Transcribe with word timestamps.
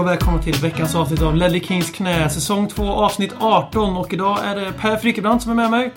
och 0.00 0.06
välkomna 0.06 0.42
till 0.42 0.54
veckans 0.54 0.94
avsnitt 0.94 1.22
av 1.22 1.36
Ledley 1.36 1.60
Kings 1.60 1.90
knä, 1.90 2.30
säsong 2.30 2.68
2, 2.68 2.82
avsnitt 2.82 3.34
18. 3.40 3.96
Och 3.96 4.12
idag 4.12 4.38
är 4.44 4.56
det 4.56 4.72
Per 4.72 4.96
Frickebrant 4.96 5.42
som 5.42 5.50
är 5.50 5.54
med 5.54 5.70
mig. 5.70 5.92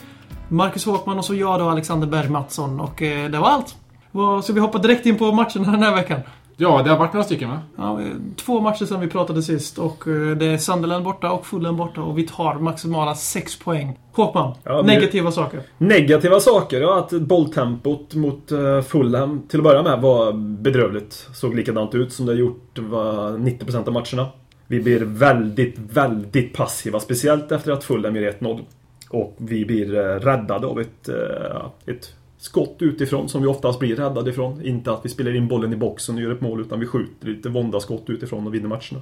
Marcus 0.47 0.85
Håkman 0.85 1.17
och 1.17 1.25
så 1.25 1.35
jag 1.35 1.59
då, 1.59 1.69
Alexander 1.69 2.07
Berg 2.07 2.29
Mattsson. 2.29 2.79
Och 2.79 3.01
eh, 3.01 3.29
det 3.29 3.39
var 3.39 3.49
allt. 3.49 3.67
Ska 4.11 4.41
Så 4.43 4.53
vi 4.53 4.59
hoppar 4.59 4.79
direkt 4.79 5.05
in 5.05 5.17
på 5.17 5.31
matchen 5.31 5.63
den 5.63 5.83
här 5.83 5.95
veckan. 5.95 6.19
Ja, 6.57 6.81
det 6.83 6.89
har 6.89 6.97
varit 6.97 7.13
några 7.13 7.23
stycken 7.23 7.49
va? 7.49 7.59
Ja, 7.75 8.01
eh, 8.01 8.07
två 8.35 8.59
matcher 8.59 8.85
sedan 8.85 8.99
vi 8.99 9.07
pratade 9.07 9.43
sist 9.43 9.77
och 9.77 10.07
eh, 10.07 10.37
det 10.37 10.45
är 10.45 10.57
Sunderland 10.57 11.03
borta 11.03 11.31
och 11.31 11.45
Fulham 11.45 11.77
borta 11.77 12.01
och 12.01 12.17
vi 12.17 12.27
tar 12.27 12.55
maximala 12.59 13.15
6 13.15 13.59
poäng. 13.59 13.99
Håkman, 14.11 14.55
Ja, 14.63 14.81
negativa 14.81 15.31
saker. 15.31 15.61
Negativa 15.77 16.39
saker, 16.39 16.81
ja 16.81 16.99
att 16.99 17.11
bolltempot 17.11 18.15
mot 18.15 18.51
uh, 18.51 18.81
Fulham 18.81 19.41
till 19.47 19.59
att 19.59 19.63
börja 19.63 19.83
med 19.83 20.01
var 20.01 20.31
bedrövligt. 20.33 21.27
Såg 21.33 21.55
likadant 21.55 21.95
ut 21.95 22.13
som 22.13 22.25
det 22.25 22.33
gjort 22.33 22.79
var 22.79 23.31
90% 23.31 23.87
av 23.87 23.93
matcherna. 23.93 24.29
Vi 24.67 24.81
blir 24.81 24.99
väldigt, 24.99 25.75
väldigt 25.77 26.53
passiva. 26.53 26.99
Speciellt 26.99 27.51
efter 27.51 27.71
att 27.71 27.83
Fulham 27.83 28.15
gör 28.15 28.31
1-0. 28.31 28.61
Och 29.09 29.35
vi 29.37 29.65
blir 29.65 29.85
räddade 30.19 30.67
av 30.67 30.79
ett, 30.79 31.09
eh, 31.09 31.93
ett 31.93 32.15
skott 32.43 32.75
utifrån 32.79 33.29
som 33.29 33.41
vi 33.41 33.47
oftast 33.47 33.79
blir 33.79 33.95
räddade 33.95 34.29
ifrån. 34.29 34.61
Inte 34.65 34.91
att 34.91 35.05
vi 35.05 35.09
spelar 35.09 35.35
in 35.35 35.47
bollen 35.47 35.73
i 35.73 35.75
boxen 35.75 36.15
och 36.15 36.21
gör 36.21 36.31
ett 36.31 36.41
mål 36.41 36.61
utan 36.61 36.79
vi 36.79 36.85
skjuter 36.85 37.27
lite 37.27 37.49
våndaskott 37.49 38.03
utifrån 38.09 38.47
och 38.47 38.53
vinner 38.53 38.67
matcherna. 38.67 39.01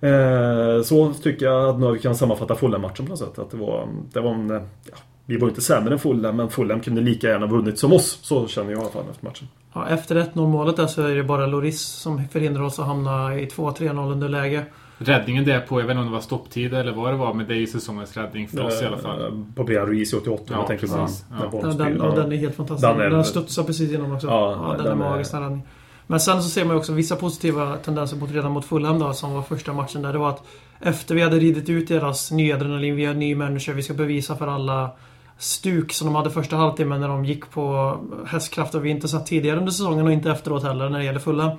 Eh, 0.00 0.82
Så 0.82 1.12
tycker 1.12 1.46
jag 1.46 1.68
att 1.84 1.94
vi 1.94 1.98
kan 1.98 2.14
sammanfatta 2.16 2.54
Fulham-matchen 2.54 3.06
på 3.06 3.10
något 3.10 3.18
sätt. 3.18 3.38
Att 3.38 3.50
det 3.50 3.56
var, 3.56 3.88
det 4.12 4.20
var 4.20 4.30
en, 4.34 4.48
ja, 4.50 4.96
vi 5.26 5.36
var 5.36 5.48
inte 5.48 5.60
sämre 5.60 5.92
än 5.92 5.98
Fulham, 5.98 6.36
men 6.36 6.48
Fulham 6.50 6.80
kunde 6.80 7.00
lika 7.00 7.28
gärna 7.28 7.46
vunnit 7.46 7.78
som 7.78 7.92
oss. 7.92 8.18
Så 8.22 8.46
känner 8.46 8.70
jag 8.70 8.78
i 8.78 8.80
alla 8.82 8.90
fall 8.92 9.04
efter 9.10 9.24
matchen. 9.24 9.48
Ja, 9.74 9.88
efter 9.88 10.16
1-0 10.16 10.46
målet 10.48 10.76
där 10.76 10.86
så 10.86 11.02
är 11.02 11.16
det 11.16 11.24
bara 11.24 11.46
Loris 11.46 11.80
som 11.80 12.28
förhindrar 12.28 12.62
oss 12.62 12.78
att 12.78 12.86
hamna 12.86 13.38
i 13.38 13.46
2-3-0 13.46 14.12
underläge. 14.12 14.64
Räddningen 14.98 15.44
där 15.44 15.60
på, 15.60 15.80
jag 15.80 15.86
vet 15.86 15.90
inte 15.94 16.00
om 16.00 16.06
det 16.06 16.12
var 16.12 16.20
stopptid 16.20 16.74
eller 16.74 16.92
vad 16.92 17.12
det 17.12 17.16
var, 17.16 17.34
men 17.34 17.46
det 17.46 17.54
är 17.54 17.58
ju 17.58 17.66
säsongens 17.66 18.16
räddning 18.16 18.48
för 18.48 18.64
oss 18.64 18.82
i 18.82 18.84
alla 18.84 18.96
fall. 18.98 19.44
På 19.54 19.64
Brian 19.64 19.86
Reese 19.86 20.12
i 20.12 20.16
88, 20.16 20.42
Ja, 20.46 20.56
jag 20.58 20.66
tänker 20.66 20.86
på 20.86 20.92
precis. 20.96 21.24
den. 21.28 21.38
Ja. 21.52 21.60
den 21.60 21.70
Ja, 21.70 21.84
den, 21.84 21.96
ja, 22.16 22.22
den 22.22 22.32
är 22.32 22.36
helt 22.36 22.54
fantastisk. 22.56 22.88
Den 22.88 22.98
Den, 23.10 23.20
är- 23.20 23.22
studsar 23.22 23.62
precis 23.62 23.88
igenom 23.90 24.12
också. 24.14 24.26
Ja, 24.26 24.50
Ja, 24.68 24.74
den, 24.74 24.84
den 24.84 24.92
är 24.92 24.96
magisk 25.10 25.32
den 25.32 25.40
räddningen. 25.42 25.66
Men 26.06 26.20
sen 26.20 26.42
så 26.42 26.48
ser 26.48 26.64
man 26.64 26.74
ju 26.74 26.78
också 26.78 26.92
vissa 26.92 27.16
positiva 27.16 27.76
tendenser 27.76 28.16
mot, 28.16 28.30
redan 28.32 28.52
mot 28.52 28.64
Fulham 28.64 28.98
då, 28.98 29.12
som 29.12 29.32
var 29.34 29.42
första 29.42 29.72
matchen 29.72 30.02
där. 30.02 30.12
Det 30.12 30.18
var 30.18 30.28
att 30.30 30.42
efter 30.80 31.14
vi 31.14 31.20
hade 31.22 31.38
ridit 31.38 31.68
ut 31.68 31.88
deras 31.88 32.30
nya 32.30 32.54
adrenalin, 32.56 32.96
vi 32.96 33.04
är 33.04 33.14
ny 33.14 33.34
människa, 33.34 33.72
vi 33.72 33.82
ska 33.82 33.94
bevisa 33.94 34.36
för 34.36 34.46
alla 34.46 34.90
stuk 35.38 35.92
som 35.92 36.06
de 36.06 36.14
hade 36.14 36.30
första 36.30 36.56
halvtimmen 36.56 37.00
när 37.00 37.08
de 37.08 37.24
gick 37.24 37.50
på 37.50 37.96
hästkrafter 38.26 38.78
vi 38.80 38.90
inte 38.90 39.08
sett 39.08 39.26
tidigare 39.26 39.58
under 39.58 39.72
säsongen 39.72 40.06
och 40.06 40.12
inte 40.12 40.30
efteråt 40.30 40.62
heller 40.62 40.88
när 40.88 40.98
det 40.98 41.04
gäller 41.04 41.18
Fulham. 41.20 41.50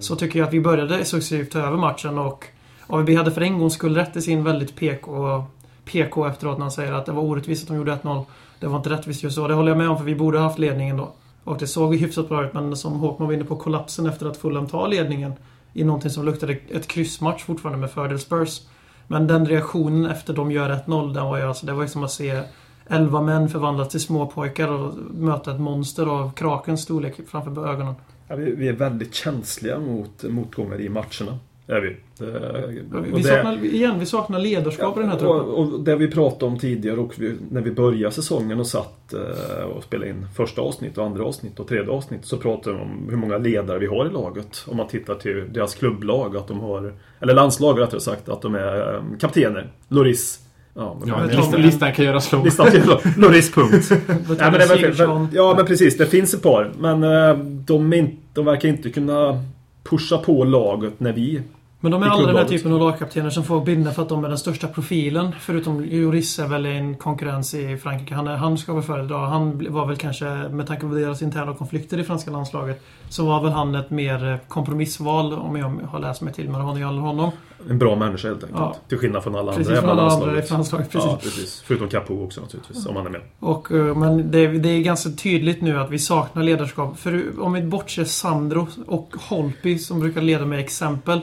Så 0.00 0.16
tycker 0.16 0.38
jag 0.38 0.48
att 0.48 0.54
vi 0.54 0.60
började 0.60 1.04
successivt 1.04 1.50
ta 1.52 1.58
över 1.58 1.76
matchen 1.76 2.18
och 2.18 2.44
AVB 2.86 3.16
hade 3.16 3.30
för 3.30 3.40
en 3.40 3.58
gångs 3.58 3.74
skull 3.74 3.94
rätt 3.94 4.16
i 4.16 4.22
sin 4.22 4.44
väldigt 4.44 4.76
PK, 4.76 5.44
PK 5.84 6.26
efteråt 6.26 6.58
när 6.58 6.64
han 6.64 6.72
säger 6.72 6.92
att 6.92 7.06
det 7.06 7.12
var 7.12 7.22
orättvist 7.22 7.62
att 7.62 7.68
de 7.68 7.76
gjorde 7.76 7.98
1-0. 8.02 8.24
Det 8.60 8.66
var 8.66 8.76
inte 8.76 8.90
rättvist 8.90 9.22
just 9.22 9.36
så. 9.36 9.48
Det 9.48 9.54
håller 9.54 9.70
jag 9.70 9.78
med 9.78 9.88
om 9.88 9.98
för 9.98 10.04
vi 10.04 10.14
borde 10.14 10.38
ha 10.38 10.44
haft 10.44 10.58
ledningen 10.58 10.96
då. 10.96 11.12
Och 11.44 11.58
det 11.58 11.66
såg 11.66 11.94
ju 11.94 12.00
hyfsat 12.00 12.28
bra 12.28 12.44
ut 12.44 12.54
men 12.54 12.76
som 12.76 12.92
Håkman 12.92 13.28
var 13.28 13.34
inne 13.34 13.44
på 13.44 13.56
kollapsen 13.56 14.06
efter 14.06 14.26
att 14.26 14.36
Fulham 14.36 14.66
tar 14.66 14.88
ledningen 14.88 15.32
i 15.72 15.84
någonting 15.84 16.10
som 16.10 16.24
luktade 16.24 16.56
ett 16.68 16.86
kryssmatch 16.86 17.44
fortfarande 17.44 17.80
med 17.80 17.90
fördel 17.90 18.18
Spurs. 18.18 18.60
Men 19.06 19.26
den 19.26 19.46
reaktionen 19.46 20.10
efter 20.10 20.34
de 20.34 20.52
gör 20.52 20.70
1-0, 20.70 21.14
den 21.14 21.24
var 21.24 21.38
ju 21.38 21.44
alltså, 21.44 21.66
det 21.66 21.72
var 21.72 21.82
ju 21.82 21.88
som 21.88 22.04
att 22.04 22.12
se 22.12 22.42
11 22.86 23.22
män 23.22 23.48
förvandlas 23.48 23.88
till 23.88 24.00
småpojkar 24.00 24.68
och 24.68 24.94
möta 25.14 25.52
ett 25.52 25.60
monster 25.60 26.06
av 26.06 26.32
krakens 26.32 26.82
storlek 26.82 27.20
framför 27.28 27.68
ögonen. 27.68 27.94
Ja, 28.28 28.36
vi, 28.36 28.54
vi 28.54 28.68
är 28.68 28.72
väldigt 28.72 29.14
känsliga 29.14 29.78
mot 29.78 30.22
motgångar 30.22 30.80
i 30.80 30.88
matcherna. 30.88 31.38
Är 31.66 31.80
vi. 31.80 31.96
Det, 32.18 33.00
Vi, 33.00 33.22
det- 33.22 33.28
saknar, 33.28 33.64
igen, 33.64 33.98
vi 33.98 34.06
saknar 34.06 34.38
ledarskap 34.38 34.96
i 34.96 35.00
den 35.00 35.08
här 35.08 35.18
truppen. 35.18 35.40
och, 35.40 35.58
och 35.74 35.80
det 35.80 35.96
vi 35.96 36.08
pratade 36.10 36.52
om 36.52 36.58
tidigare 36.58 37.00
och 37.00 37.14
vi, 37.18 37.34
när 37.50 37.60
vi 37.60 37.70
började 37.70 38.14
säsongen 38.14 38.60
och 38.60 38.66
satt 38.66 39.12
eh, 39.14 39.64
och 39.64 39.82
spelade 39.84 40.10
in 40.10 40.26
första 40.36 40.62
avsnitt 40.62 40.98
och 40.98 41.04
andra 41.04 41.24
avsnitt 41.24 41.60
och 41.60 41.68
tredje 41.68 41.90
avsnitt 41.92 42.24
så 42.24 42.36
pratade 42.36 42.76
vi 42.76 42.82
om 42.82 43.06
hur 43.10 43.16
många 43.16 43.38
ledare 43.38 43.78
vi 43.78 43.86
har 43.86 44.06
i 44.06 44.10
laget. 44.10 44.64
Om 44.66 44.76
man 44.76 44.88
tittar 44.88 45.14
till 45.14 45.52
deras 45.52 45.74
klubblag, 45.74 46.36
att 46.36 46.48
de 46.48 46.60
har, 46.60 46.92
eller 47.20 47.34
landslag 47.34 47.80
rättare 47.80 48.00
sagt, 48.00 48.28
att 48.28 48.42
de 48.42 48.54
är 48.54 48.94
eh, 48.94 49.02
kaptener. 49.20 49.70
Loris. 49.88 50.40
Ja, 50.74 50.96
men- 51.00 51.08
Ja, 51.08 51.18
men- 51.26 51.36
listan, 51.36 51.62
listan 51.62 51.92
kan 51.92 52.04
göras 52.04 52.32
lång. 52.32 52.44
Listan 52.44 52.70
till 52.70 52.82
Loris 53.16 53.52
punkt. 53.54 53.90
Nej, 54.38 54.50
men 54.98 55.28
ja 55.32 55.54
men 55.56 55.66
precis, 55.66 55.96
det 55.96 56.06
finns 56.06 56.34
ett 56.34 56.42
par. 56.42 56.72
Men 56.78 57.02
eh, 57.04 57.36
de, 57.44 57.92
är 57.92 57.96
inte, 57.96 58.16
de 58.32 58.44
verkar 58.44 58.68
inte 58.68 58.90
kunna 58.90 59.42
pusha 59.84 60.18
på 60.18 60.44
laget 60.44 61.00
när 61.00 61.12
vi 61.12 61.42
men 61.84 61.90
de 61.90 62.02
är 62.02 62.06
alla 62.06 62.26
den 62.26 62.36
här 62.36 62.44
typen 62.44 62.72
av 62.72 62.78
lagkaptener 62.78 63.30
som 63.30 63.44
får 63.44 63.64
binda 63.64 63.92
för 63.92 64.02
att 64.02 64.08
de 64.08 64.24
är 64.24 64.28
den 64.28 64.38
största 64.38 64.68
profilen. 64.68 65.32
Förutom 65.40 65.84
Joris 65.84 66.38
är 66.38 66.46
väl 66.46 66.66
en 66.66 66.94
konkurrens 66.94 67.54
i 67.54 67.76
Frankrike. 67.76 68.14
Han, 68.14 68.28
är, 68.28 68.36
han 68.36 68.58
ska 68.58 68.74
väl 68.74 68.82
föredra. 68.82 69.18
Han 69.18 69.72
var 69.72 69.86
väl 69.86 69.96
kanske, 69.96 70.24
med 70.24 70.66
tanke 70.66 70.86
på 70.86 70.94
deras 70.94 71.22
interna 71.22 71.54
konflikter 71.54 71.98
i 71.98 72.04
franska 72.04 72.30
landslaget, 72.30 72.82
så 73.08 73.26
var 73.26 73.42
väl 73.42 73.52
han 73.52 73.74
ett 73.74 73.90
mer 73.90 74.32
eh, 74.32 74.36
kompromissval 74.48 75.32
om 75.32 75.56
jag 75.56 75.80
har 75.90 75.98
läst 75.98 76.22
mig 76.22 76.32
till 76.32 76.48
med 76.48 76.60
honom. 76.60 76.98
honom. 76.98 77.30
En 77.70 77.78
bra 77.78 77.96
människa 77.96 78.28
helt 78.28 78.44
enkelt. 78.44 78.60
Ja. 78.60 78.76
Till 78.88 78.98
skillnad 78.98 79.22
från 79.22 79.34
alla 79.34 79.52
Precis 79.52 79.66
andra 79.66 79.74
jävla 79.74 80.02
alla 80.02 80.12
andra 80.12 80.44
i 80.44 80.48
landslaget. 80.50 80.90
Precis. 80.90 81.10
Ja, 81.10 81.18
precis. 81.22 81.62
Förutom 81.66 81.88
Capo 81.88 82.24
också 82.24 82.40
naturligtvis, 82.40 82.86
om 82.86 82.96
han 82.96 83.06
är 83.06 83.10
med. 83.10 83.20
Och, 83.38 83.72
eh, 83.72 83.96
men 83.96 84.30
det, 84.30 84.46
det 84.46 84.68
är 84.68 84.80
ganska 84.80 85.10
tydligt 85.10 85.62
nu 85.62 85.80
att 85.80 85.90
vi 85.90 85.98
saknar 85.98 86.42
ledarskap. 86.42 86.98
För 86.98 87.40
om 87.40 87.52
vi 87.52 87.62
bortser 87.62 88.04
Sandro 88.04 88.68
och 88.86 89.14
Holpi 89.28 89.78
som 89.78 90.00
brukar 90.00 90.20
leda 90.20 90.46
med 90.46 90.60
exempel. 90.60 91.20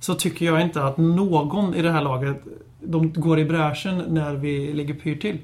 Så 0.00 0.14
tycker 0.14 0.46
jag 0.46 0.62
inte 0.62 0.84
att 0.84 0.96
någon 0.96 1.74
i 1.74 1.82
det 1.82 1.90
här 1.90 2.02
laget 2.02 2.42
de 2.80 3.12
går 3.12 3.38
i 3.38 3.44
bräschen 3.44 4.02
när 4.08 4.34
vi 4.34 4.72
ligger 4.72 4.94
pyrt 4.94 5.20
till. 5.20 5.38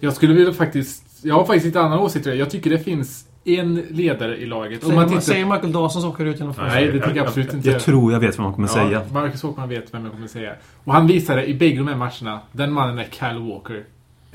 Jag 0.00 0.12
skulle 0.12 0.34
vilja 0.34 0.52
faktiskt... 0.52 1.02
Jag 1.22 1.34
har 1.34 1.44
faktiskt 1.44 1.66
lite 1.66 1.80
annan 1.80 1.98
åsikt. 1.98 2.26
Jag 2.26 2.50
tycker 2.50 2.70
det 2.70 2.78
finns 2.78 3.28
en 3.44 3.74
ledare 3.74 4.36
i 4.36 4.46
laget. 4.46 4.84
Om 4.84 4.94
man 4.94 5.08
Säger, 5.08 5.20
tittar... 5.20 5.32
säger 5.32 5.44
Michael 5.44 5.72
Dawson 5.72 6.02
som 6.02 6.10
åker 6.10 6.24
ut 6.24 6.38
genom 6.38 6.54
fönstret. 6.54 6.84
Nej, 6.84 6.92
det 6.92 7.06
tycker 7.06 7.16
jag 7.16 7.26
absolut 7.26 7.54
inte. 7.54 7.70
Jag 7.70 7.82
tror 7.82 8.12
jag 8.12 8.20
vet 8.20 8.38
vad 8.38 8.44
man 8.44 8.54
kommer 8.54 8.68
säga. 8.68 8.90
Ja, 8.90 9.02
Marcus 9.12 9.42
Håkman 9.42 9.68
vet 9.68 9.94
vem 9.94 10.04
jag 10.04 10.12
kommer 10.12 10.26
säga. 10.26 10.52
Och 10.84 10.92
han 10.92 11.06
visade 11.06 11.46
i 11.46 11.54
bägge 11.54 11.78
de 11.78 11.88
här 11.88 11.96
matcherna, 11.96 12.40
den 12.52 12.72
mannen 12.72 12.98
är 12.98 13.06
Kyle 13.10 13.38
Walker. 13.38 13.84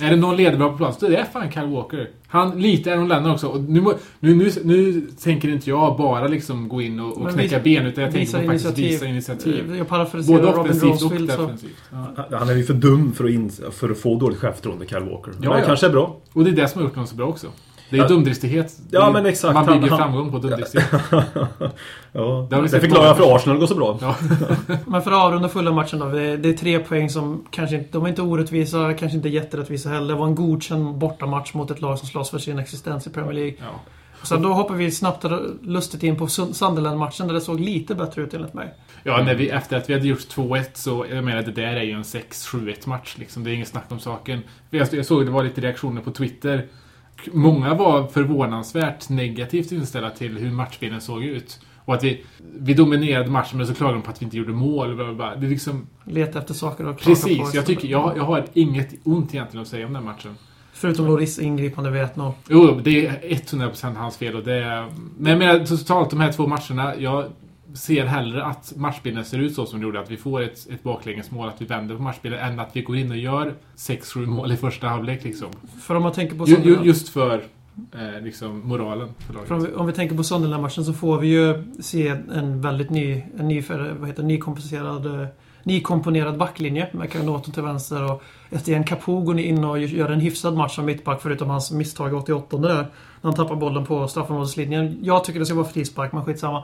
Är 0.02 0.10
det 0.10 0.16
någon 0.16 0.38
har 0.62 0.70
på 0.70 0.78
plats, 0.78 0.98
då 0.98 1.06
är 1.06 1.12
det 1.12 1.26
fan 1.34 1.52
Kyle 1.52 1.68
Walker. 1.68 2.10
Han, 2.28 2.62
lite 2.62 2.94
Aaron 2.94 3.08
Lennon 3.08 3.32
också. 3.32 3.48
Och 3.48 3.62
nu, 3.62 3.82
nu, 4.20 4.36
nu, 4.36 4.52
nu 4.64 5.02
tänker 5.24 5.50
inte 5.50 5.70
jag 5.70 5.98
bara 5.98 6.28
liksom 6.28 6.70
gå 6.70 6.82
in 6.82 7.00
och, 7.00 7.18
och 7.18 7.24
Men 7.24 7.34
knäcka 7.34 7.60
ben, 7.60 7.86
utan 7.86 8.04
jag 8.04 8.14
tänker 8.14 8.32
på 8.32 8.46
faktiskt 8.46 8.66
initiativ. 8.66 8.92
visa 8.92 9.06
initiativ. 9.06 9.76
Jag 9.78 9.88
parafraserar 9.88 10.38
Både 10.38 10.54
offensivt 10.54 11.02
och 11.02 11.12
defensivt. 11.12 11.76
Ja. 11.92 12.38
Han 12.38 12.50
är 12.50 12.56
ju 12.56 12.64
för 12.64 12.74
dum 12.74 13.14
för 13.14 13.24
att, 13.26 13.32
in, 13.32 13.52
för 13.72 13.90
att 13.90 13.98
få 13.98 14.20
dåligt 14.20 14.40
självförtroende, 14.40 14.86
Kyle 14.88 15.00
Walker. 15.04 15.32
Men 15.32 15.44
Ja, 15.44 15.54
det 15.54 15.60
ja. 15.60 15.66
kanske 15.66 15.86
är 15.86 15.92
bra. 15.92 16.18
Och 16.34 16.44
det 16.44 16.50
är 16.50 16.56
det 16.56 16.68
som 16.68 16.82
har 16.82 16.88
gjort 16.88 16.96
honom 16.96 17.08
så 17.08 17.16
bra 17.16 17.28
också. 17.28 17.48
Det 17.92 17.98
är 17.98 18.02
Ja. 18.02 18.08
dumdristighet. 18.08 18.74
Ja, 18.92 19.12
men 19.12 19.26
exakt. 19.26 19.54
Man 19.54 19.66
bygger 19.66 19.88
Han- 19.90 19.98
framgång 20.00 20.32
på 20.32 20.38
dumdristighet. 20.40 20.90
ja, 22.12 22.48
Det 22.50 22.62
det 22.62 22.70
förklarar 22.70 23.04
många 23.04 23.16
för 23.16 23.36
Arsenal 23.36 23.58
går 23.60 23.68
så 23.68 23.76
bra. 23.76 23.98
Ja. 24.02 24.16
Men 24.86 25.02
för 25.02 25.12
att 25.12 25.18
avrunda 25.18 25.50
fulla 25.50 25.72
matchen 25.72 26.00
då. 26.00 26.06
Det 26.06 26.22
är, 26.50 26.54
tre 26.54 26.80
poäng 26.80 27.10
som 27.10 27.44
kanske 27.50 27.76
inte... 27.76 27.90
De 27.92 28.06
är 28.06 28.10
inte 28.10 28.22
orättvisa, 28.22 28.94
kanske 28.94 29.16
inte 29.18 29.30
jätterättvisa 29.30 29.90
heller. 29.90 30.08
Det 30.14 30.20
var 30.20 30.28
en 30.28 30.36
godkänd 30.36 30.96
bortamatch 30.98 31.54
mot 31.54 31.72
ett 31.72 31.82
lag 31.82 32.00
som 32.00 32.08
slåss 32.08 32.30
för 32.30 32.38
sin 32.38 32.60
existens 32.60 33.08
i 33.08 33.10
Premier 33.10 33.34
League. 33.34 33.54
Ja. 33.60 33.66
Sen 34.24 34.42
då 34.42 34.54
hoppar 34.54 34.76
vi 34.76 34.92
snabbt 34.92 35.26
och 35.26 35.32
lustigt 35.62 36.04
in 36.04 36.18
på 36.18 36.26
Sun- 36.28 36.54
Sunderland-matchen 36.54 37.28
där 37.28 37.34
det 37.34 37.42
såg 37.42 37.60
lite 37.60 37.96
bättre 37.96 38.22
ut 38.22 38.34
enligt 38.34 38.54
mig. 38.54 38.74
Ja, 39.04 39.24
när 39.24 39.36
vi, 39.36 39.50
efter 39.50 39.78
att 39.78 39.90
vi 39.90 39.94
hade 39.94 40.08
gjort 40.08 40.20
2-1 40.36 40.64
så, 40.74 41.06
jag 41.12 41.24
menar 41.24 41.42
det 41.42 41.52
där 41.52 41.76
är 41.76 41.82
ju 41.84 41.92
en 41.92 42.04
6-7-1 42.04 42.88
match 42.90 43.16
liksom. 43.20 43.44
Det 43.44 43.52
är 43.52 43.54
inget 43.54 43.68
snack 43.68 43.86
om 43.90 44.00
saken. 44.00 44.40
Jag, 44.70 44.88
jag 44.94 45.06
såg 45.06 45.26
det 45.26 45.32
var 45.32 45.44
lite 45.44 45.62
reaktioner 45.62 46.02
på 46.02 46.12
Twitter. 46.12 46.66
Många 47.34 47.74
var 47.74 48.08
förvånansvärt 48.08 49.10
negativt 49.10 49.72
inställda 49.72 50.10
till 50.10 50.38
hur 50.38 50.52
matchbilden 50.52 51.02
såg 51.02 51.24
ut. 51.24 51.60
Och 51.86 51.94
att 51.94 52.04
vi, 52.04 52.24
vi 52.60 52.74
dominerade 52.74 53.30
matchen 53.30 53.58
men 53.58 53.68
så 53.68 53.74
klagade 53.74 53.98
de 53.98 54.02
på 54.02 54.12
att 54.12 54.22
vi 54.22 54.26
inte 54.26 54.38
gjorde 54.38 54.54
mål. 54.54 54.96
Bla 54.96 55.06
bla 55.06 55.14
bla. 55.14 55.36
Det 55.36 55.46
är 55.46 55.50
liksom... 55.50 55.88
Leta 56.06 56.40
efter 56.40 56.54
saker 56.54 56.86
att 56.86 57.00
klaga 57.00 57.16
på. 57.16 57.28
Precis, 57.28 57.54
jag, 57.54 57.66
tycker, 57.66 57.88
jag, 57.88 58.18
jag 58.18 58.24
har 58.24 58.46
inget 58.54 58.90
ont 59.04 59.34
egentligen 59.34 59.62
att 59.62 59.68
säga 59.68 59.86
om 59.86 59.94
den 59.94 60.06
matchen. 60.06 60.36
Förutom 60.74 61.06
Loris 61.06 61.40
ingripande 61.40 61.90
vid 61.90 62.02
1-0. 62.02 62.34
Jo, 62.50 62.80
det 62.84 63.06
är 63.06 63.20
100% 63.22 63.96
hans 63.96 64.18
fel 64.18 64.36
och 64.36 64.44
det 64.44 64.64
är... 64.64 64.88
Men 65.18 65.32
jag 65.32 65.40
menar 65.40 65.66
totalt 65.66 66.10
de 66.10 66.20
här 66.20 66.32
två 66.32 66.48
matcherna, 66.48 66.96
jag 66.96 67.26
ser 67.74 68.06
hellre 68.06 68.44
att 68.44 68.74
matchbilden 68.76 69.26
ser 69.26 69.38
ut 69.38 69.56
så 69.56 69.66
som 69.66 69.80
det 69.80 69.84
gjorde. 69.84 70.00
Att 70.00 70.12
vi 70.12 70.18
får 70.18 70.42
ett, 70.42 70.70
ett 70.70 70.84
baklängesmål, 70.84 71.48
att 71.50 71.62
vi 71.62 71.66
vänder 71.66 71.96
på 71.96 72.02
matchbilden, 72.02 72.40
än 72.40 72.60
att 72.60 72.70
vi 72.76 72.82
går 72.82 72.98
in 72.98 73.12
och 73.12 73.18
gör 73.18 73.54
6-7 73.78 74.26
mål 74.26 74.52
i 74.52 74.58
första 74.58 74.88
halvlek 74.88 75.24
liksom. 75.24 75.48
För 75.82 75.96
om 75.96 76.04
man 76.04 76.12
tänker 76.12 76.36
på 76.36 76.46
Ju, 76.48 76.78
just 76.84 77.10
för 77.10 77.44
eh, 77.94 78.22
liksom 78.24 78.68
moralen 78.68 79.10
för 79.28 79.34
laget. 79.34 79.48
för 79.48 79.56
om, 79.56 79.64
vi, 79.64 79.74
om 79.74 79.88
vi 79.88 79.94
tänker 79.94 80.16
på 80.18 80.24
Sunderland-matchen 80.24 80.86
så 80.86 80.94
får 80.94 81.18
vi 81.20 81.28
ju 81.28 81.64
se 81.80 82.08
en 82.34 82.62
väldigt 82.62 82.90
ny, 82.90 83.24
en 83.40 83.48
ny, 83.48 83.62
för- 83.62 83.96
vad 84.00 84.10
heter 84.10 84.24
nykompenserad, 84.24 85.22
eh, 85.22 85.28
nykomponerad 85.64 86.38
backlinje 86.38 86.88
med 86.92 87.12
Kanoton 87.12 87.54
till 87.54 87.64
vänster 87.64 88.12
och 88.12 88.24
Etienne 88.50 88.86
Capoe 88.86 89.26
går 89.26 89.40
in 89.40 89.64
och 89.64 89.80
gör 89.80 90.10
en 90.10 90.20
hyfsad 90.20 90.56
match 90.58 90.76
som 90.76 90.86
mittback 90.86 91.22
förutom 91.22 91.50
hans 91.50 91.72
misstag 91.72 92.12
i 92.12 92.16
88 92.16 92.58
där. 92.58 92.74
När 92.74 92.86
han 93.22 93.34
tappar 93.34 93.56
bollen 93.56 93.86
på 93.86 94.08
straffområdeslinjen. 94.08 94.98
Jag 95.02 95.24
tycker 95.24 95.40
det 95.40 95.46
ska 95.46 95.56
vara 95.56 95.66
frispark, 95.68 96.12
men 96.12 96.26
skitsamma. 96.26 96.64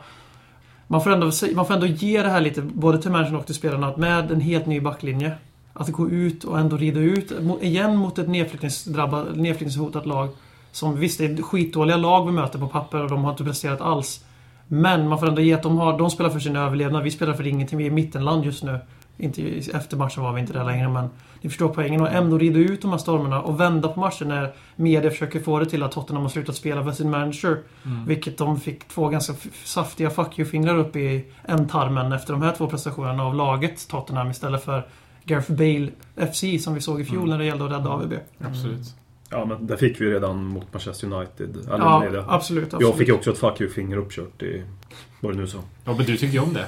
Man 0.88 1.02
får, 1.04 1.12
ändå, 1.12 1.32
man 1.56 1.66
får 1.66 1.74
ändå 1.74 1.86
ge 1.86 2.22
det 2.24 2.30
här 2.30 2.42
lite, 2.42 2.62
både 2.62 3.02
till 3.02 3.12
människan 3.12 3.36
och 3.36 3.46
till 3.46 3.56
spelarna, 3.56 3.88
att 3.88 3.98
med 3.98 4.32
en 4.32 4.42
helt 4.42 4.66
ny 4.66 4.82
backlinje. 4.82 5.32
Att 5.74 5.92
gå 5.92 6.10
ut 6.10 6.44
och 6.44 6.60
ändå 6.60 6.78
rida 6.78 7.00
ut 7.00 7.32
igen 7.62 7.96
mot 7.96 8.20
ett 8.20 8.28
nedflyttningshotat 8.30 10.06
lag. 10.06 10.30
Som 10.72 11.00
visst, 11.00 11.18
det 11.18 11.26
är 11.26 11.42
skitdåliga 11.42 11.98
lag 11.98 12.26
vi 12.26 12.32
möter 12.32 12.60
på 12.60 12.68
papper 12.68 13.04
och 13.04 13.10
de 13.10 13.24
har 13.24 13.32
inte 13.32 13.44
presterat 13.44 13.82
alls. 13.82 14.24
Men 14.68 15.08
man 15.08 15.20
får 15.20 15.28
ändå 15.28 15.42
ge 15.42 15.54
att 15.54 15.64
de, 15.64 15.78
har, 15.78 15.98
de 15.98 16.10
spelar 16.10 16.30
för 16.30 16.40
sin 16.40 16.56
överlevnad. 16.56 17.04
Vi 17.04 17.12
spelar 17.12 17.34
för 17.34 17.48
ingenting. 17.48 17.78
Vi 17.78 17.88
är 17.88 17.92
mittenland 17.92 18.46
just 18.46 18.64
nu. 18.64 18.80
Inte, 19.18 19.42
efter 19.74 19.98
matchen 19.98 20.24
var 20.24 20.34
vi 20.34 20.42
inte 20.42 20.54
det 20.54 20.64
längre, 20.64 20.90
men 20.90 21.10
ni 21.42 21.50
förstår 21.50 21.70
poängen. 21.70 22.02
Och 22.02 22.12
ändå 22.12 22.38
rida 22.38 22.60
ut 22.60 22.82
de 22.82 22.92
här 22.92 22.98
stormarna 22.98 23.42
och 23.42 23.60
vända 23.60 23.88
på 23.88 24.00
matchen 24.00 24.28
när 24.28 24.54
media 24.76 25.12
försöker 25.12 25.40
få 25.40 25.60
det 25.60 25.66
till 25.66 25.84
att 25.84 25.92
Tottenham 25.92 26.24
har 26.24 26.30
slutat 26.30 26.56
spela 26.56 26.84
för 26.84 26.92
sin 26.92 27.10
manager. 27.10 27.58
Vilket 28.08 28.38
de 28.38 28.60
fick 28.60 28.88
två 28.88 29.10
ganska 29.10 29.34
saftiga 29.64 30.10
fuck 30.10 30.40
you-fingrar 30.40 30.78
upp 30.78 30.96
i 30.96 31.26
ändtarmen 31.46 32.12
efter 32.12 32.34
de 32.34 32.42
här 32.42 32.54
två 32.58 32.68
prestationerna 32.68 33.24
av 33.24 33.36
laget 33.36 33.88
Tottenham 33.88 34.32
istället 34.32 34.64
för 34.64 34.88
Gareth 35.24 35.52
Bale 35.52 35.90
FC 36.32 36.64
som 36.64 36.74
vi 36.74 36.82
såg 36.82 37.02
i 37.02 37.06
fjol 37.06 37.30
när 37.30 37.38
det 37.38 37.46
gällde 37.46 37.66
att 37.66 37.72
rädda 37.72 37.90
AVB. 37.90 38.14
Absolut. 38.40 38.96
Ja, 39.30 39.46
men 39.46 39.68
det 39.68 39.78
fick 39.78 40.02
vi 40.02 40.06
redan 40.06 40.46
mot 40.46 40.74
Manchester 40.74 41.14
United. 41.14 41.58
Eller 41.68 41.78
Ja, 41.78 42.04
absolut. 42.06 42.26
absolut. 42.28 42.72
Jag 42.82 42.98
fick 42.98 43.08
ju 43.08 43.14
också 43.14 43.32
ett 43.32 43.38
fuck 43.38 43.62
you-finger 43.62 43.98
uppkört 43.98 44.44
i... 44.44 44.64
Vad 45.20 45.34
det 45.34 45.38
nu 45.38 45.48
så. 45.48 45.58
Ja, 45.58 45.94
men 45.98 46.06
du 46.06 46.18
tyckte 46.18 46.26
ju 46.26 46.40
om 46.40 46.54
det. 46.54 46.66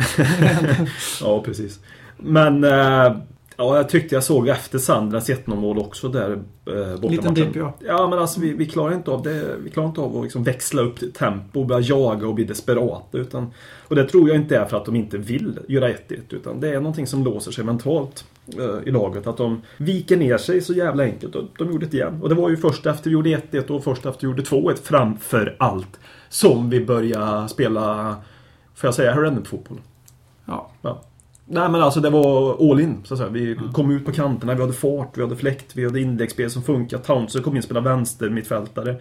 Ja, 1.20 1.42
precis. 1.42 1.80
Men... 2.16 2.64
Eh, 2.64 3.16
ja, 3.60 3.76
jag 3.76 3.88
tyckte 3.88 4.14
jag 4.14 4.24
såg 4.24 4.48
efter 4.48 4.78
Sandras 4.78 5.30
1 5.30 5.46
mål 5.46 5.78
också 5.78 6.08
där 6.08 6.30
eh, 6.30 6.36
bortamatchen. 6.64 7.10
Liten 7.10 7.34
dipp, 7.34 7.56
ja. 7.56 7.74
Ja, 7.86 8.08
men 8.08 8.18
alltså 8.18 8.40
vi, 8.40 8.52
vi 8.52 8.66
klarar 8.66 8.94
inte 8.94 9.10
av 9.10 9.22
det. 9.22 9.56
Vi 9.64 9.70
klarar 9.70 9.88
inte 9.88 10.00
av 10.00 10.16
att 10.16 10.22
liksom 10.22 10.44
växla 10.44 10.82
upp 10.82 11.14
tempo 11.14 11.60
och 11.60 11.66
börja 11.66 11.80
jaga 11.80 12.28
och 12.28 12.34
bli 12.34 12.44
desperata. 12.44 13.18
Utan, 13.18 13.50
och 13.88 13.96
det 13.96 14.04
tror 14.04 14.28
jag 14.28 14.36
inte 14.36 14.56
är 14.56 14.64
för 14.64 14.76
att 14.76 14.84
de 14.84 14.96
inte 14.96 15.18
vill 15.18 15.58
göra 15.68 15.88
1-1. 15.88 15.96
Utan 16.30 16.60
det 16.60 16.68
är 16.68 16.74
någonting 16.74 17.06
som 17.06 17.24
låser 17.24 17.52
sig 17.52 17.64
mentalt 17.64 18.24
eh, 18.58 18.88
i 18.88 18.90
laget. 18.90 19.26
Att 19.26 19.36
de 19.36 19.62
viker 19.76 20.16
ner 20.16 20.38
sig 20.38 20.60
så 20.60 20.72
jävla 20.72 21.02
enkelt. 21.02 21.34
Och 21.34 21.44
de 21.58 21.70
gjorde 21.70 21.86
det 21.86 21.96
igen. 21.96 22.18
Och 22.22 22.28
det 22.28 22.34
var 22.34 22.50
ju 22.50 22.56
först 22.56 22.86
efter 22.86 23.10
vi 23.10 23.14
gjorde 23.14 23.30
1-1 23.30 23.70
och 23.70 23.84
först 23.84 24.06
efter 24.06 24.20
vi 24.20 24.26
gjorde 24.26 24.42
2-1 24.42 24.76
framför 24.82 25.56
allt. 25.58 26.00
Som 26.28 26.70
vi 26.70 26.84
började 26.84 27.48
spela, 27.48 28.16
får 28.80 28.86
jag 28.88 28.94
säga, 28.94 29.12
Herrennet-fotboll. 29.12 29.78
Ja. 30.44 30.70
Ja. 30.82 31.00
Nej 31.46 31.68
men 31.68 31.82
alltså 31.82 32.00
det 32.00 32.10
var 32.10 32.70
all 32.70 32.80
in. 32.80 32.96
Så 33.04 33.14
att 33.14 33.18
säga. 33.18 33.30
Vi 33.30 33.58
kom 33.72 33.90
ut 33.90 34.04
på 34.06 34.12
kanterna, 34.12 34.54
vi 34.54 34.60
hade 34.60 34.72
fart, 34.72 35.18
vi 35.18 35.22
hade 35.22 35.36
fläkt, 35.36 35.66
vi 35.76 35.84
hade 35.84 36.00
inläggsspel 36.00 36.50
som 36.50 36.62
funkar. 36.62 36.98
Townsend 36.98 37.44
kom 37.44 37.52
in 37.52 37.58
och 37.58 37.64
spelade 37.64 37.88
vänster 37.88 38.30
mittfältare. 38.30 38.96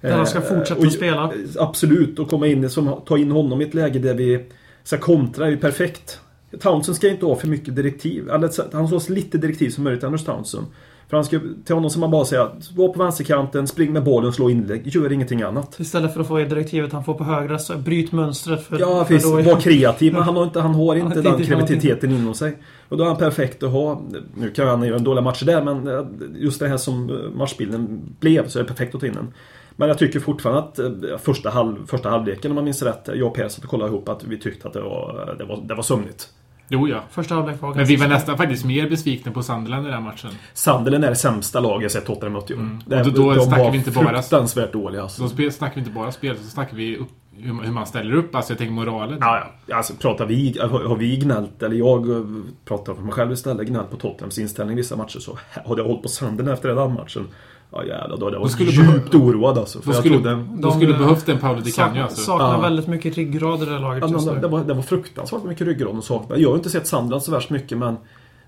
Där 0.00 0.12
han 0.12 0.26
ska 0.26 0.38
Eh, 0.38 0.44
fortsätta 0.44 0.80
och- 0.80 0.86
att 0.86 0.92
spela. 0.92 1.32
Absolut, 1.58 2.18
och 2.18 2.28
komma 2.30 2.46
in 2.46 2.70
som, 2.70 3.00
ta 3.06 3.18
in 3.18 3.30
honom 3.30 3.60
i 3.60 3.64
ett 3.64 3.74
läge 3.74 3.98
där 3.98 4.14
vi 4.14 4.44
ska 4.84 4.98
kontra 4.98 5.46
är 5.46 5.50
ju 5.50 5.56
perfekt. 5.56 6.20
Townsend 6.60 6.96
ska 6.96 7.08
inte 7.08 7.26
ha 7.26 7.36
för 7.36 7.48
mycket 7.48 7.76
direktiv. 7.76 8.30
Eller, 8.30 8.48
så- 8.48 8.62
han 8.72 8.86
ska 8.86 8.96
ha 8.96 9.00
så 9.00 9.12
lite 9.12 9.38
direktiv 9.38 9.70
som 9.70 9.84
möjligt, 9.84 10.04
Anders 10.04 10.24
Townsend. 10.24 10.66
För 11.08 11.16
han 11.16 11.24
ska, 11.24 11.40
till 11.64 11.74
honom 11.74 11.90
som 11.90 12.00
man 12.00 12.10
bara 12.10 12.24
säga 12.24 12.50
var 12.76 12.88
på 12.88 12.98
vänsterkanten, 13.02 13.66
spring 13.66 13.92
med 13.92 14.04
bollen, 14.04 14.32
slå 14.32 14.50
inlägg, 14.50 14.86
gör 14.86 15.12
ingenting 15.12 15.42
annat. 15.42 15.80
Istället 15.80 16.14
för 16.14 16.20
att 16.20 16.28
få 16.28 16.36
direktivet 16.36 16.92
han 16.92 17.04
får 17.04 17.14
på 17.14 17.24
högra 17.24 17.58
så 17.58 17.76
bryt 17.78 18.12
mönstret. 18.12 18.62
För, 18.66 18.78
Ja, 18.78 19.04
för 19.04 19.14
är- 19.14 19.42
Var 19.42 19.60
kreativ, 19.60 20.12
men 20.12 20.22
han 20.22 20.36
har 20.36 20.44
inte, 20.44 20.60
han 20.60 20.74
har 20.74 20.94
inte 20.96 21.14
Han 21.14 21.24
den 21.24 21.46
kreativiteten 21.46 22.10
inom 22.10 22.34
sig. 22.34 22.58
Och 22.88 22.96
då 22.96 23.04
är 23.04 23.08
han 23.08 23.16
perfekt 23.16 23.62
att 23.62 23.70
ha. 23.70 24.02
Nu 24.34 24.50
kan 24.50 24.68
han 24.68 24.82
göra 24.82 24.96
en 24.96 25.04
dåliga 25.04 25.22
matcher 25.22 25.44
där, 25.46 25.62
men 25.64 25.86
eh, 25.88 26.04
just 26.36 26.60
det 26.60 26.68
här 26.68 26.76
som 26.76 27.10
eh, 27.10 27.16
matchbilden 27.38 28.00
blev 28.20 28.48
så 28.48 28.58
är 28.58 28.62
det 28.62 28.68
perfekt 28.68 28.94
att 28.94 29.00
ta 29.00 29.06
in 29.06 29.14
den. 29.14 29.34
Men 29.76 29.88
jag 29.88 29.98
tycker 29.98 30.20
fortfarande 30.20 30.60
att 30.62 30.78
eh, 30.78 31.18
första, 31.18 31.50
halv, 31.50 31.86
första 31.86 32.10
halvleken, 32.10 32.50
om 32.50 32.54
man 32.54 32.64
minns 32.64 32.82
rätt, 32.82 33.08
jag 33.14 33.28
och 33.28 33.34
Per 33.34 33.48
satt 33.48 33.64
och 33.64 33.70
kollade 33.70 33.90
ihop 33.90 34.08
att 34.08 34.24
vi 34.24 34.38
tyckte 34.38 34.68
att 34.68 34.74
det 34.74 34.80
var, 34.80 35.34
det 35.38 35.44
var, 35.44 35.60
det 35.68 35.74
var 35.74 35.82
sömnigt. 35.82 36.28
Jo, 36.68 36.88
ja. 36.88 37.02
Första 37.10 37.34
halvlek 37.34 37.62
var 37.62 37.74
Men 37.74 37.84
vi 37.86 37.96
var 37.96 38.08
nästan 38.08 38.36
faktiskt 38.36 38.64
mer 38.64 38.90
besvikna 38.90 39.32
på 39.32 39.42
Sunderland 39.42 39.82
i 39.86 39.90
den 39.90 39.94
här 39.94 40.10
matchen. 40.10 40.30
Sunderland 40.54 41.04
är 41.04 41.08
det 41.10 41.16
sämsta 41.16 41.60
laget 41.60 41.82
jag 41.82 41.92
sett 41.92 42.06
Tottenham 42.06 42.32
möta 42.32 42.52
i 42.52 42.56
år. 42.56 42.60
Mm. 42.60 42.78
Då- 42.86 43.10
då 43.10 43.34
de 43.34 43.44
snackar 43.44 43.64
var 43.64 43.70
vi 43.70 43.78
inte 43.78 43.90
bara- 43.90 44.22
fruktansvärt 44.22 44.72
dåliga 44.72 45.02
alltså. 45.02 45.22
Så 45.22 45.28
spel, 45.28 45.52
snackar 45.52 45.74
vi 45.74 45.80
inte 45.80 45.90
bara 45.92 46.12
spel, 46.12 46.36
så 46.36 46.50
snackar 46.50 46.76
vi 46.76 46.96
upp, 46.96 47.08
hur, 47.36 47.52
man- 47.72 47.86
ställer 47.86 48.14
upp. 48.14 48.34
Alltså 48.34 48.52
jag 48.52 48.58
tänker 48.58 48.72
moralen. 48.72 49.18
Ja, 49.20 49.50
ja. 49.66 49.76
Alltså, 49.76 49.94
pratar 49.94 50.26
vi, 50.26 50.58
har 50.60 50.84
har 50.84 50.96
vi 50.96 51.16
gnällt, 51.16 51.62
eller 51.62 51.76
jag 51.76 52.10
eh, 52.10 52.22
pratar 52.64 52.94
för 52.94 53.02
mig 53.02 53.12
själv 53.12 53.32
istället, 53.32 53.66
gnällt 53.68 53.90
på 53.90 53.96
Tottenhams 53.96 54.38
inställning 54.38 54.74
i 54.74 54.76
vissa 54.76 54.96
matcher 54.96 55.18
så 55.18 55.38
hade 55.66 55.80
jag 55.80 55.86
hållit 55.88 56.02
på 56.02 56.08
sanden 56.08 56.48
efter 56.48 56.68
den 56.74 56.92
matchen. 56.94 57.26
Ja 57.72 57.84
jävlar, 57.84 58.16
då 58.16 58.24
hade 58.26 58.36
jag 58.36 58.40
varit 58.40 58.52
skulle 58.52 58.70
djupt 58.70 59.14
oroad 59.14 59.58
alltså. 59.58 59.78
För 59.80 59.86
Då 59.86 59.92
jag 59.96 60.00
skulle, 60.04 60.14
trodde... 60.20 60.44
då 60.58 60.70
skulle 60.70 60.92
de- 60.92 60.98
behövt 60.98 61.28
en 61.28 61.38
Paolo 61.38 61.60
Di 61.60 61.72
Canio 61.72 62.02
alltså. 62.02 62.20
Saknar 62.20 62.52
Ja. 62.54 62.60
väldigt 62.60 62.86
mycket 62.86 63.16
ryggrad 63.16 63.62
i 63.62 63.64
det 63.66 63.72
här 63.72 63.78
laget 63.80 64.04
Ja, 64.06 64.08
men 64.08 64.34
nu. 64.34 64.40
det, 64.40 64.48
var, 64.48 64.64
det 64.64 64.74
var 64.74 64.82
fruktansvärt 64.82 65.44
mycket 65.44 65.66
ryggrad 65.66 65.88
de 65.94 66.02
saknade. 66.02 66.40
Jag 66.42 66.48
har 66.48 66.56
inte 66.56 66.70
sett 66.70 66.86
Sandland 66.86 67.22
så 67.22 67.30
värst 67.32 67.50
mycket 67.50 67.78
men 67.78 67.96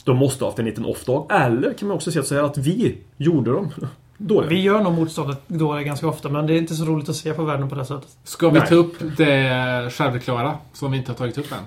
de 0.04 0.16
måste 0.16 0.44
ha 0.44 0.50
haft 0.50 0.58
en 0.58 0.64
liten 0.64 0.84
off-dag. 0.84 1.26
Eller 1.30 1.72
kan 1.72 1.88
man 1.88 1.94
också 1.96 2.10
se 2.12 2.22
så 2.22 2.34
här 2.34 2.42
att 2.42 2.58
vi 2.58 2.98
gjorde 3.16 3.52
dem 3.52 3.68
dåliga. 4.18 4.48
Vi 4.50 4.60
gör 4.62 4.82
nog 4.82 4.92
motståndet 4.92 5.38
dåliga 5.48 5.84
ganska 5.84 6.08
ofta, 6.08 6.28
men 6.28 6.46
det 6.46 6.52
är 6.54 6.58
inte 6.58 6.74
så 6.74 6.84
roligt 6.84 7.08
att 7.08 7.16
se 7.16 7.32
på 7.34 7.44
världen 7.44 7.68
på 7.68 7.74
det 7.74 7.84
sättet. 7.84 8.08
Ska 8.24 8.48
vi 8.48 8.58
Nej. 8.58 8.68
ta 8.68 8.74
upp 8.74 8.94
det 9.16 9.90
självklara 9.92 10.54
som 10.72 10.90
vi 10.92 10.98
inte 10.98 11.10
har 11.10 11.16
tagit 11.16 11.38
upp 11.38 11.52
än? 11.52 11.58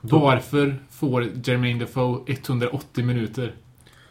Varför 0.00 0.76
får 0.90 1.26
Jermaine 1.44 1.78
Defoe 1.78 2.18
180 2.26 3.04
minuter 3.04 3.52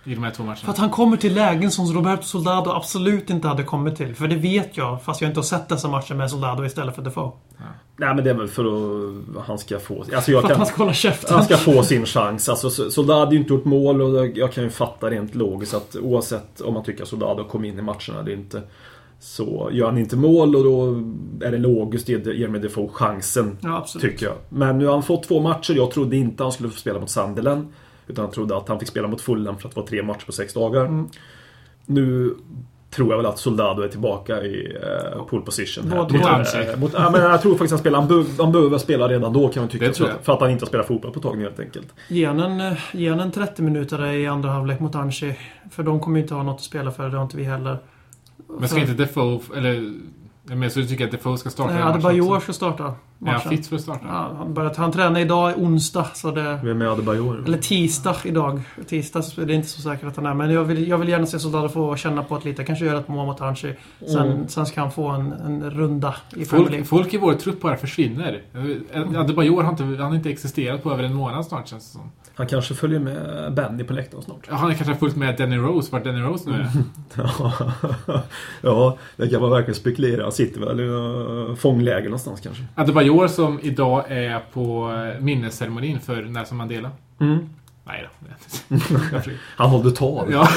i 0.04 0.16
de 0.16 0.24
här 0.24 0.32
två 0.32 0.36
För 0.36 0.44
matcherna? 0.44 0.70
att 0.72 0.78
han 0.78 0.90
kommer 0.90 1.18
till 1.18 1.34
lägen 1.34 1.72
som 1.72 1.94
Roberto 1.94 2.24
Soldado 2.24 2.72
absolut 2.72 3.30
inte 3.30 3.48
hade 3.48 3.64
kommit 3.64 3.96
till. 3.96 4.16
För 4.16 4.28
det 4.28 4.36
vet 4.36 4.78
jag, 4.78 5.04
fast 5.04 5.22
jag 5.22 5.30
inte 5.30 5.40
har 5.40 5.44
sett 5.44 5.70
dessa 5.70 5.88
matcher 5.88 6.14
med 6.16 6.32
Soldado 6.32 6.66
istället 6.66 6.96
för 6.96 7.02
Defoe. 7.02 7.32
Nej 7.98 8.16
men 8.16 8.24
det 8.24 8.30
är 8.30 8.34
väl 8.34 8.48
för 8.48 8.66
att 9.40 9.48
han 9.48 9.58
ska 9.58 9.80
få... 9.80 10.02
Alltså 10.02 10.14
jag 10.14 10.24
För 10.24 10.38
att 10.38 10.48
kan... 10.48 10.58
han 10.58 10.66
ska 10.66 10.78
hålla 10.78 10.94
käften. 10.94 11.36
Han 11.36 11.44
ska 11.44 11.58
få 11.58 11.84
sin 11.84 12.06
chans. 12.06 12.50
Alltså, 12.50 12.70
Soldado 12.70 13.20
hade 13.20 13.36
ju 13.36 13.42
inte 13.42 13.54
gjort 13.54 13.66
mål 13.66 14.02
och 14.02 14.28
jag 14.28 14.54
kan 14.54 14.64
ju 14.64 14.70
fatta 14.70 15.10
rent 15.10 15.36
logiskt 15.36 15.74
att 15.74 15.96
oavsett 15.96 16.62
om 16.62 16.74
man 16.74 16.84
tycker 16.84 17.04
att 17.04 17.10
Soldado 17.10 17.44
kom 17.44 17.66
in 17.66 17.80
i 17.80 17.82
matcherna 17.82 18.20
eller 18.20 18.32
inte 18.32 18.62
så 19.20 19.70
gör 19.72 19.86
han 19.86 19.98
inte 19.98 20.16
mål 20.16 20.56
och 20.56 20.64
då 20.64 20.88
är 21.46 21.52
det 21.52 21.58
logiskt 21.58 22.10
att 22.10 22.36
ge 22.36 22.48
med 22.48 22.62
Defoe 22.62 22.90
chansen. 22.90 23.58
Ja, 23.62 23.78
absolut. 23.78 24.12
Tycker 24.12 24.26
jag. 24.26 24.36
Men 24.50 24.78
nu 24.78 24.86
har 24.86 24.94
han 24.94 25.04
fått 25.04 25.24
två 25.24 25.40
matcher. 25.40 25.74
Jag 25.74 25.92
trodde 25.92 26.18
inte 26.18 26.44
han 26.44 26.52
skulle 26.52 26.70
få 26.70 26.80
spela 26.80 27.00
mot 27.00 27.10
Sunderland. 27.10 27.68
Utan 28.10 28.26
jag 28.26 28.34
trodde 28.34 28.58
att 28.58 28.68
han 28.70 28.80
fick 28.80 28.90
spela 28.90 29.08
mot 29.08 29.22
Fulham 29.22 29.58
för 29.58 29.68
att 29.68 29.76
det 29.76 29.82
var 29.82 29.88
tre 29.88 30.04
matcher 30.04 30.26
på 30.26 30.32
sex 30.32 30.54
dagar. 30.54 30.86
Mm. 30.86 31.10
Nu 31.86 32.36
tror 32.90 33.10
jag 33.10 33.18
väl 33.18 33.26
att 33.26 33.40
Soldado 33.40 33.82
är 33.82 33.88
tillbaka 33.88 34.44
i 34.44 34.78
uh, 35.16 35.24
pole 35.24 35.42
position. 35.42 35.92
Här. 35.92 35.98
Mot- 35.98 36.12
mot 36.12 36.22
Eh, 36.24 36.80
mot, 36.80 36.94
ja, 36.94 37.10
men 37.12 37.22
jag 37.22 37.42
tror 37.42 37.52
faktiskt 37.52 37.72
han 37.72 37.80
spelar. 37.80 38.00
Han, 38.00 38.08
bör, 38.08 38.26
han 38.44 38.52
behöver 38.52 38.78
spela 38.78 39.08
redan 39.08 39.34
då 39.34 39.48
kan 39.48 39.62
man 39.64 39.70
tycka. 39.70 39.94
För, 39.94 40.06
att, 40.06 40.26
för 40.26 40.34
att 40.34 40.42
han 40.42 40.50
inte 40.52 40.66
har 40.66 40.68
spelat 40.68 40.88
fotboll 40.88 41.12
på 41.12 41.20
ett 41.20 41.24
tag 41.24 41.38
nu 41.38 41.44
helt 41.44 41.60
enkelt. 41.60 41.88
Ge 42.08 42.26
han 42.26 42.40
en, 42.40 42.62
eh, 42.62 42.78
ge 42.92 43.10
han 43.10 43.20
en 43.20 43.32
30 43.32 43.62
minuter 43.62 44.06
i 44.06 44.28
andra 44.28 44.50
halvlek 44.50 44.80
mot 44.80 44.96
Anchi. 44.96 45.36
För 45.72 45.84
de 45.84 46.00
kommer 46.00 46.18
ju 46.18 46.24
inte 46.24 46.34
ha 46.34 46.44
något 46.44 46.56
att 46.56 46.62
spela 46.62 46.92
för, 46.92 47.10
det 47.10 47.18
har 47.18 47.24
inte 47.24 47.38
vi 47.38 47.44
heller. 47.44 47.78
Men 48.60 48.70
ska 48.70 48.80
inte 48.80 48.94
Defoe, 48.94 49.40
eller... 49.58 49.94
Men 50.56 50.72
så 50.72 50.80
du 50.80 50.88
tycker 50.88 51.06
att 51.06 51.12
Defoe 51.12 51.38
ska 51.38 51.50
starta 51.50 51.74
Nej, 51.74 51.84
Adebayor 51.84 52.40
ska 52.40 52.54
starta. 52.54 52.94
Matchen. 53.22 53.50
fit 53.50 53.68
för 53.68 53.76
att 53.76 53.82
starta? 53.82 54.06
Ja, 54.08 54.32
han, 54.38 54.54
börjat, 54.54 54.78
han 54.78 54.92
tränar 54.92 55.20
idag, 55.20 55.54
onsdag, 55.58 56.06
så 56.14 56.32
det... 56.32 56.60
Vem 56.64 56.82
är 56.82 56.86
Adebayor? 56.86 57.44
Eller 57.48 57.58
tisdag 57.58 58.16
idag. 58.24 58.62
Tisdag, 58.88 59.22
så 59.22 59.42
det 59.42 59.54
är 59.54 59.56
inte 59.56 59.68
så 59.68 59.82
säkert 59.82 60.08
att 60.08 60.16
han 60.16 60.26
är. 60.26 60.34
Men 60.34 60.52
jag 60.52 60.64
vill, 60.64 60.88
jag 60.88 60.98
vill 60.98 61.10
gärna 61.10 61.26
se 61.26 61.40
Soldado 61.40 61.70
få 61.70 61.96
känna 61.96 62.24
på 62.24 62.36
ett 62.38 62.46
lite. 62.46 62.64
Kanske 62.64 62.86
göra 62.86 63.00
ett 63.00 63.08
mål 63.08 63.26
mot 63.26 63.42
Anchi. 63.42 63.74
Sen, 64.08 64.28
Mm. 64.32 64.48
sen 64.48 64.66
ska 64.66 64.82
han 64.82 64.92
få 64.92 65.08
en, 65.08 65.32
en 65.32 65.72
runda 65.72 66.16
i. 66.36 66.46
Folk, 66.46 66.88
folk 66.88 67.14
i 67.14 67.18
vår 67.18 67.34
trupp 67.34 67.62
bara 67.62 67.78
försvinner. 67.78 68.42
Adebayor 69.18 69.64
har 69.64 69.70
inte, 69.72 69.84
han 69.84 70.00
har 70.00 70.16
inte 70.16 70.30
existerat 70.30 70.84
på 70.84 70.92
över 70.92 71.04
en 71.04 71.14
månad 71.14 71.46
snart 71.46 71.68
känns 71.68 71.86
det 71.92 71.92
som. 71.98 72.12
Han 72.40 72.48
kanske 72.48 72.74
följer 72.74 73.00
med 73.00 73.54
Benny 73.54 73.84
på 73.84 73.94
läktaren 73.94 74.24
snart. 74.24 74.48
Ja, 74.50 74.56
Han 74.56 74.72
är 74.72 74.76
kanske 74.76 74.96
fullt 74.96 75.16
med 75.16 75.38
Danny 75.38 75.58
Rose, 75.58 75.92
vart 75.92 76.04
Danny 76.04 76.22
Rose 76.22 76.50
nu 76.50 76.56
är. 76.56 76.70
ja, 78.62 78.98
det 79.18 79.28
kan 79.30 79.42
man 79.42 79.50
verkligen 79.50 79.76
spekulera. 79.76 80.24
Han 80.24 80.32
sitter 80.32 80.60
väl 80.60 80.80
i 80.80 81.56
fångläger 81.56 82.04
någonstans 82.04 82.42
kanske. 82.42 82.64
Adebayor 82.76 83.28
som 83.28 83.60
idag 83.64 84.04
är 84.08 84.40
på 84.54 84.92
minnesceremonin 85.20 86.00
för 86.00 86.22
Nelson 86.22 86.58
Mandela. 86.58 86.92
Mm. 87.20 87.50
Nej 87.90 88.08
då. 88.70 88.78
Han 89.58 89.70
hållde 89.70 89.92
tal. 89.92 90.32
ja, 90.32 90.48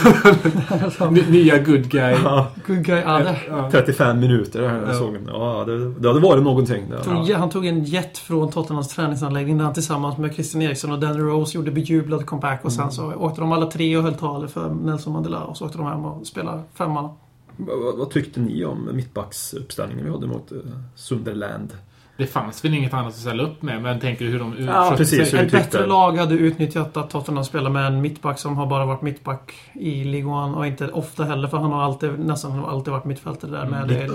Ny- 1.11 1.31
nya 1.31 1.59
good 1.59 1.89
guy. 1.89 2.17
Ja, 2.25 2.47
Good 2.67 2.85
guy. 2.85 3.01
Ja. 3.01 3.71
35 3.71 4.21
minuter 4.21 4.69
här 4.69 4.85
Ja. 4.87 4.95
såg 4.95 5.17
Ja, 5.29 5.65
det, 5.67 5.89
det 5.95 6.09
hade 6.09 6.21
varit 6.21 6.43
någonting. 6.43 6.91
Där. 6.91 7.03
Tog, 7.03 7.31
Han 7.31 7.51
tog 7.51 7.67
en 7.67 7.85
jet 7.85 8.19
från 8.19 8.51
Tottenhams 8.51 8.89
träningsanläggning 8.89 9.59
där 9.59 9.65
han 9.65 9.75
tillsammans 9.75 10.19
med 10.19 10.35
Christian 10.35 10.63
Eriksson 10.63 10.93
och 10.93 10.99
Danny 11.01 11.19
Rose 11.21 11.59
gjorde 11.59 11.71
bejublad 11.71 12.27
comeback. 12.27 12.65
Och 12.65 12.73
sen 12.73 12.91
så 12.93 13.13
åkte 13.15 13.41
de 13.41 13.53
alla 13.53 13.67
tre 13.67 13.97
och 13.97 14.03
höll 14.03 14.15
tal 14.15 14.49
för 14.49 14.71
Nelson 14.71 15.13
Mandela. 15.13 15.41
Och 15.45 15.57
så 15.57 15.65
åkte 15.67 15.79
de 15.79 15.87
hem 15.87 16.05
och 16.05 16.27
spelade 16.27 16.63
femman. 16.75 17.09
Vad, 17.57 17.79
vad, 17.83 17.97
vad 17.99 18.11
tyckte 18.11 18.41
ni 18.41 18.65
om 18.65 18.89
mittbacksuppställningen 18.93 20.05
vi 20.05 20.11
hade 20.11 20.27
mot 20.27 20.53
uh, 20.53 20.59
Sunderland? 20.95 21.73
Det 22.17 22.27
fanns 22.27 22.65
väl 22.65 22.75
inget 22.75 22.95
annat 22.95 23.07
att 23.07 23.15
ställa 23.15 23.43
upp 23.43 23.63
med, 23.63 23.83
men 23.83 24.01
tänker 24.01 24.25
hur 24.25 24.39
de 24.39 24.55
Ja, 24.67 24.95
precis. 24.97 25.31
sig. 25.31 25.39
Hur 25.39 25.47
Ett 25.47 25.53
tyckte- 25.53 25.57
bättre 25.79 25.87
lag 25.87 26.19
hade 26.19 26.35
utnyttjat 26.35 26.97
att 26.97 27.11
Tottenham 27.11 27.45
spelar 27.45 27.71
med 27.71 27.87
en 27.87 28.01
mittback 28.01 28.39
som 28.39 28.57
har 28.57 28.67
bara 28.67 28.87
varit 28.87 29.03
mittback 29.03 29.53
i 29.75 30.05
Ligue 30.05 30.49
1 30.51 30.57
och 30.57 30.67
inte 30.67 30.89
ofta 30.89 31.25
heller 31.25 31.49
för 31.49 31.57
han 31.59 31.73
har 31.73 31.83
alltid, 31.83 32.19
nästan 32.19 32.65
alltid 32.65 32.93
varit 32.93 33.05
mittfältare 33.05 33.51
där 33.51 33.67
med 33.67 33.89
Ligue 33.89 34.03
det. 34.07 34.07
1. 34.07 34.13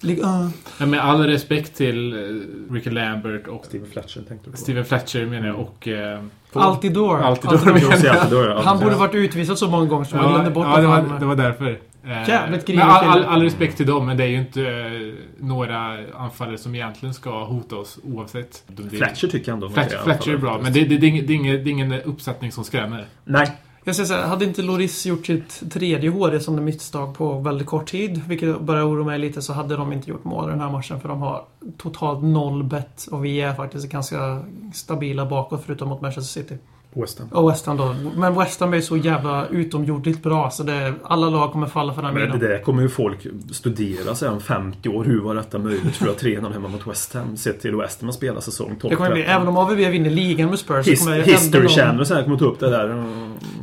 Ligue 0.00 0.24
1. 0.24 0.52
Men 0.78 0.90
med 0.90 1.00
all 1.00 1.26
respekt 1.26 1.76
till 1.76 2.12
eh, 2.12 2.72
Ricky 2.74 2.90
Lambert 2.90 3.46
och 3.48 3.64
Steven 3.64 3.88
Fletcher 3.92 4.20
tänkte 4.28 4.46
du 4.46 4.50
på. 4.50 4.56
Steven 4.56 4.84
Fletcher 4.84 5.26
menar 5.26 5.46
jag 5.46 5.56
och... 5.60 5.88
Eh, 5.88 6.20
Altidor. 6.52 7.20
Altidor. 7.22 7.54
Altidor. 7.54 7.78
Jag 7.90 7.98
säger 7.98 8.14
alltid 8.14 8.38
då, 8.38 8.44
ja. 8.44 8.60
Han 8.64 8.78
borde 8.78 8.94
varit 8.94 9.14
utvisad 9.14 9.58
så 9.58 9.68
många 9.70 9.86
gånger 9.86 10.04
så 10.04 10.16
man 10.16 10.24
Ja, 10.24 10.30
glömde 10.30 10.50
bort 10.50 10.66
ja 10.70 10.80
det, 10.80 10.86
var, 10.86 11.18
det 11.20 11.26
var 11.26 11.36
därför. 11.36 11.78
Eh, 12.06 12.28
Jävligt 12.28 12.66
grinig 12.66 12.82
all, 12.82 13.04
all, 13.08 13.24
all 13.24 13.42
respekt 13.42 13.76
till 13.76 13.86
dem, 13.86 14.06
men 14.06 14.16
det 14.16 14.24
är 14.24 14.28
ju 14.28 14.38
inte 14.38 14.62
eh, 14.62 15.44
några 15.44 15.98
anfallare 16.16 16.58
som 16.58 16.74
egentligen 16.74 17.14
ska 17.14 17.44
hota 17.44 17.76
oss 17.76 17.98
oavsett. 18.04 18.62
De- 18.66 18.90
Fletcher 18.90 19.28
tycker 19.28 19.48
jag 19.52 19.54
ändå. 19.54 19.68
Fletcher, 19.68 19.98
Fletcher 20.04 20.30
är 20.32 20.36
bra, 20.38 20.58
men 20.62 20.72
det, 20.72 20.84
det, 20.84 20.96
det, 20.98 21.06
är 21.06 21.08
ingen- 21.08 21.26
det, 21.26 21.32
är 21.32 21.34
ingen, 21.34 21.64
det 21.64 21.70
är 21.70 21.72
ingen 21.72 21.92
uppsättning 21.92 22.52
som 22.52 22.64
skrämmer. 22.64 23.06
Nej. 23.24 23.52
Jag 23.84 23.96
säger 23.96 24.06
så 24.06 24.14
här, 24.14 24.22
hade 24.26 24.44
inte 24.44 24.62
Loris 24.62 25.06
gjort 25.06 25.26
sitt 25.26 25.72
tredje 25.72 26.10
HD 26.10 26.40
som 26.40 26.56
det 26.56 26.62
misstag 26.62 27.14
på 27.16 27.38
väldigt 27.38 27.66
kort 27.66 27.86
tid, 27.90 28.22
vilket 28.28 28.60
börjar 28.60 28.88
oroa 28.90 29.04
mig 29.04 29.18
lite, 29.18 29.42
så 29.42 29.52
hade 29.52 29.76
de 29.76 29.92
inte 29.92 30.10
gjort 30.10 30.24
mål 30.24 30.48
i 30.48 30.50
den 30.50 30.60
här 30.60 30.70
matchen 30.70 31.00
för 31.00 31.08
de 31.08 31.20
har 31.22 31.44
totalt 31.78 32.22
noll 32.22 32.64
bett 32.64 33.06
och 33.10 33.24
vi 33.24 33.40
är 33.40 33.54
faktiskt 33.54 33.88
ganska 33.88 34.42
stabila 34.74 35.26
bakåt 35.26 35.62
förutom 35.66 35.88
mot 35.88 36.00
Manchester 36.00 36.40
City. 36.42 36.58
West 37.00 37.18
Ham. 37.18 37.28
Och 37.28 37.50
West 37.50 37.66
Ham 37.66 37.76
då. 37.76 37.94
Men 38.16 38.34
West 38.34 38.60
Ham 38.60 38.74
är 38.74 38.80
så 38.80 38.96
jävla 38.96 39.46
utomjordligt 39.48 40.22
bra 40.22 40.50
så 40.50 40.62
det, 40.62 40.94
alla 41.04 41.30
lag 41.30 41.52
kommer 41.52 41.66
falla 41.66 41.94
för 41.94 42.02
den 42.02 42.14
Men 42.14 42.38
det 42.38 42.48
där 42.48 42.62
kommer 42.62 42.82
ju 42.82 42.88
folk 42.88 43.26
studera 43.52 44.14
sen 44.14 44.32
om 44.32 44.40
50 44.40 44.88
år. 44.88 45.04
Hur 45.04 45.20
var 45.20 45.34
detta 45.34 45.58
möjligt 45.58 45.96
för 45.96 46.08
att 46.08 46.18
trena 46.18 46.50
hemma 46.50 46.68
mot 46.68 46.86
West 46.86 47.14
Ham? 47.14 47.36
Sett 47.36 47.60
till 47.60 47.76
West 47.76 48.00
Ham 48.02 48.12
spelar 48.12 48.40
säsong 48.40 48.76
12 48.80 48.90
Det 48.90 48.96
kommer 48.96 49.12
bli, 49.12 49.22
även 49.22 49.48
om 49.48 49.56
AVB 49.56 49.76
vinner 49.76 50.10
ligan 50.10 50.50
med 50.50 50.58
Spurs 50.58 50.84
så 50.84 50.90
His, 50.90 51.04
kommer 51.04 51.16
History 51.22 51.60
ändå- 51.60 51.72
Channel 51.72 52.00
och 52.00 52.06
så 52.06 52.14
här 52.14 52.22
kommer 52.22 52.36
ta 52.38 52.44
upp 52.44 52.60
det 52.60 52.70
där. 52.70 53.04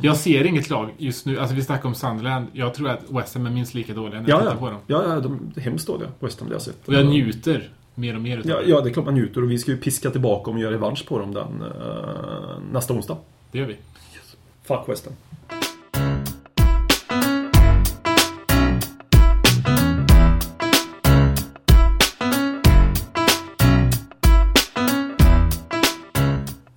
Jag 0.00 0.16
ser 0.16 0.44
inget 0.44 0.70
lag 0.70 0.88
just 0.98 1.26
nu. 1.26 1.38
Alltså 1.38 1.54
vi 1.54 1.62
snackar 1.62 1.88
om 1.88 1.94
Sunderland. 1.94 2.46
Jag 2.52 2.74
tror 2.74 2.88
att 2.88 3.00
West 3.08 3.34
Ham 3.34 3.46
är 3.46 3.50
minst 3.50 3.74
lika 3.74 3.92
dåliga 3.94 4.20
när 4.20 4.28
jag 4.28 4.36
Ja, 4.36 4.40
tittar 4.40 4.52
ja. 4.54 4.58
på 4.60 4.66
dem. 4.70 4.80
Ja, 4.86 5.02
ja, 5.14 5.20
de 5.20 5.52
är 5.56 5.60
hemskt 5.60 5.86
dåliga. 5.86 6.08
West 6.20 6.40
Ham, 6.40 6.48
det 6.48 6.52
har 6.52 6.54
jag 6.54 6.62
sett. 6.62 6.88
Och 6.88 6.94
jag 6.94 7.06
njuter 7.06 7.68
mer 7.94 8.14
och 8.14 8.20
mer 8.20 8.38
utav 8.38 8.50
Ja, 8.50 8.60
det. 8.60 8.68
ja, 8.70 8.80
det 8.80 8.90
är 8.90 8.92
klart 8.92 9.04
man 9.04 9.14
njuter 9.14 9.42
och 9.42 9.50
vi 9.50 9.58
ska 9.58 9.70
ju 9.70 9.76
piska 9.76 10.10
tillbaka 10.10 10.50
och 10.50 10.58
göra 10.58 10.72
revansch 10.72 11.06
på 11.08 11.18
dem 11.18 11.34
den 11.34 11.62
eh, 11.62 12.58
nästa 12.72 12.94
onsdag. 12.94 13.16
Det 13.52 13.58
gör 13.58 13.66
vi. 13.66 13.76
Fuck 14.64 14.88
West 14.88 15.04
Ham. 15.06 15.14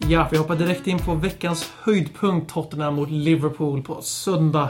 Ja, 0.10 0.28
vi 0.32 0.38
hoppar 0.38 0.56
direkt 0.56 0.88
in 0.88 1.00
på 1.00 1.14
veckans 1.16 1.72
höjdpunkt 1.84 2.54
Tottenham 2.54 2.96
mot 2.96 3.10
Liverpool 3.12 3.82
på 3.84 4.02
söndag. 4.02 4.70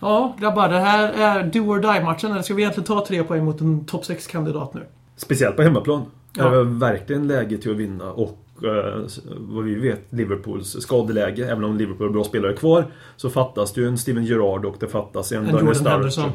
Ja, 0.00 0.36
grabbar. 0.40 0.68
Det 0.68 0.80
här 0.80 1.12
är 1.12 1.44
do 1.44 1.58
or 1.60 1.80
die-matchen. 1.80 2.32
Eller 2.32 2.42
ska 2.42 2.54
vi 2.54 2.62
egentligen 2.62 2.86
ta 2.86 3.06
tre 3.06 3.22
poäng 3.24 3.44
mot 3.44 3.60
en 3.60 3.84
topp 3.86 4.02
6-kandidat 4.04 4.74
nu? 4.74 4.86
Speciellt 5.22 5.56
på 5.56 5.62
hemmaplan. 5.62 6.02
Ja. 6.36 6.48
Det 6.50 6.56
är 6.56 6.62
verkligen 6.64 7.26
läge 7.28 7.58
till 7.58 7.70
att 7.70 7.76
vinna 7.76 8.12
och 8.12 8.38
eh, 8.64 9.00
vad 9.38 9.64
vi 9.64 9.74
vet, 9.74 10.00
Liverpools 10.10 10.76
skadeläge. 10.82 11.44
Även 11.50 11.64
om 11.64 11.76
Liverpool 11.76 12.06
har 12.06 12.12
bra 12.12 12.24
spelare 12.24 12.52
kvar 12.52 12.84
så 13.16 13.30
fattas 13.30 13.72
det 13.72 13.80
ju 13.80 13.88
en 13.88 13.98
Steven 13.98 14.24
Gerrard 14.24 14.64
och 14.64 14.76
det 14.80 14.88
fattas 14.88 15.32
en 15.32 15.38
En 15.38 15.44
Daniel 15.44 15.60
Jordan 15.60 15.74
Sturridge. 15.74 15.90
Henderson. 16.20 16.30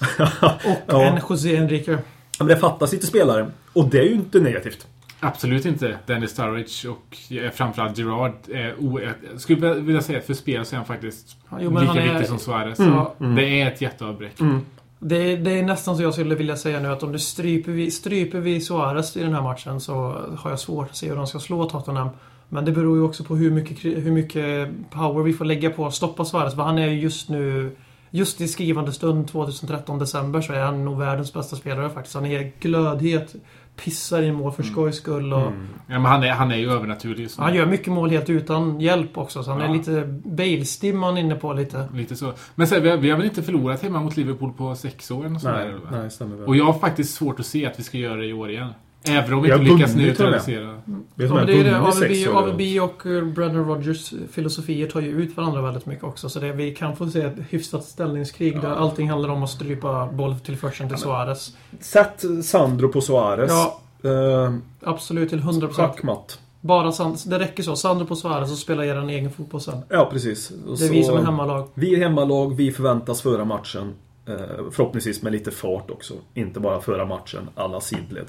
Och 0.72 0.76
Ja. 0.86 1.02
en 1.02 1.20
José 1.30 1.56
Enrique. 1.56 1.92
Ja, 1.92 1.98
Men 2.38 2.46
det 2.46 2.56
fattas 2.56 2.92
lite 2.92 3.06
spelare 3.06 3.50
och 3.72 3.88
det 3.88 3.98
är 3.98 4.04
ju 4.04 4.12
inte 4.14 4.40
negativt. 4.40 4.86
Absolut 5.20 5.66
inte. 5.66 5.98
Dennis 6.06 6.30
Sturridge 6.30 6.88
och 6.88 7.32
eh, 7.44 7.50
framförallt 7.50 7.98
Gerard. 7.98 8.32
är 8.52 8.74
Jag 9.32 9.40
skulle 9.40 9.74
vilja 9.74 10.00
säga 10.00 10.18
att 10.18 10.24
för 10.24 10.34
spel 10.34 10.64
så 10.64 10.74
är 10.74 10.76
han 10.76 10.86
faktiskt 10.86 11.36
Jo, 11.60 11.70
men 11.70 11.80
lika 11.82 11.86
han 11.86 11.98
är- 11.98 12.08
viktig 12.12 12.26
som 12.28 12.38
Suarez. 12.38 12.78
Ja. 12.78 13.14
Det 13.18 13.60
är 13.60 13.66
ett 13.72 13.80
jätteavbräck. 13.80 14.40
Det, 15.00 15.36
det 15.36 15.58
är 15.58 15.62
nästan 15.62 15.96
så 15.96 16.02
jag 16.02 16.12
skulle 16.14 16.34
vilja 16.34 16.56
säga 16.56 16.80
nu 16.80 16.88
att 16.88 17.02
om 17.02 17.12
du 17.12 17.18
stryper 17.18 17.72
vi, 17.72 17.90
stryper 17.90 18.40
vi 18.40 18.60
Suarez 18.60 19.16
i 19.16 19.22
den 19.22 19.34
här 19.34 19.42
matchen 19.42 19.80
så 19.80 19.94
har 20.38 20.50
jag 20.50 20.58
svårt 20.58 20.90
att 20.90 20.96
se 20.96 21.08
hur 21.08 21.16
de 21.16 21.26
ska 21.26 21.38
slå 21.38 21.64
Tottenham. 21.64 22.08
Men 22.48 22.64
det 22.64 22.72
beror 22.72 22.96
ju 22.96 23.02
också 23.02 23.24
på 23.24 23.36
hur 23.36 23.50
mycket, 23.50 23.84
hur 23.84 24.12
mycket 24.12 24.70
power 24.90 25.22
vi 25.22 25.32
får 25.32 25.44
lägga 25.44 25.70
på 25.70 25.86
att 25.86 25.94
stoppa 25.94 26.24
Suarez. 26.24 26.54
För 26.54 26.62
han 26.62 26.78
är 26.78 26.86
ju 26.86 27.00
just 27.00 27.28
nu... 27.28 27.76
Just 28.10 28.40
i 28.40 28.48
skrivande 28.48 28.92
stund 28.92 29.28
2013 29.28 29.98
december 29.98 30.40
så 30.40 30.52
är 30.52 30.60
han 30.60 30.84
nog 30.84 30.98
världens 30.98 31.32
bästa 31.32 31.56
spelare 31.56 31.90
faktiskt. 31.90 32.14
Han 32.14 32.26
är 32.26 32.52
glödhet, 32.60 33.34
pissar 33.84 34.22
i 34.22 34.32
mål 34.32 34.52
för 34.52 34.62
skojs 34.62 34.96
skull 34.96 35.32
och... 35.32 35.40
Ja, 35.86 35.98
men 35.98 36.04
han, 36.04 36.22
är, 36.22 36.30
han 36.30 36.50
är 36.50 36.56
ju 36.56 36.70
övernaturlig 36.70 37.22
nu. 37.22 37.28
Han 37.44 37.54
gör 37.54 37.66
mycket 37.66 37.92
mål 37.92 38.10
helt 38.10 38.30
utan 38.30 38.80
hjälp 38.80 39.18
också. 39.18 39.42
Så 39.42 39.50
han 39.50 39.60
är 39.60 39.66
Ja. 39.66 39.72
lite 39.72 40.04
Bale-stimman 40.24 41.18
inne 41.18 41.34
på 41.34 41.52
lite. 41.52 41.88
Lite 41.94 42.16
så. 42.16 42.32
Men 42.54 42.66
så, 42.66 42.74
här, 42.74 42.82
vi, 42.82 42.90
har, 42.90 42.96
vi 42.96 43.10
har 43.10 43.16
väl 43.16 43.26
inte 43.26 43.42
förlorat 43.42 43.82
hemma 43.82 44.00
mot 44.00 44.16
Liverpool 44.16 44.52
på 44.52 44.74
sex 44.74 45.10
år? 45.10 45.26
eller 45.26 45.38
sånt 45.38 45.54
Nej, 45.56 45.66
där, 45.90 45.98
nej, 45.98 46.10
stämmer 46.10 46.36
väl. 46.36 46.46
Och 46.48 46.56
jag 46.56 46.64
har 46.64 46.72
faktiskt 46.72 47.14
svårt 47.14 47.40
att 47.40 47.46
se 47.46 47.66
att 47.66 47.78
vi 47.78 47.82
ska 47.82 47.98
göra 47.98 48.16
det 48.16 48.26
i 48.26 48.32
år 48.32 48.50
igen. 48.50 48.68
Även 49.04 49.32
om 49.34 49.42
vi 49.42 49.52
inte 49.52 49.64
lyckas 49.64 49.94
neutralisera. 49.94 50.66
Har 50.66 50.80
Ja, 51.16 51.44
det 51.44 51.60
är 51.60 51.64
det. 51.64 51.78
AVB. 51.78 52.36
AVB 52.36 52.60
och 52.82 53.06
eh, 53.06 53.24
Brendan 53.24 53.64
Rodgers 53.68 54.12
filosofier 54.30 54.86
tar 54.90 55.00
ju 55.00 55.08
ut 55.08 55.36
varandra 55.36 55.62
väldigt 55.62 55.86
mycket 55.86 56.04
också. 56.04 56.28
Så 56.28 56.40
det, 56.40 56.52
vi 56.52 56.74
kan 56.74 56.96
få 56.96 57.10
se 57.10 57.20
ett 57.20 57.36
hyfsat 57.48 57.84
ställningskrig 57.84 58.60
där 58.60 58.68
allting 58.70 59.10
handlar 59.10 59.28
om 59.28 59.42
att 59.42 59.50
strypa 59.50 60.06
bolltillförseln 60.12 60.88
till 60.88 60.98
Suarez. 60.98 61.56
Sätt 61.80 62.24
Sandro 62.44 62.88
på 62.88 63.00
Suarez. 63.00 63.50
Ja. 63.50 63.80
Eh, 64.10 64.52
Absolut 64.82 65.28
till 65.28 65.40
100%. 65.40 65.72
Schackmatt. 65.72 66.38
Bara 66.60 66.92
Sand, 66.92 67.18
det 67.26 67.38
räcker 67.38 67.62
så. 67.62 67.76
Sandro 67.76 68.06
på 68.06 68.16
Suarez 68.16 68.52
och 68.52 68.58
spela 68.58 68.86
er 68.86 69.08
egen 69.08 69.30
fotboll 69.30 69.60
sen. 69.60 69.82
Ja, 69.88 70.08
precis. 70.12 70.48
Det 70.78 70.86
är 70.86 70.90
vi 70.90 71.04
som 71.04 71.16
är 71.16 71.22
hemmalag. 71.22 71.68
Vi 71.74 71.94
är 71.94 71.98
hemmalag, 71.98 72.56
vi 72.56 72.72
förväntas 72.72 73.22
föra 73.22 73.44
matchen. 73.44 73.94
Eh, 74.26 74.34
förhoppningsvis 74.70 75.22
med 75.22 75.32
lite 75.32 75.50
fart 75.50 75.90
också. 75.90 76.14
Inte 76.34 76.60
bara 76.60 76.80
föra 76.80 77.04
matchen 77.06 77.48
alla 77.54 77.80
sidled. 77.80 78.26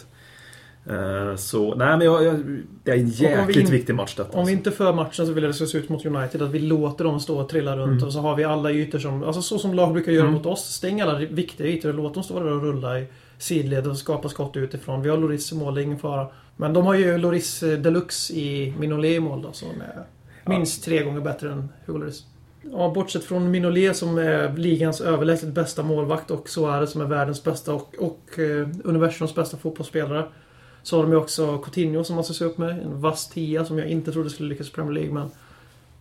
Eh, 0.85 1.35
så, 1.35 1.75
nej 1.75 1.97
men 1.97 2.01
jag, 2.01 2.23
jag, 2.25 2.35
det 2.83 2.91
är 2.91 2.95
en 2.97 3.05
vi 3.05 3.23
jäkligt 3.23 3.57
in- 3.57 3.71
viktig 3.71 3.95
match 3.95 4.15
detta. 4.15 4.37
Om 4.37 4.45
vi 4.45 4.51
inte 4.51 4.71
för 4.71 4.93
matchen 4.93 5.25
så 5.27 5.33
vill 5.33 5.43
jag 5.43 5.49
det 5.49 5.55
ska 5.55 5.65
se 5.65 5.77
ut 5.77 5.89
mot 5.89 6.05
United. 6.05 6.41
Att 6.41 6.51
vi 6.51 6.59
låter 6.59 7.03
dem 7.03 7.19
stå 7.19 7.39
och 7.39 7.49
trilla 7.49 7.77
runt 7.77 7.91
Mm. 7.91 8.03
och 8.03 8.13
så 8.13 8.19
har 8.19 8.35
vi 8.35 8.43
alla 8.43 8.71
ytor 8.71 8.99
som... 8.99 9.23
Alltså 9.23 9.41
så 9.41 9.59
som 9.59 9.73
lag 9.73 9.93
brukar 9.93 10.11
göra 10.11 10.23
Mm. 10.27 10.33
mot 10.37 10.45
oss. 10.45 10.59
Stäng 10.73 11.01
alla 11.01 11.17
viktiga 11.19 11.67
ytor 11.67 11.89
och 11.89 11.95
låt 11.95 12.13
dem 12.13 12.23
stå 12.23 12.39
där 12.39 12.51
och 12.51 12.61
rulla 12.61 12.99
i 12.99 13.05
sidled 13.37 13.87
och 13.87 13.97
skapa 13.97 14.29
skott 14.29 14.57
utifrån. 14.57 15.01
Vi 15.01 15.09
har 15.09 15.17
Loris 15.17 15.51
i 15.51 15.55
mål, 15.55 15.75
det 15.75 15.81
är 15.81 15.83
ingen 15.83 15.99
fara. 15.99 16.27
Men 16.57 16.73
de 16.73 16.85
har 16.85 16.93
ju 16.93 17.17
Loris 17.17 17.63
eh, 17.63 17.79
Deluxe 17.79 18.33
i 18.33 18.73
Minolet 18.79 19.11
i 19.11 19.19
mål 19.19 19.41
då, 19.41 19.51
som 19.51 19.67
är 19.69 20.03
minst 20.45 20.83
tre 20.85 21.03
gånger 21.03 21.21
bättre 21.21 21.51
än 21.51 21.69
Hugo 21.85 21.97
Lloris. 21.99 22.23
Ja, 22.71 22.91
bortsett 22.95 23.23
från 23.23 23.51
Minolet 23.51 23.97
som 23.97 24.17
är 24.17 24.57
ligans 24.57 25.01
överlägset 25.01 25.49
bästa 25.53 25.83
målvakt 25.83 26.31
och 26.31 26.49
Suarez 26.49 26.91
som 26.91 27.01
är 27.01 27.05
världens 27.05 27.43
bästa 27.43 27.73
och, 27.73 27.95
och 27.99 28.39
eh, 28.39 28.67
universums 28.83 29.35
bästa 29.35 29.57
fotbollsspelare. 29.57 30.25
Så 30.89 30.95
har 30.95 31.03
de 31.03 31.11
ju 31.11 31.17
också 31.17 31.57
Coutinho 31.57 32.03
som 32.03 32.15
man 32.15 32.23
ska 32.23 32.33
se 32.33 32.45
upp 32.45 32.57
med. 32.57 32.69
En 32.69 33.01
vass 33.01 33.29
tia 33.29 33.65
som 33.65 33.77
jag 33.77 33.87
inte 33.87 34.11
trodde 34.11 34.29
skulle 34.29 34.49
lyckas 34.49 34.67
i 34.69 34.71
Premier 34.71 34.93
League. 34.93 35.13
Men 35.13 35.31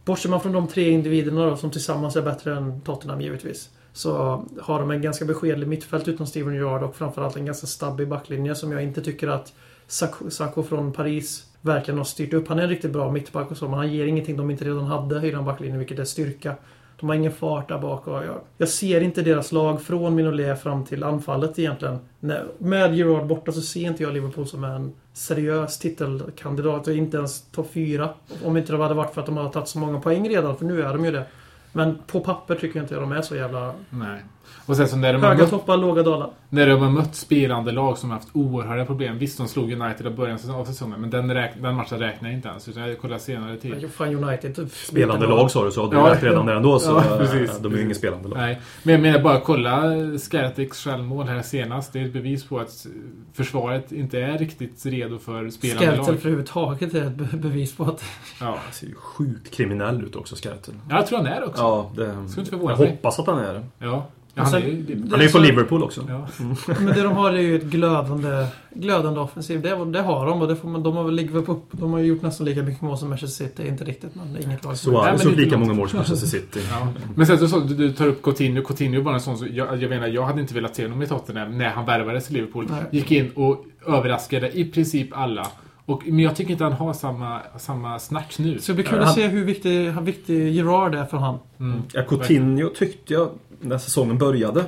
bortser 0.05 0.29
man 0.29 0.41
från 0.41 0.53
de 0.53 0.69
tre 0.69 0.91
individerna 0.91 1.47
då, 1.47 1.57
som 1.57 1.71
tillsammans 1.71 2.17
är 2.17 2.23
bättre 2.23 2.57
än 2.57 2.81
Tottenham 2.81 3.21
givetvis. 3.21 3.71
Så 3.93 4.45
har 4.61 4.81
de 4.81 4.91
en 4.91 5.03
ganska 5.03 5.25
beskedlig 5.25 5.69
mittfält 5.69 6.09
utan 6.09 6.27
Steven 6.27 6.55
Gerrard 6.55 6.83
och 6.83 6.97
framförallt 6.97 7.37
en 7.37 7.47
ganska 7.47 7.67
stabbig 7.67 8.09
backlinje 8.09 8.55
som 8.55 8.73
jag 8.73 8.83
inte 8.83 9.03
tycker 9.03 9.29
att 9.29 9.53
Sacco, 9.87 10.63
från 10.63 10.93
Paris 10.93 11.47
verkligen 11.61 11.99
har 11.99 12.05
styrt 12.05 12.33
upp. 12.33 12.49
Han 12.49 12.59
är 12.59 12.63
en 12.63 12.69
riktigt 12.69 12.93
bra 12.93 13.13
mittback 13.13 13.51
och 13.51 13.57
så, 13.57 13.69
men 13.69 13.79
han 13.79 13.93
ger 13.93 14.07
ingenting 14.07 14.37
de 14.37 14.51
inte 14.51 14.65
redan 14.65 14.85
hade 14.85 15.27
i 15.27 15.31
den 15.31 15.45
backlinjen, 15.45 15.79
vilket 15.79 15.99
är 15.99 16.05
styrka. 16.05 16.55
De 17.01 17.09
har 17.09 17.17
ingen 17.17 17.33
fart 17.33 17.69
där 17.69 17.79
bak 17.79 18.07
och 18.07 18.25
jag, 18.25 18.41
jag 18.59 18.69
ser 18.69 19.01
inte 19.01 19.23
deras 19.23 19.53
lag 19.53 19.83
från 19.83 20.15
Minolet 20.15 20.63
fram 20.63 20.85
till 20.85 21.05
anfallet 21.05 21.59
egentligen. 21.59 21.99
Nej, 22.21 22.41
med 22.59 22.95
Gerard 22.95 23.27
borta 23.27 23.53
så 23.53 23.61
ser 23.61 23.87
inte 23.87 24.03
jag 24.03 24.13
Liverpool 24.13 24.47
som 24.47 24.65
en 24.65 24.93
seriös 25.13 25.79
titelkandidat. 25.79 26.87
Och 26.87 26.95
inte 26.95 27.17
ens 27.17 27.43
topp 27.43 27.71
fyra. 27.73 28.09
Om 28.45 28.57
inte 28.57 28.73
det 28.73 28.83
hade 28.83 28.95
varit 28.95 29.15
för 29.15 29.21
att 29.21 29.27
de 29.27 29.37
har 29.37 29.49
tagit 29.49 29.69
så 29.69 29.79
många 29.79 30.01
poäng 30.01 30.29
redan, 30.29 30.57
för 30.57 30.65
nu 30.65 30.83
är 30.83 30.93
de 30.93 31.05
ju 31.05 31.11
det. 31.11 31.25
Men 31.73 31.99
på 32.07 32.21
papper 32.21 32.55
tycker 32.55 32.79
jag 32.79 32.85
inte 32.85 32.95
de 32.95 33.13
är 33.13 33.23
så 33.23 33.37
jävla... 33.37 33.73
Nej. 33.91 34.21
Och 34.67 34.77
sen 34.77 34.89
så 34.89 34.97
när 34.97 35.13
de, 35.13 35.23
Höga 35.23 35.39
mött, 35.39 35.51
toppar, 35.51 35.77
låga 35.77 36.03
dalar. 36.03 36.31
när 36.49 36.67
de 36.67 36.81
har 36.83 36.91
mött 36.91 37.15
spelande 37.15 37.73
lag 37.73 37.99
som 37.99 38.11
har 38.11 38.17
haft 38.17 38.29
oerhörda 38.33 38.85
problem. 38.85 39.19
Visst, 39.19 39.39
de 39.39 39.49
slog 39.49 39.73
United 39.73 40.07
i 40.07 40.11
början 40.11 40.39
av 40.51 40.65
säsongen, 40.65 41.01
men 41.01 41.11
den, 41.11 41.35
räk, 41.35 41.51
den 41.61 41.75
matchen 41.75 41.99
räknar 41.99 42.29
jag 42.29 42.39
inte 42.39 42.49
ens. 42.49 42.69
Utan 42.69 42.89
jag 42.89 43.01
kollar 43.01 43.19
senare 43.19 43.57
tid. 43.57 43.71
Men 43.81 43.91
Fan 43.91 44.25
United. 44.25 44.57
typ 44.57 44.73
Spelande 44.73 45.27
lag 45.27 45.51
sa 45.51 45.65
du, 45.65 45.71
så 45.71 45.87
du 45.87 45.97
Ja, 45.97 46.11
rätt 46.13 46.23
redan 46.23 46.47
där 46.47 46.55
ändå. 46.55 46.79
Så 46.79 46.91
ja, 46.91 47.13
eh, 47.13 47.19
precis. 47.19 47.59
de 47.59 47.73
är 47.73 47.77
ju 47.77 47.83
ingen 47.83 47.95
spelande 47.95 48.29
lag. 48.29 48.39
Nej, 48.39 48.61
men 48.83 48.93
jag 48.93 49.03
menar 49.03 49.19
bara 49.19 49.41
kolla 49.41 49.83
Skaratiks 50.19 50.85
självmål 50.85 51.27
här 51.27 51.43
senast. 51.43 51.93
Det 51.93 52.01
är 52.01 52.05
ett 52.05 52.13
bevis 52.13 52.45
på 52.45 52.59
att 52.59 52.87
försvaret 53.35 53.93
inte 53.93 54.21
är 54.21 54.39
riktigt 54.39 54.87
redo 54.87 55.19
för 55.19 55.51
spelande 55.51 55.87
Skeltel 55.87 55.99
lag. 55.99 56.09
överhuvudtaget 56.09 56.95
är 56.95 57.07
ett 57.07 57.13
be- 57.15 57.37
bevis 57.37 57.77
på 57.77 57.85
att... 57.85 58.05
Ja. 58.41 58.47
Han 58.47 58.73
ser 58.73 58.87
ju 58.87 58.95
sjukt 58.95 59.55
kriminell 59.55 60.03
ut 60.05 60.17
också, 60.17 60.37
Skarten. 60.37 60.81
Jag 60.91 61.07
tror 61.07 61.19
han 61.19 61.27
är 61.27 61.45
också. 61.45 61.63
Ja, 61.63 61.91
det... 61.97 62.05
Skulle 62.29 62.41
inte 62.43 62.51
förvåna 62.51 62.71
Jag 62.73 62.77
hoppas 62.87 63.19
att 63.19 63.27
han 63.27 63.39
är 63.39 63.55
det. 63.55 63.65
Ja. 63.79 64.07
Ja, 64.39 64.43
han, 64.43 64.53
sen- 64.53 64.63
är, 64.63 64.67
ju- 64.67 64.83
det, 64.83 65.11
Han 65.11 65.21
är 65.21 65.23
ju 65.23 65.29
så- 65.29 65.33
från 65.39 65.43
Liverpool 65.47 65.83
också. 65.83 66.05
ja. 66.09 66.27
Men 66.79 66.87
det 66.87 67.03
de 67.03 67.13
har 67.13 67.33
är 67.33 67.41
ju 67.41 67.57
ett 67.57 67.65
glödande, 67.65 68.47
glödande 68.75 69.21
offensiv. 69.21 69.63
Det, 69.63 69.85
det 69.85 70.01
har 70.03 70.27
de 70.27 70.43
och 70.43 70.49
det 70.49 70.57
får 70.57 70.69
man, 70.69 70.83
de 70.83 70.97
har 70.97 71.05
väl 71.05 71.15
ligger 71.15 71.37
upp, 71.51 71.69
De 71.71 71.93
har 71.93 71.99
ju 71.99 72.07
gjort 72.07 72.23
nästan 72.23 72.47
lika 72.47 72.63
mycket 72.63 72.83
mål 72.83 72.99
som 72.99 73.09
Manchester 73.09 73.45
City. 73.45 73.69
Inte 73.69 73.85
riktigt, 73.85 74.15
men 74.15 74.33
det 74.33 74.41
är 74.41 74.45
inget 74.45 74.65
lag 74.65 74.77
som... 74.77 74.93
Nej, 74.93 75.13
lite 75.13 75.29
lika 75.41 75.59
många 75.59 75.73
mål 75.73 75.89
som 75.89 75.97
Manchester 75.97 76.27
City. 76.27 76.61
Ja. 76.71 76.89
Men 77.15 77.27
sen 77.27 77.39
så, 77.39 77.49
så 77.49 77.61
du, 77.61 77.75
du 77.75 77.93
tar 77.93 78.07
upp 78.07 78.23
Coutinho. 78.23 78.63
Coutinho 78.63 79.03
var 79.03 79.13
en 79.13 79.21
sån 79.21 79.39
som, 79.39 79.49
jag, 79.53 79.83
jag 79.83 79.91
menar, 79.91 80.07
jag 80.09 80.23
hade 80.25 80.41
inte 80.41 80.55
velat 80.55 80.77
se 80.77 80.83
honom 80.85 81.03
i 81.03 81.07
Tottenham 81.07 81.59
när 81.59 81.69
han 81.71 81.87
värvades 81.87 82.27
till 82.27 82.35
Liverpool. 82.35 82.67
Nej. 82.71 82.83
Gick 82.91 83.11
in 83.13 83.31
och 83.35 83.65
överraskade 83.87 84.59
i 84.59 84.65
princip 84.65 85.09
alla. 85.13 85.47
Och, 85.85 86.03
men 86.07 86.19
jag 86.19 86.37
tycker 86.37 86.51
inte 86.53 86.65
han 86.65 86.73
har 86.73 86.93
samma, 86.93 87.41
samma 87.59 87.99
snack 87.99 88.39
nu. 88.39 88.59
Så 88.59 88.73
det 88.73 88.77
blir 88.77 88.85
kul 88.85 88.99
att 88.99 89.15
se 89.15 89.27
hur 89.29 89.45
viktig, 89.45 89.91
hur 89.91 90.01
viktig 90.01 90.53
Gerard 90.53 90.95
är 90.95 91.05
för 91.05 91.17
han. 91.17 91.39
Mm. 91.61 91.83
Ja, 91.93 92.03
Coutinho 92.03 92.69
tyckte 92.69 93.15
jag, 93.15 93.29
när 93.61 93.79
säsongen 93.79 94.19
började, 94.19 94.61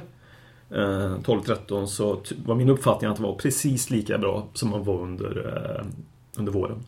eh, 0.70 1.14
12-13, 1.22 1.86
så 1.88 2.16
ty- 2.16 2.34
var 2.46 2.54
min 2.54 2.68
uppfattning 2.68 3.10
att 3.10 3.18
han 3.18 3.26
var 3.26 3.34
precis 3.34 3.90
lika 3.90 4.18
bra 4.18 4.46
som 4.54 4.72
han 4.72 4.84
var 4.84 5.00
under, 5.00 5.54
eh, 5.78 5.86
under 6.38 6.52
våren. 6.52 6.78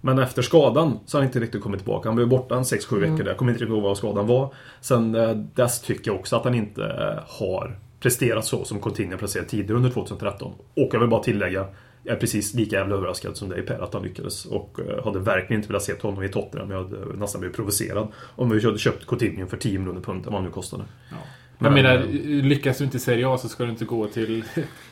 Men 0.00 0.18
efter 0.18 0.42
skadan 0.42 0.98
så 1.06 1.16
har 1.16 1.22
han 1.22 1.28
inte 1.28 1.40
riktigt 1.40 1.62
kommit 1.62 1.80
tillbaka. 1.80 2.08
Han 2.08 2.16
var 2.16 2.22
ju 2.22 2.28
borta 2.28 2.56
en 2.56 2.64
6-7 2.64 2.96
Mm. 2.96 3.10
veckor 3.10 3.24
där. 3.24 3.30
Jag 3.30 3.38
kommer 3.38 3.52
inte 3.52 3.64
riktigt 3.64 3.74
ihåg 3.74 3.82
vad 3.82 3.96
skadan 3.96 4.26
var. 4.26 4.54
Sen 4.80 5.14
eh, 5.14 5.30
dess 5.30 5.80
tycker 5.82 6.10
jag 6.10 6.20
också 6.20 6.36
att 6.36 6.44
han 6.44 6.54
inte 6.54 6.84
eh, 6.84 7.22
har 7.26 7.78
presterat 8.00 8.44
så 8.44 8.64
som 8.64 8.80
Coutinho 8.80 9.18
presterade 9.18 9.48
tidigare 9.48 9.76
under 9.76 9.90
2013. 9.90 10.52
Och 10.76 10.88
jag 10.92 11.00
vill 11.00 11.08
bara 11.08 11.22
tillägga, 11.22 11.66
jag 12.02 12.16
är 12.16 12.20
precis 12.20 12.54
lika 12.54 12.76
jävla 12.76 12.96
överraskad 12.96 13.36
som 13.36 13.48
dig 13.48 13.62
Per 13.62 13.78
att 13.80 13.94
han 13.94 14.02
lyckades. 14.02 14.44
Och 14.44 14.80
eh, 14.88 15.04
hade 15.04 15.18
verkligen 15.18 15.60
inte 15.60 15.68
velat 15.68 15.82
se 15.82 15.94
honom 16.02 16.22
i 16.22 16.28
Tottenham. 16.28 16.70
Jag 16.70 16.82
hade 16.84 17.16
nästan 17.16 17.40
blivit 17.40 17.56
provocerad 17.56 18.08
om 18.36 18.50
vi 18.50 18.64
hade 18.64 18.78
köpt 18.78 19.06
Coutinho 19.06 19.46
för 19.46 19.56
10 19.56 19.78
miljoner 19.78 20.00
pund, 20.00 20.24
vad 20.24 20.34
han 20.34 20.44
nu 20.44 20.50
kostade. 20.50 20.82
Ja. 21.10 21.16
Men, 21.58 21.76
Jag 21.76 21.82
menar, 21.82 22.06
lyckas 22.42 22.78
du 22.78 22.84
inte 22.84 22.96
i 22.96 23.00
Serie 23.00 23.28
A 23.28 23.38
så 23.38 23.48
ska 23.48 23.64
du 23.64 23.70
inte 23.70 23.84
gå 23.84 24.06
till, 24.06 24.44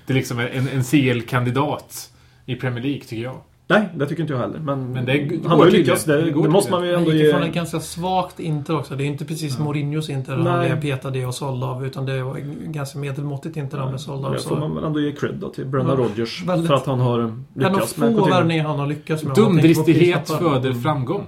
till 0.07 0.15
liksom 0.17 0.39
en, 0.39 0.69
en 0.69 0.85
CL-kandidat 0.85 2.11
i 2.47 2.55
Premier 2.55 2.85
League, 2.85 3.01
tycker 3.01 3.23
jag. 3.23 3.37
Nej, 3.69 3.89
det 3.97 4.07
tycker 4.07 4.23
inte 4.23 4.33
jag 4.33 4.41
heller. 4.41 4.59
Men, 4.59 4.93
Men 4.93 5.05
det 5.05 5.19
går 5.19 5.49
han 5.49 5.59
har 5.59 5.67
ju 5.67 5.73
lyckats. 5.73 6.05
Det, 6.05 6.23
Det 6.23 6.31
det 6.43 6.49
måste 6.49 6.71
man 6.71 6.85
ju 6.87 6.95
ändå 6.95 7.13
ge... 7.13 7.29
ifrån 7.29 7.43
ett 7.43 7.55
ganska 7.55 7.81
svagt 7.81 8.41
Inter 8.41 8.77
också. 8.79 8.95
Det 8.97 9.05
är 9.05 9.07
inte 9.07 9.25
precis 9.25 9.59
Mourinhos 9.59 10.11
Inter 10.11 10.37
han 10.37 10.61
blev 10.67 10.81
petad 10.81 11.17
i 11.17 11.25
och 11.25 11.35
såld 11.35 11.65
av. 11.65 11.87
Utan 11.87 12.07
det 12.07 12.23
var 12.23 12.37
ganska 12.73 12.99
medelmåttigt 12.99 13.57
Inter 13.57 13.79
han 13.79 13.89
blev 13.89 13.99
såld 13.99 14.25
av. 14.27 14.33
Det 14.33 14.39
får 14.43 14.57
man 14.57 14.75
väl 14.75 14.85
ändå 14.85 15.01
ge 15.01 15.13
cred 15.13 15.35
då 15.35 15.49
till 15.49 15.67
Brendan 15.67 15.97
Ja, 15.99 16.05
Rodgers. 16.05 16.45
väldigt. 16.47 16.67
För 16.67 16.75
att 16.75 16.87
han 16.87 17.01
har 17.01 17.19
En 17.21 17.45
av 17.65 17.73
lyckats 17.73 17.97
med 17.97 18.09
få 18.09 18.15
Coutinho. 18.15 18.37
värvningar 18.39 18.65
han 18.65 18.79
har 18.79 18.87
lyckats 18.87 19.25
med. 19.25 19.35
Dumdristighet 19.37 20.29
föder 20.31 20.73
framgång. 20.73 21.25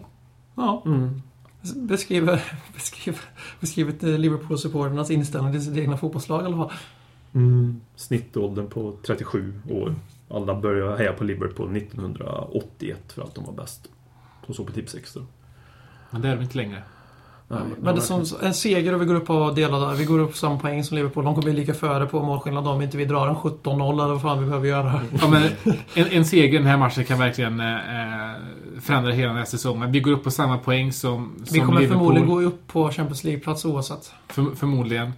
Ja. 0.57 0.83
Mm. 0.87 1.23
Beskriver, 1.63 2.43
beskriver, 2.75 3.21
beskriver 3.61 4.19
Liverpool-supporternas 4.19 5.11
inställning 5.11 5.53
till 5.53 5.65
sitt 5.65 5.77
egna 5.77 5.97
fotbollslag 5.97 6.43
i 6.43 6.47
alla 6.47 6.57
fall. 6.57 6.73
Mm. 7.35 7.81
Snittåldern 7.97 8.69
på 8.69 8.97
37 9.07 9.61
år. 9.71 9.95
Alla 10.31 10.61
började 10.61 10.97
heja 10.97 11.13
på 11.13 11.25
Liverpool 11.25 11.77
1981 11.77 13.13
för 13.13 13.23
att 13.23 13.35
de 13.35 13.45
var 13.45 13.53
bäst. 13.53 13.89
Och 14.47 14.57
så 14.57 14.65
på 14.65 14.73
tips 14.73 14.95
extra. 14.95 15.23
Men 16.11 16.23
det 16.23 16.29
är 16.29 16.37
de 16.37 16.43
inte 16.43 16.57
längre. 16.57 16.83
Nej, 17.51 17.61
Men 17.81 17.95
det 17.95 18.01
som 18.01 18.25
en 18.43 18.55
seger 18.55 18.95
och 18.95 19.01
vi 19.01 19.07
går 19.07 19.15
upp 19.15 19.27
på 19.27 19.51
delade. 19.51 19.97
Vi 19.97 20.05
går 20.05 20.19
upp 20.19 20.37
samma 20.37 20.59
poäng 20.59 20.85
som 20.85 20.97
Liverpool. 20.97 21.25
De 21.25 21.35
kommer 21.35 21.45
bli 21.45 21.53
lika 21.61 21.75
före 21.75 22.07
på 22.07 22.23
målskillnad 22.23 22.69
om 22.69 22.83
inte 22.83 22.97
vi 22.97 23.05
drar 23.05 23.29
en 23.29 23.35
17-0 23.37 23.93
eller 24.03 24.13
vad 24.13 24.23
fan 24.23 24.39
vi 24.41 24.47
behöver 24.47 24.69
göra. 24.69 25.01
Ja, 25.21 25.29
men 25.29 25.43
en, 25.95 26.07
en 26.11 26.25
seger 26.25 26.55
i 26.55 26.59
den 26.59 26.67
här 26.67 26.77
matchen 26.77 27.05
kan 27.05 27.19
verkligen 27.19 27.61
eh, 27.61 27.67
förändra 28.81 29.13
hela 29.13 29.29
den 29.29 29.37
här 29.39 29.45
säsongen. 29.45 29.93
Vi 29.93 30.01
går 30.01 30.11
upp 30.13 30.25
på 30.25 30.31
samma 30.31 30.59
poäng 30.59 30.93
som, 30.93 31.33
som 31.45 31.55
Vi 31.55 31.61
kommer 31.61 31.81
Liverpool. 31.81 31.99
förmodligen 31.99 32.29
gå 32.29 32.41
upp 32.43 32.67
på 32.67 32.91
Champions 32.91 33.25
League-plats 33.25 33.65
oavsett. 33.65 34.13
För, 34.29 34.45
förmodligen. 34.57 35.13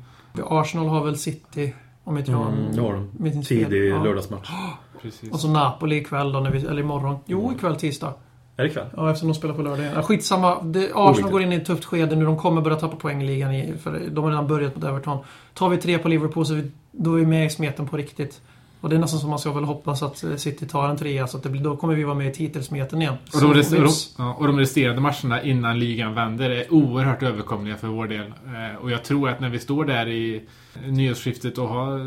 Arsenal 0.47 0.89
har 0.89 1.05
väl 1.05 1.17
City, 1.19 1.75
om 2.05 2.19
inte 2.19 2.31
jag 2.31 2.41
Mm, 2.47 2.77
det 2.77 2.81
har 2.83 2.93
de. 3.33 3.43
Tidig 3.43 3.91
Ja. 3.91 4.03
lördagsmatch. 4.05 4.51
Precis. 5.03 5.33
Och 5.33 5.41
så 5.41 5.49
Napoli 5.49 5.97
ikväll 5.97 6.33
då, 6.33 6.41
när 6.41 6.51
vi, 6.51 6.59
eller 6.67 6.81
imorgon. 6.83 7.17
Jo, 7.27 7.41
Mm. 7.45 7.57
ikväll 7.57 7.77
tisdag. 7.77 8.15
Är 8.61 8.65
det 8.65 8.71
ikväll? 8.71 8.87
Ja, 8.97 9.11
eftersom 9.11 9.29
de 9.29 9.35
spelar 9.35 9.55
på 9.55 9.63
lördag. 9.63 9.87
Ja, 9.95 10.03
skitsamma. 10.03 10.63
Det, 10.63 10.85
Arsenal 10.85 11.09
Oviktigt. 11.09 11.31
går 11.33 11.43
in 11.43 11.53
i 11.53 11.57
ett 11.57 11.65
tufft 11.65 11.85
skede 11.85 12.17
nu. 12.17 12.25
De 12.25 12.37
kommer 12.37 12.63
börja 12.63 12.77
tappa 12.77 12.97
poäng 12.97 13.23
i 13.23 13.27
ligan. 13.27 13.55
I, 13.55 13.75
för 13.83 14.01
de 14.11 14.25
har 14.25 14.31
redan 14.31 14.47
börjat 14.47 14.77
mot 14.77 14.85
Everton. 14.85 15.19
Tar 15.55 15.69
vi 15.69 15.77
tre 15.77 15.99
på 15.99 16.09
Liverpool 16.09 16.47
så 16.47 16.55
vi, 16.55 16.71
då 16.93 17.15
är 17.15 17.19
vi 17.19 17.27
med 17.27 17.47
i 17.47 17.51
smeten 17.51 17.89
på 17.89 17.97
riktigt. 17.97 18.41
Och 18.81 18.89
det 18.89 18.97
är 18.97 19.01
nästan 19.01 19.21
som 19.21 19.31
man 19.31 19.39
ska 19.39 19.53
väl 19.53 19.65
hoppas 19.65 20.03
att 20.03 20.25
eh, 20.25 20.37
City 20.37 20.67
tar 20.67 20.89
en 20.89 20.97
trea. 20.97 21.27
Så 21.27 21.37
att 21.37 21.43
blir, 21.43 21.63
då 21.63 21.77
kommer 21.77 21.95
vi 21.95 22.05
vara 22.05 22.15
med 22.15 22.27
i 22.27 22.33
titelsmeten 22.33 23.03
igen. 23.03 23.15
Och 23.35 23.41
de, 23.41 23.55
rest, 23.55 23.73
och, 24.17 24.25
de, 24.25 24.37
och 24.37 24.59
resterande 24.59 25.01
matcherna 25.01 25.43
innan 25.43 25.79
ligan 25.79 26.15
vänder 26.15 26.51
är 26.51 26.73
oerhört 26.73 27.23
överkomliga 27.23 27.77
för 27.77 27.89
vår 27.89 28.07
del. 28.07 28.27
Eh, 28.27 28.83
och 28.83 28.91
jag 28.91 29.05
tror 29.05 29.29
att 29.29 29.41
när 29.41 29.49
vi 29.49 29.59
står 29.59 29.85
där 29.85 30.09
i 30.09 30.43
nyårsskiftet 30.87 31.59
och 31.59 31.69
har 31.69 31.99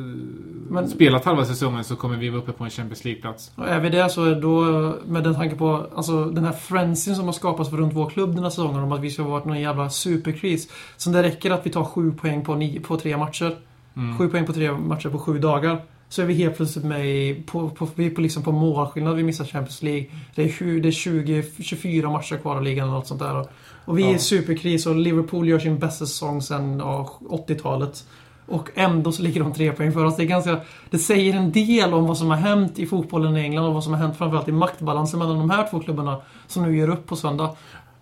Men- 0.73 0.89
spelat 0.89 1.25
halva 1.25 1.45
säsongen 1.45 1.83
så 1.83 1.95
kommer 1.95 2.17
vi 2.17 2.29
vara 2.29 2.41
uppe 2.41 2.51
på 2.51 2.63
en 2.63 2.69
Champions 2.69 3.05
League-plats. 3.05 3.51
Och 3.55 3.67
är 3.67 3.79
vi 3.79 3.89
det 3.89 4.09
så 4.09 4.25
är 4.25 4.35
då, 4.35 4.61
med 5.05 5.23
den 5.23 5.35
tanke 5.35 5.55
på 5.55 5.87
alltså, 5.95 6.25
den 6.25 6.45
här 6.45 6.51
frensin 6.51 7.15
som 7.15 7.25
har 7.25 7.33
skapats 7.33 7.69
för 7.69 7.77
runt 7.77 7.93
vår 7.93 8.09
klubb 8.09 8.35
den 8.35 8.43
här 8.43 8.49
säsongen 8.49 8.83
om 8.83 8.91
att 8.91 9.01
vi 9.01 9.09
ska 9.09 9.23
varit 9.23 9.45
någon 9.45 9.61
jävla 9.61 9.89
superkris. 9.89 10.69
Så 10.97 11.09
det 11.09 11.23
räcker 11.23 11.51
att 11.51 11.65
vi 11.65 11.69
tar 11.69 11.83
sju 11.83 12.11
poäng 12.11 12.45
på, 12.45 12.55
nio, 12.55 12.79
på 12.79 12.97
tre 12.97 13.17
matcher. 13.17 13.57
Mm. 13.95 14.17
Sju 14.17 14.29
poäng 14.29 14.45
på 14.45 14.53
tre 14.53 14.71
matcher 14.71 15.09
på 15.09 15.19
sju 15.19 15.39
dagar. 15.39 15.81
Så 16.13 16.21
är 16.21 16.25
vi 16.25 16.33
helt 16.33 16.55
plötsligt 16.57 16.85
med 16.85 17.05
i, 17.07 17.43
på, 17.45 17.69
på, 17.69 17.87
vi 17.95 18.05
är 18.05 18.09
på, 18.09 18.21
liksom 18.21 18.43
på 18.43 18.51
målskillnad. 18.51 19.15
Vi 19.15 19.23
missar 19.23 19.45
Champions 19.45 19.81
League. 19.83 20.05
Det 20.35 20.43
är, 20.43 20.47
tju- 20.47 20.79
det 20.81 20.87
är 20.87 20.91
20, 20.91 21.43
24 21.59 22.09
matcher 22.09 22.35
kvar 22.37 22.55
av 22.55 22.63
ligan 22.63 22.87
eller 22.87 22.97
något 22.97 23.07
sånt 23.07 23.19
där. 23.21 23.45
Och 23.85 23.97
vi 23.97 24.03
är 24.03 24.07
Ja. 24.09 24.15
i 24.15 24.19
superkris 24.19 24.85
och 24.85 24.95
Liverpool 24.95 25.47
gör 25.49 25.59
sin 25.59 25.79
bästa 25.79 26.05
säsong 26.05 26.41
sedan 26.41 26.79
ja, 26.79 27.19
80-talet. 27.47 28.05
Och 28.45 28.69
ändå 28.75 29.11
så 29.11 29.23
ligger 29.23 29.39
de 29.43 29.53
tre 29.53 29.71
poäng 29.71 29.91
för 29.91 30.05
oss. 30.05 30.15
Det, 30.17 30.23
är 30.23 30.27
ganska, 30.27 30.59
det 30.89 30.97
säger 30.99 31.33
en 31.35 31.51
del 31.51 31.93
om 31.93 32.05
vad 32.07 32.17
som 32.17 32.29
har 32.29 32.37
hänt 32.37 32.79
i 32.79 32.85
fotbollen 32.85 33.37
i 33.37 33.41
England 33.41 33.65
och 33.65 33.73
vad 33.73 33.83
som 33.83 33.93
har 33.93 33.99
hänt 33.99 34.17
framförallt 34.17 34.47
i 34.47 34.51
maktbalansen 34.51 35.19
mellan 35.19 35.37
de 35.37 35.49
här 35.49 35.67
två 35.71 35.79
klubbarna 35.79 36.21
som 36.47 36.63
nu 36.63 36.77
ger 36.77 36.89
upp 36.89 37.05
på 37.07 37.15
söndag. 37.15 37.55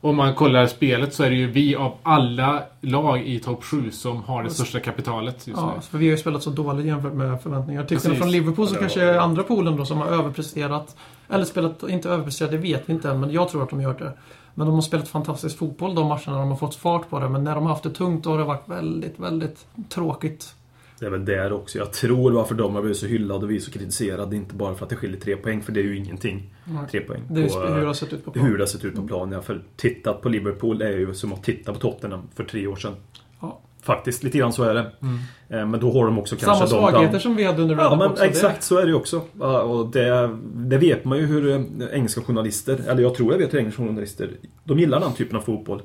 Om 0.04 0.16
man 0.16 0.36
kollar 0.36 0.68
spelet 0.68 1.14
så 1.14 1.24
är 1.24 1.30
det 1.30 1.36
ju 1.36 1.52
vi 1.52 1.76
av 1.76 1.94
alla 2.04 2.64
lag 2.82 3.22
i 3.22 3.40
topp 3.40 3.64
7 3.64 3.92
som 3.92 4.24
har 4.24 4.44
det 4.44 4.50
största 4.50 4.80
kapitalet 4.80 5.48
just 5.48 5.60
Ja, 5.60 5.74
nu. 5.76 5.82
för 5.82 5.98
vi 5.98 6.06
har 6.06 6.12
ju 6.12 6.18
spelat 6.18 6.44
så 6.44 6.50
dåligt 6.50 6.86
jämfört 6.86 7.14
med 7.14 7.42
förväntningar. 7.42 7.82
Tyckte 7.82 8.08
Precis. 8.08 8.20
från 8.20 8.32
Liverpool 8.32 8.68
så 8.68 8.76
kanske 8.76 9.02
är 9.04 9.18
andra 9.18 9.44
poolen 9.44 9.78
då 9.78 9.86
som 9.86 9.98
har 9.98 10.08
överpresterat. 10.08 10.96
Eller 11.30 11.46
spelat, 11.46 11.84
inte 11.84 12.10
överpresterat, 12.10 12.52
det 12.52 12.58
vet 12.58 12.90
vi 12.90 12.94
inte 12.94 13.10
än, 13.10 13.20
men 13.20 13.32
jag 13.32 13.50
tror 13.50 13.64
att 13.64 13.70
de 13.70 13.82
gör 13.82 13.94
det. 13.94 14.14
Men 14.54 14.68
de 14.68 14.74
har 14.74 14.82
spelat 14.82 15.08
fantastisk 15.08 15.58
fotboll 15.58 15.96
de 15.96 16.08
matcherna, 16.08 16.40
de 16.40 16.50
har 16.50 16.58
fått 16.58 16.76
fart 16.76 17.10
på 17.10 17.20
det. 17.20 17.30
Men 17.30 17.44
när 17.44 17.56
de 17.56 17.64
har 17.64 17.70
haft 17.70 17.84
det 17.84 17.90
tungt 17.90 18.24
då 18.24 18.30
har 18.30 18.38
det 18.38 18.44
varit 18.44 18.70
väldigt, 18.70 19.20
väldigt 19.20 19.66
tråkigt. 19.90 20.56
Det 21.02 21.08
är 21.08 21.12
väl 21.12 21.26
där 21.26 21.54
också. 21.54 21.78
Jag 21.78 21.94
tror 21.94 22.32
varför 22.32 22.56
de 22.56 22.76
har 22.76 22.82
blivit 22.82 22.98
så 22.98 23.06
hyllade 23.06 23.46
och 23.46 23.52
vi 23.52 23.60
så 23.60 23.72
kritiserade. 23.72 24.36
Inte 24.36 24.56
bara 24.56 24.76
för 24.76 24.84
att 24.86 24.90
det 24.90 24.96
skiljer 24.96 25.20
tre 25.20 25.36
poäng, 25.36 25.62
för 25.62 25.72
det 25.72 25.80
är 25.80 25.84
ju 25.84 25.98
ingenting. 25.98 26.54
Tre 26.92 27.02
poäng. 27.02 27.22
Det 27.30 27.42
är 27.42 27.74
hur 27.74 27.82
det 27.82 27.88
har 27.88 27.94
sett 27.94 28.14
ut 28.14 28.26
på 28.26 28.32
hur 28.32 28.40
plan. 28.42 28.54
det 28.54 28.60
har 28.60 28.66
sett 28.66 28.86
ut 28.86 28.96
på 28.96 29.08
planen. 29.08 29.32
Ja, 29.32 29.42
för 29.42 29.62
tittat 29.76 30.22
på 30.22 30.30
Liverpool 30.30 30.82
är 30.82 30.92
ju 30.92 31.14
som 31.14 31.34
att 31.34 31.44
titta 31.44 31.74
på 31.74 31.80
Tottenham 31.80 32.22
för 32.36 32.44
tre 32.44 32.68
år 32.68 32.76
sedan. 32.76 32.94
Ja. 33.42 33.60
Faktiskt, 33.84 34.24
lite 34.24 34.38
grann 34.38 34.54
så 34.54 34.64
är 34.64 34.74
det. 34.74 34.92
Mm. 35.02 35.18
Eh, 35.50 35.68
Men 35.68 35.80
då 35.80 35.92
har 35.92 36.06
de 36.06 36.20
också 36.20 36.38
Samma 36.38 36.58
kanske 36.58 36.76
de 36.76 36.92
svagheter 36.92 37.20
som 37.20 37.36
vi 37.36 37.44
hade 37.44 37.62
under 37.62 37.76
Ja, 37.76 37.90
Red 37.90 37.98
men 37.98 38.08
också. 38.12 38.24
Det- 38.24 38.30
exakt 38.30 38.64
så 38.64 38.78
är 38.78 38.82
det 38.82 38.88
ju 38.90 38.96
också. 38.96 39.22
Ja, 39.40 39.62
Och 39.62 39.88
det, 39.92 40.38
det 40.54 40.78
vet 40.78 41.06
man 41.06 41.18
ju 41.18 41.26
hur 41.26 41.50
eh, 41.52 41.62
engelska 41.92 42.22
journalister, 42.22 42.80
eller 42.88 43.02
jag 43.02 43.16
tror 43.16 43.32
jag 43.32 43.40
vet 43.40 43.54
hur 43.54 43.60
engelska 43.60 43.84
journalister, 43.84 44.30
de 44.64 44.80
gillar 44.80 45.00
den 45.00 45.14
typen 45.14 45.38
av 45.38 45.42
fotboll. 45.42 45.82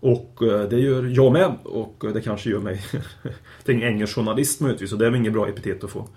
Och 0.00 0.38
eh, 0.42 0.68
det 0.68 0.80
gör 0.80 1.04
jag 1.04 1.32
med. 1.32 1.54
Och 1.64 2.04
eh, 2.06 2.12
det 2.12 2.20
kanske 2.20 2.50
gör 2.50 2.60
mig 2.60 2.82
till 3.64 3.74
en 3.74 3.82
engelsk 3.82 4.14
journalist 4.14 4.60
möjligtvis. 4.60 4.92
Och 4.92 4.98
det 4.98 5.06
är 5.06 5.10
väl 5.10 5.20
ingen 5.20 5.32
bra 5.32 5.48
epitet 5.48 5.84
att 5.84 5.90
få. 5.90 6.08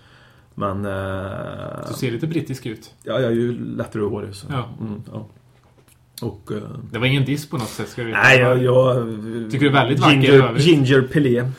Men... 0.55 0.85
Eh, 0.85 1.87
Du 1.87 1.93
ser 1.93 2.11
lite 2.11 2.27
brittisk 2.27 2.65
ut. 2.65 2.93
ja, 3.03 3.13
jag 3.13 3.23
är 3.31 3.35
ju 3.35 3.75
lättare 3.75 4.03
hårig. 4.03 4.35
Så. 4.35 4.47
Ja. 4.49 4.69
Mm, 4.81 5.01
ja. 5.13 5.27
Och... 6.21 6.51
Eh, 6.51 6.57
Det 6.91 6.99
var 6.99 7.05
ingen 7.07 7.25
diss 7.25 7.49
på 7.49 7.57
något 7.57 7.69
sätt, 7.69 7.89
ska 7.89 8.03
du 8.03 8.11
nej, 8.11 8.39
jag... 8.39 8.63
jag 8.63 9.05
Tycker 9.51 9.59
du 9.59 9.67
är 9.67 9.73
väldigt 9.73 9.99
vacker 9.99 10.13
Ginger, 10.15 10.33
övrigt. 10.43 10.63
ginger 10.65 11.01
Pelé. 11.01 11.43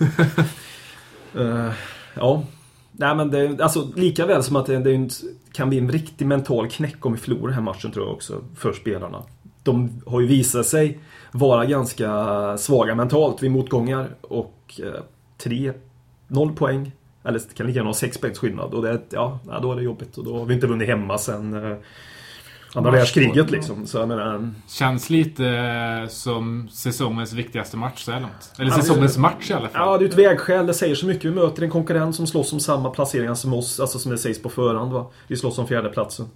Eh, 1.35 1.73
ja. 2.15 2.45
Nej 2.93 3.15
men 3.17 3.31
det, 3.31 3.61
alltså 3.63 3.93
lika 3.97 4.27
väl 4.27 4.43
som 4.43 4.57
att 4.57 4.67
det, 4.67 4.79
det 4.79 4.95
en- 4.95 5.11
kan 5.53 5.69
bli 5.69 5.79
en 5.79 5.91
riktig 5.91 6.27
mental 6.27 6.69
knäck 6.69 7.07
om 7.07 7.13
vi 7.13 7.19
förlorar 7.19 7.45
den 7.45 7.55
här 7.55 7.63
matchen 7.63 7.91
tror 7.91 8.07
jag 8.07 8.15
också 8.15 8.41
för 8.57 8.73
spelarna. 8.73 9.23
De 9.63 10.03
har 10.07 10.21
ju 10.21 10.27
visat 10.27 10.67
sig 10.67 10.99
vara 11.33 11.64
ganska 11.66 12.09
svaga 12.59 12.95
mentalt 12.95 13.43
vid 13.43 13.51
motgångar 13.51 14.09
och 14.21 14.81
eh, 14.85 15.01
tre, 15.38 15.73
noll 16.29 16.53
poäng. 16.53 16.93
Eller 17.25 17.38
kan 17.57 17.66
lika 17.66 17.77
gärna 17.77 17.88
ha 17.88 17.95
sex 17.95 18.19
poängs 18.19 18.38
skillnad 18.38 18.75
och 18.75 18.83
det, 18.83 19.01
ja, 19.11 19.38
ja, 19.49 19.61
då 19.61 19.73
är 19.73 19.77
det 19.77 19.83
jobbigt 19.83 20.19
och 20.19 20.25
då 20.25 20.38
har 20.38 20.45
vi 20.45 20.55
inte 20.55 20.66
vunnit 20.66 20.88
hemma 20.88 21.19
sen 21.19 21.55
eh, 21.71 21.77
andra 22.75 22.90
världskriget 22.90 23.51
liksom. 23.51 23.87
Så 23.87 23.99
jag 23.99 24.09
menar, 24.09 24.51
Känns 24.69 25.11
lite 25.11 25.47
eh, 25.49 26.09
som 26.09 26.69
säsongens 26.73 27.33
viktigaste 27.33 27.77
match 27.77 28.05
så 28.05 28.12
här 28.12 28.21
långt. 28.21 28.53
Eller 28.59 28.71
Ja, 28.71 28.77
det- 28.77 28.83
säsongens 28.83 29.19
match 29.19 29.51
i 29.51 29.53
alla 29.53 29.69
fall. 29.69 29.88
Ja, 29.88 29.99
det 29.99 30.05
är 30.05 30.09
ett 30.09 30.19
vägskäl. 30.19 30.66
Det 30.66 30.75
säger 30.75 30.95
så 30.95 31.07
mycket. 31.07 31.25
Vi 31.25 31.31
möter 31.35 31.62
en 31.62 31.71
konkurrent 31.71 32.16
som 32.16 32.27
slåss 32.27 32.53
om 32.53 32.61
samma 32.61 32.90
placeringar 32.90 33.35
som 33.35 33.55
oss. 33.55 33.81
Alltså 33.81 33.99
som 33.99 34.12
det 34.12 34.19
sägs 34.19 34.43
på 34.43 34.49
förhand. 34.49 34.93
Va? 34.93 35.07
Vi 35.27 35.37
slåss 35.37 35.59
om 35.59 35.66
fjärdeplatsen. 35.66 36.27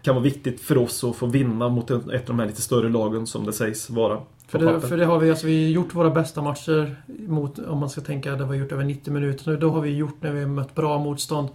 Det 0.00 0.04
kan 0.04 0.14
vara 0.14 0.24
viktigt 0.24 0.60
för 0.60 0.78
oss 0.78 1.04
att 1.04 1.16
få 1.16 1.26
vinna 1.26 1.68
mot 1.68 1.90
ett 1.90 2.04
av 2.06 2.20
de 2.26 2.38
här 2.38 2.46
lite 2.46 2.62
större 2.62 2.88
lagen 2.88 3.26
som 3.26 3.44
det 3.46 3.52
sägs 3.52 3.90
vara. 3.90 4.18
För 4.50 4.58
det, 4.58 4.80
för 4.80 4.96
det 4.96 5.04
har 5.04 5.18
vi, 5.18 5.30
alltså 5.30 5.46
vi 5.46 5.64
har 5.64 5.70
gjort 5.70 5.94
våra 5.94 6.10
bästa 6.10 6.42
matcher 6.42 6.96
mot, 7.28 7.58
om 7.58 7.78
man 7.78 7.90
ska 7.90 8.00
tänka, 8.00 8.30
det 8.30 8.36
vi 8.36 8.44
har 8.44 8.54
gjort 8.54 8.72
över 8.72 8.84
90 8.84 9.12
minuter 9.12 9.50
nu. 9.50 9.56
Då 9.56 9.70
har 9.70 9.80
vi 9.80 9.96
gjort 9.96 10.16
när 10.20 10.32
vi 10.32 10.40
har 10.40 10.48
mött 10.48 10.74
bra 10.74 10.98
motstånd. 10.98 11.48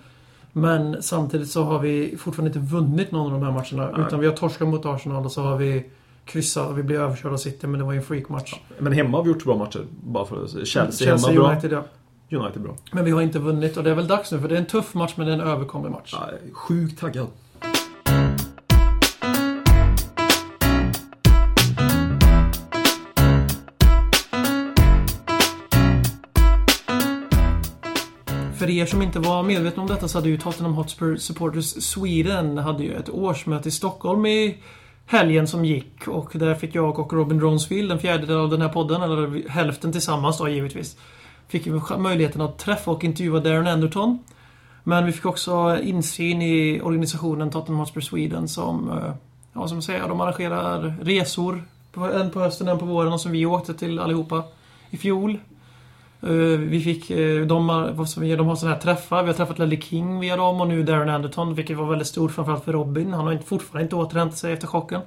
Men 0.51 1.03
samtidigt 1.03 1.49
så 1.49 1.63
har 1.63 1.79
vi 1.79 2.15
fortfarande 2.17 2.60
inte 2.60 2.75
vunnit 2.75 3.12
någon 3.12 3.34
av 3.34 3.39
de 3.39 3.45
här 3.45 3.51
matcherna. 3.51 3.97
Nej. 3.97 4.08
Utan 4.08 4.19
vi 4.19 4.27
har 4.27 4.34
torskat 4.34 4.67
mot 4.67 4.86
Arsenal 4.86 5.25
och 5.25 5.31
så 5.31 5.41
har 5.41 5.58
vi 5.58 5.86
kryssat 6.25 6.69
och 6.69 6.77
vi 6.77 6.84
blev 6.84 7.01
överkörda 7.01 7.34
av 7.34 7.38
City, 7.38 7.67
men 7.67 7.79
det 7.79 7.86
var 7.86 7.91
ju 7.91 7.97
en 7.97 8.03
freakmatch. 8.03 8.53
Men 8.79 8.93
hemma 8.93 9.17
har 9.17 9.23
vi 9.23 9.29
gjort 9.29 9.43
bra 9.43 9.58
matcher. 9.58 9.86
Bara 10.03 10.25
för. 10.25 10.47
Chelsea, 10.47 10.91
Chelsea 10.91 11.31
hemma 11.31 11.41
bra. 11.41 11.51
United, 11.51 11.71
ja. 11.71 11.84
United 12.38 12.62
bra. 12.62 12.75
Men 12.91 13.05
vi 13.05 13.12
har 13.12 13.21
inte 13.21 13.39
vunnit 13.39 13.77
och 13.77 13.84
det 13.84 13.91
är 13.91 13.95
väl 13.95 14.08
dags 14.08 14.31
nu 14.31 14.39
för 14.39 14.47
det 14.47 14.55
är 14.55 14.60
en 14.60 14.65
tuff 14.65 14.93
match 14.93 15.13
men 15.15 15.27
det 15.27 15.34
är 15.34 15.38
en 15.38 15.47
överkomlig 15.47 15.91
match. 15.91 16.15
Ja, 16.19 16.29
sjukt 16.53 16.99
taggad. 16.99 17.27
För 28.65 28.71
er 28.71 28.86
som 28.86 29.01
inte 29.01 29.19
var 29.19 29.43
medvetna 29.43 29.82
om 29.82 29.88
detta 29.88 30.08
så 30.08 30.17
hade 30.17 30.30
ju 30.30 30.38
Tottenham 30.38 30.73
Hotspur 30.73 31.17
Supporters 31.17 31.84
Sweden 31.84 32.58
hade 32.58 32.84
ju 32.84 32.93
ett 32.93 33.10
årsmöte 33.10 33.69
i 33.69 33.71
Stockholm 33.71 34.25
i 34.25 34.58
helgen 35.06 35.47
som 35.47 35.65
gick. 35.65 36.08
Och 36.08 36.32
där 36.34 36.56
fick 36.56 36.75
jag 36.75 36.99
och 36.99 37.13
Robin 37.13 37.41
Ronsfield, 37.41 37.91
en 37.91 37.99
fjärdedel 37.99 38.38
av 38.38 38.49
den 38.49 38.62
här 38.62 38.69
podden, 38.69 39.01
eller 39.01 39.49
hälften 39.49 39.91
tillsammans 39.91 40.38
då 40.38 40.49
givetvis, 40.49 40.97
fick 41.47 41.67
möjligheten 41.97 42.41
att 42.41 42.58
träffa 42.58 42.91
och 42.91 43.04
intervjua 43.04 43.39
Darren 43.39 43.67
Anderton. 43.67 44.19
Men 44.84 45.06
vi 45.06 45.12
fick 45.12 45.25
också 45.25 45.80
insyn 45.84 46.41
i 46.41 46.82
organisationen 46.82 47.51
Tottenham 47.51 47.80
Hotspur 47.80 48.01
Sweden 48.01 48.47
som, 48.47 48.89
eh, 48.89 49.13
ja 49.54 49.67
som 49.67 49.82
säger, 49.82 50.08
de 50.08 50.21
arrangerar 50.21 50.95
resor. 51.01 51.63
En 52.13 52.30
på 52.30 52.39
hösten, 52.39 52.67
en 52.67 52.80
på 52.80 52.86
våren 52.86 53.13
och 53.13 53.21
som 53.21 53.32
vi 53.32 53.45
åkte 53.45 53.73
till 53.73 53.99
allihopa 53.99 54.43
i 54.89 54.97
fjol. 54.97 55.39
Eh, 56.21 56.60
vi 56.60 56.82
fick, 56.82 57.10
eh, 57.10 57.45
de 57.45 57.69
har, 57.69 58.36
de 58.38 58.47
har 58.47 58.56
sådana 58.56 58.75
här 58.75 58.82
träffar. 58.82 59.23
Vi 59.23 59.28
har 59.28 59.34
träffat 59.34 59.60
Ledley 59.60 59.82
King 59.82 60.19
via 60.19 60.38
dem 60.38 60.62
och 60.62 60.67
nu 60.67 60.84
Darren 60.84 61.10
Anderton, 61.10 61.56
vilket 61.56 61.78
var 61.78 61.86
väldigt 61.86 62.08
stort 62.08 62.32
framförallt 62.32 62.63
för 62.63 62.73
Robin. 62.73 63.13
Han 63.13 63.25
har 63.25 63.34
inte, 63.34 63.45
fortfarande 63.45 63.84
inte 63.84 63.95
återhämtat 63.95 64.38
sig 64.38 64.54
efter 64.54 64.67
chocken. 64.67 65.01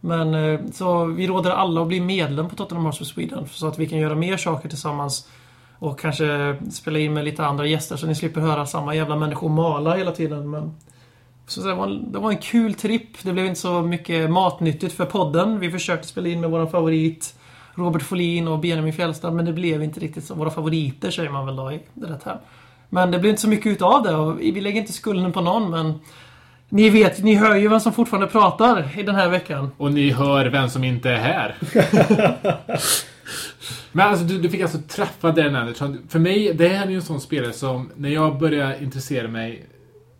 Men 0.00 0.34
eh, 0.34 0.60
så 0.72 1.04
vi 1.04 1.26
råder 1.26 1.50
alla 1.50 1.82
att 1.82 1.88
bli 1.88 2.00
medlem 2.00 2.48
på 2.48 2.56
Tottenham 2.56 2.86
Hotspur 2.86 3.04
Sweden 3.04 3.48
så 3.50 3.66
att 3.66 3.78
vi 3.78 3.88
kan 3.88 3.98
göra 3.98 4.14
mer 4.14 4.36
saker 4.36 4.68
tillsammans. 4.68 5.28
Och 5.78 6.00
kanske 6.00 6.56
spela 6.70 6.98
in 6.98 7.14
med 7.14 7.24
lite 7.24 7.46
andra 7.46 7.66
gäster 7.66 7.96
så 7.96 8.06
ni 8.06 8.14
slipper 8.14 8.40
höra 8.40 8.66
samma 8.66 8.94
jävla 8.94 9.16
människor 9.16 9.48
mala 9.48 9.96
hela 9.96 10.12
tiden. 10.12 10.50
Men 10.50 10.74
så 11.46 11.60
det, 11.60 11.74
var 11.74 11.86
en, 11.86 12.12
det 12.12 12.18
var 12.18 12.30
en 12.30 12.38
kul 12.38 12.74
tripp. 12.74 13.22
Det 13.22 13.32
blev 13.32 13.46
inte 13.46 13.60
så 13.60 13.82
mycket 13.82 14.30
matnyttigt 14.30 14.94
för 14.94 15.04
podden. 15.04 15.60
Vi 15.60 15.70
försökte 15.70 16.08
spela 16.08 16.28
in 16.28 16.40
med 16.40 16.50
våran 16.50 16.70
favorit 16.70 17.34
Robert 17.74 18.02
Folin 18.02 18.48
och 18.48 18.58
Benjamin 18.58 18.92
Fjällstad, 18.92 19.30
men 19.30 19.44
det 19.44 19.52
blev 19.52 19.82
inte 19.82 20.00
riktigt 20.00 20.24
så. 20.24 20.34
Våra 20.34 20.50
favoriter 20.50 21.10
säger 21.10 21.30
man 21.30 21.46
väl 21.46 21.56
då 21.56 21.72
i 21.72 21.80
det 21.94 22.06
rätt 22.06 22.22
här. 22.24 22.40
Men 22.88 23.10
det 23.10 23.18
blev 23.18 23.30
inte 23.30 23.42
så 23.42 23.48
mycket 23.48 23.66
utav 23.66 24.02
det 24.02 24.14
och 24.14 24.40
vi 24.40 24.60
lägger 24.60 24.80
inte 24.80 24.92
skulden 24.92 25.32
på 25.32 25.40
någon, 25.40 25.70
men 25.70 26.00
ni 26.68 26.90
vet, 26.90 27.22
ni 27.22 27.34
hör 27.34 27.56
ju 27.56 27.68
vem 27.68 27.80
som 27.80 27.92
fortfarande 27.92 28.26
pratar 28.26 28.98
i 28.98 29.02
den 29.02 29.14
här 29.14 29.28
veckan. 29.28 29.70
Och 29.76 29.92
ni 29.92 30.10
hör 30.10 30.46
vem 30.46 30.68
som 30.68 30.84
inte 30.84 31.10
är 31.10 31.16
här. 31.16 31.56
Men 33.92 34.08
alltså, 34.08 34.24
du, 34.24 34.38
du 34.38 34.50
fick 34.50 34.60
alltså 34.60 34.78
träffa 34.88 35.32
Darren 35.32 35.56
Anderson. 35.56 35.98
För 36.08 36.18
mig, 36.18 36.54
det 36.54 36.68
här 36.68 36.86
är 36.86 36.90
ju 36.90 36.96
en 36.96 37.02
sån 37.02 37.20
spelare 37.20 37.52
som, 37.52 37.90
när 37.96 38.08
jag 38.08 38.38
började 38.38 38.82
intressera 38.82 39.28
mig 39.28 39.66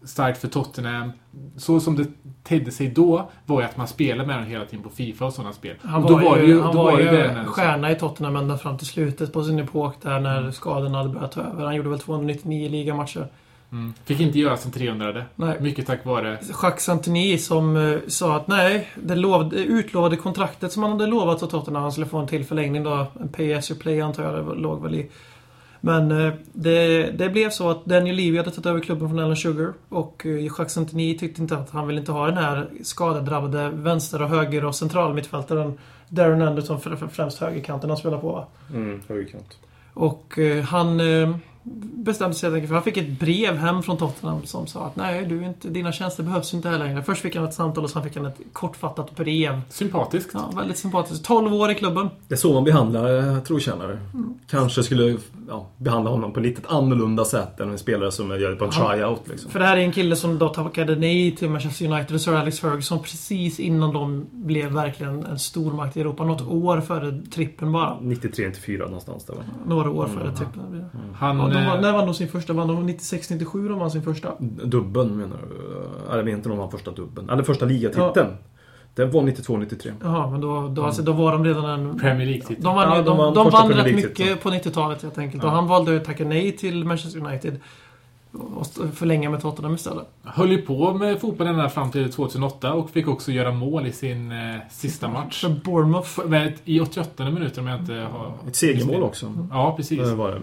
starkt 0.04 0.40
för 0.40 0.48
Tottenham, 0.48 1.12
så 1.56 1.80
som 1.80 1.96
det 1.96 2.06
tedde 2.42 2.70
sig 2.70 2.88
då, 2.88 3.30
var 3.46 3.60
ju 3.60 3.66
att 3.66 3.76
man 3.76 3.88
spelade 3.88 4.26
med 4.26 4.36
honom 4.36 4.50
hela 4.50 4.64
tiden 4.64 4.82
på 4.82 4.90
Fifa 4.90 5.24
och 5.24 5.32
sådana 5.32 5.52
spel. 5.52 5.76
Han 5.82 6.02
då 6.02 6.18
var, 6.18 6.38
ju, 6.38 6.60
han 6.60 6.74
då 6.74 6.82
var 6.82 7.00
ju 7.00 7.08
Anderson. 7.08 7.46
stjärna 7.46 7.90
i 7.90 7.94
Tottenham 7.94 8.36
ända 8.36 8.58
fram 8.58 8.78
till 8.78 8.86
slutet 8.86 9.32
på 9.32 9.44
sin 9.44 9.58
epok 9.58 10.02
där 10.02 10.20
när 10.20 10.50
skadorna 10.50 10.98
hade 10.98 11.10
börjat 11.10 11.32
ta 11.32 11.40
över. 11.40 11.64
Han 11.64 11.76
gjorde 11.76 11.88
väl 11.88 11.98
299 11.98 12.68
ligamatcher. 12.68 13.28
Mm. 13.72 13.94
Fick 14.04 14.20
inte 14.20 14.38
göra 14.38 14.56
sin 14.56 14.72
300 14.72 15.24
Nej. 15.36 15.60
Mycket 15.60 15.86
tack 15.86 16.04
vare... 16.04 16.38
Jacques 16.62 16.84
Santini 16.84 17.38
som 17.38 17.76
eh, 17.76 17.98
sa 18.08 18.36
att 18.36 18.48
nej, 18.48 18.88
det 18.94 19.14
lovade, 19.14 19.56
utlovade 19.56 20.16
kontraktet 20.16 20.72
som 20.72 20.82
han 20.82 20.92
hade 20.92 21.06
lovat 21.06 21.42
åt 21.42 21.50
Tottenham, 21.50 21.82
han 21.82 21.92
skulle 21.92 22.06
få 22.06 22.18
en 22.18 22.26
till 22.26 22.44
förlängning 22.44 22.82
då. 22.82 23.06
En 23.20 23.40
you 23.40 23.78
play 23.80 24.00
antar 24.00 24.22
jag 24.24 24.34
det 24.34 24.54
låg 24.54 24.82
väl 24.82 24.94
i. 24.94 25.10
Men 25.84 26.10
eh, 26.10 26.32
det, 26.52 27.10
det 27.10 27.28
blev 27.28 27.50
så 27.50 27.70
att 27.70 27.84
Daniel 27.84 28.16
Levy 28.16 28.36
hade 28.36 28.50
tagit 28.50 28.66
över 28.66 28.80
klubben 28.80 29.08
från 29.08 29.18
Alan 29.18 29.36
Sugar 29.36 29.72
och 29.88 30.26
eh, 30.26 30.44
Jacques 30.44 30.72
Santini 30.72 31.18
tyckte 31.18 31.42
inte 31.42 31.56
att 31.56 31.70
han 31.70 31.86
ville 31.86 32.00
inte 32.00 32.12
ha 32.12 32.26
den 32.26 32.36
här 32.36 32.68
skadedrabbade 32.82 33.68
vänster 33.68 34.22
och 34.22 34.28
höger 34.28 34.64
och 34.64 34.74
centralmittfältaren 34.74 35.78
Darren 36.08 36.42
Anderson, 36.42 36.80
främst 37.10 37.38
högerkanten 37.38 37.90
han 37.90 37.96
spelar 37.96 38.18
på 38.18 38.32
va? 38.32 38.46
Mm, 38.70 39.00
högerkant. 39.08 39.58
Och 39.94 40.38
eh, 40.38 40.64
han 40.64 41.00
bestämde 41.94 42.34
sig 42.36 42.46
helt 42.46 42.54
enkelt 42.54 42.68
för 42.68 42.74
han 42.74 42.84
fick 42.84 42.96
ett 42.96 43.20
brev 43.20 43.56
hem 43.56 43.82
från 43.82 43.96
Tottenham 43.96 44.44
som 44.44 44.66
sa 44.66 44.86
att 44.86 44.96
nej, 44.96 45.26
du 45.26 45.44
inte, 45.44 45.68
dina 45.68 45.92
tjänster 45.92 46.22
behövs 46.22 46.54
inte 46.54 46.68
här 46.68 46.78
längre. 46.78 47.02
Först 47.02 47.22
fick 47.22 47.36
han 47.36 47.44
ett 47.44 47.54
samtal 47.54 47.84
och 47.84 47.90
sen 47.90 48.02
fick 48.02 48.16
han 48.16 48.26
ett 48.26 48.40
kortfattat 48.52 49.16
brev. 49.16 49.60
Sympatiskt. 49.68 50.30
Ja, 50.34 50.50
väldigt 50.56 50.78
sympatiskt. 50.78 51.24
12 51.24 51.54
år 51.54 51.70
i 51.70 51.74
klubben. 51.74 52.08
Det 52.28 52.34
är 52.34 52.38
så 52.38 52.52
man 52.54 52.64
behandlar 52.64 53.18
eh, 53.36 53.38
trotjänare. 53.40 53.98
Kanske 54.50 54.82
skulle 54.82 55.16
ja, 55.48 55.66
behandla 55.76 56.10
honom 56.10 56.32
på 56.32 56.40
lite 56.40 56.62
annorlunda 56.68 57.24
sätt 57.24 57.60
än 57.60 57.70
en 57.70 57.78
spelare 57.78 58.12
som 58.12 58.30
gör 58.30 58.50
det 58.50 58.56
på 58.56 58.64
en 58.64 58.70
Ja. 58.74 58.88
tryout. 58.90 59.28
Liksom. 59.28 59.50
För 59.50 59.58
det 59.58 59.66
här 59.66 59.76
är 59.76 59.80
en 59.80 59.92
kille 59.92 60.16
som 60.16 60.38
då 60.38 60.48
tackade 60.48 60.96
nej 60.96 61.36
till 61.36 61.50
Manchester 61.50 61.86
United 61.92 62.14
och 62.14 62.20
Sir 62.20 62.34
Alex 62.34 62.60
Ferguson 62.60 62.98
precis 63.02 63.60
innan 63.60 63.92
de 63.92 64.26
blev 64.30 64.72
verkligen 64.72 65.24
en 65.26 65.38
stormakt 65.38 65.96
i 65.96 66.00
Europa. 66.00 66.24
Något 66.24 66.48
år 66.48 66.80
före 66.80 67.22
trippen 67.34 67.72
bara. 67.72 67.96
93-94 68.00 68.78
någonstans 68.78 69.24
där 69.24 69.34
va? 69.34 69.40
Några 69.66 69.90
år 69.90 70.06
före 70.06 70.36
trippen. 70.36 70.84
Han... 71.16 71.53
Ja, 71.54 71.60
de 71.60 71.66
var, 71.66 71.74
eh, 71.76 71.80
när 71.82 71.92
vann 71.92 72.06
de 72.06 72.14
sin 72.14 72.28
första? 72.28 72.52
Vann 72.52 72.68
de 72.68 72.88
96-97 72.88 73.68
de 73.68 73.78
vann 73.78 73.90
sin 73.90 74.02
första? 74.02 74.32
Dubben 74.64 75.16
menar 75.16 75.36
du? 75.48 76.12
Eller 76.12 76.28
inte 76.28 76.48
de 76.48 76.58
var 76.58 76.68
första 76.68 76.90
dubben. 76.90 77.30
Eller 77.30 77.42
första 77.42 77.64
ligatiteln. 77.66 78.28
Den 78.94 79.10
var 79.10 79.22
92-93. 79.22 79.92
Jaha, 80.02 80.30
men 80.30 80.40
då, 80.40 80.68
då, 80.68 80.84
alltså, 80.84 81.02
då 81.02 81.12
var 81.12 81.32
de 81.32 81.44
redan 81.44 81.64
en... 81.64 81.98
Premier 81.98 82.26
League-titel. 82.26 82.64
De 82.64 82.74
vann, 82.74 82.88
Ja, 82.88 82.96
ju- 82.96 83.02
de 83.02 83.08
de, 83.10 83.18
vann 83.18 83.34
de 83.34 83.50
vann 83.50 83.72
rätt 83.72 83.94
mycket 83.94 84.42
på 84.42 84.50
90-talet 84.50 85.02
helt 85.02 85.18
enkelt. 85.18 85.42
Ja. 85.42 85.48
Och 85.48 85.54
han 85.54 85.66
valde 85.68 85.96
att 85.96 86.04
tacka 86.04 86.24
nej 86.24 86.52
till 86.56 86.84
Manchester 86.84 87.20
United. 87.26 87.60
Och 88.34 88.66
förlänga 88.94 89.30
med 89.30 89.40
Tottenham 89.40 89.74
istället. 89.74 90.06
Höll 90.24 90.50
ju 90.50 90.62
på 90.62 90.94
med 90.94 91.20
fotboll 91.20 91.46
ända 91.46 91.68
fram 91.68 91.90
till 91.90 92.12
2008 92.12 92.72
och 92.72 92.90
fick 92.90 93.08
också 93.08 93.32
göra 93.32 93.52
mål 93.52 93.86
i 93.86 93.92
sin 93.92 94.32
eh, 94.32 94.36
sista 94.70 95.08
match. 95.08 95.40
För 95.40 95.48
Bournemouth. 95.64 96.26
Med, 96.26 96.52
I 96.64 96.80
88 96.80 97.30
minuter 97.30 97.60
om 97.60 97.66
jag 97.66 97.80
inte 97.80 97.92
har... 97.92 98.32
Ett 98.48 98.56
segermål 98.56 99.02
också. 99.02 99.32
Ja, 99.50 99.74
precis. 99.76 100.00
Eh, 100.00 100.14
Var 100.14 100.30
det. 100.30 100.36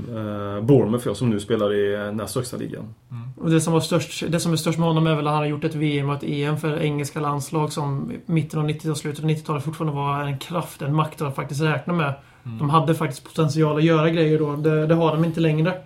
Eh, 0.57 0.63
Bournemouth 0.63 1.07
ja, 1.07 1.15
som 1.15 1.29
nu 1.29 1.39
spelar 1.39 1.73
i 1.73 2.07
eh, 2.07 2.11
näst 2.11 2.35
högsta 2.35 2.57
ligan. 2.57 2.93
Och 3.37 3.49
det 3.49 3.61
som, 3.61 3.73
var 3.73 3.79
störst, 3.79 4.23
det 4.27 4.39
som 4.39 4.51
är 4.51 4.57
störst 4.57 4.79
med 4.79 4.87
honom 4.87 5.07
är 5.07 5.15
väl 5.15 5.27
att 5.27 5.33
han 5.33 5.41
har 5.41 5.47
gjort 5.47 5.63
ett 5.63 5.75
VM 5.75 6.09
och 6.09 6.15
ett 6.15 6.23
EM 6.23 6.57
för 6.57 6.81
engelska 6.81 7.19
landslag 7.19 7.73
som 7.73 8.11
i 8.11 8.31
mitten 8.31 8.59
av 8.59 8.69
90-talet, 8.69 8.97
slutet 8.97 9.23
av 9.23 9.29
90-talet 9.29 9.63
fortfarande 9.63 9.95
var 9.95 10.23
en 10.23 10.37
kraft, 10.37 10.81
en 10.81 10.95
makt 10.95 11.21
att 11.21 11.35
faktiskt 11.35 11.61
räkna 11.61 11.93
med. 11.93 12.13
Mm. 12.45 12.57
De 12.57 12.69
hade 12.69 12.95
faktiskt 12.95 13.23
potential 13.23 13.77
att 13.77 13.83
göra 13.83 14.09
grejer 14.09 14.39
då. 14.39 14.55
Det, 14.55 14.87
det 14.87 14.95
har 14.95 15.15
de 15.15 15.25
inte 15.25 15.39
längre. 15.39 15.81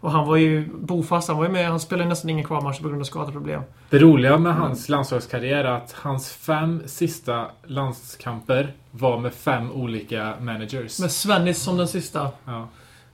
Och 0.00 0.10
han 0.10 0.26
var 0.26 0.36
ju 0.36 0.68
bofast. 0.74 1.28
Han 1.28 1.36
var 1.36 1.44
ju 1.44 1.52
med. 1.52 1.68
Han 1.68 1.80
spelade 1.80 2.08
nästan 2.08 2.30
ingen 2.30 2.44
kvalmatch 2.44 2.80
på 2.80 2.88
grund 2.88 3.00
av 3.00 3.04
skadeproblem. 3.04 3.62
Det 3.90 3.98
roliga 3.98 4.38
med 4.38 4.54
hans 4.54 4.88
landslagskarriär 4.88 5.64
är 5.64 5.64
att 5.64 5.92
hans 5.92 6.32
fem 6.32 6.82
sista 6.86 7.46
landskamper 7.66 8.72
var 8.90 9.18
med 9.18 9.34
fem 9.34 9.72
olika 9.72 10.34
managers. 10.40 11.00
Med 11.00 11.10
Svennis 11.10 11.62
som 11.62 11.76
den 11.76 11.88
sista. 11.88 12.28
Ja. 12.44 12.68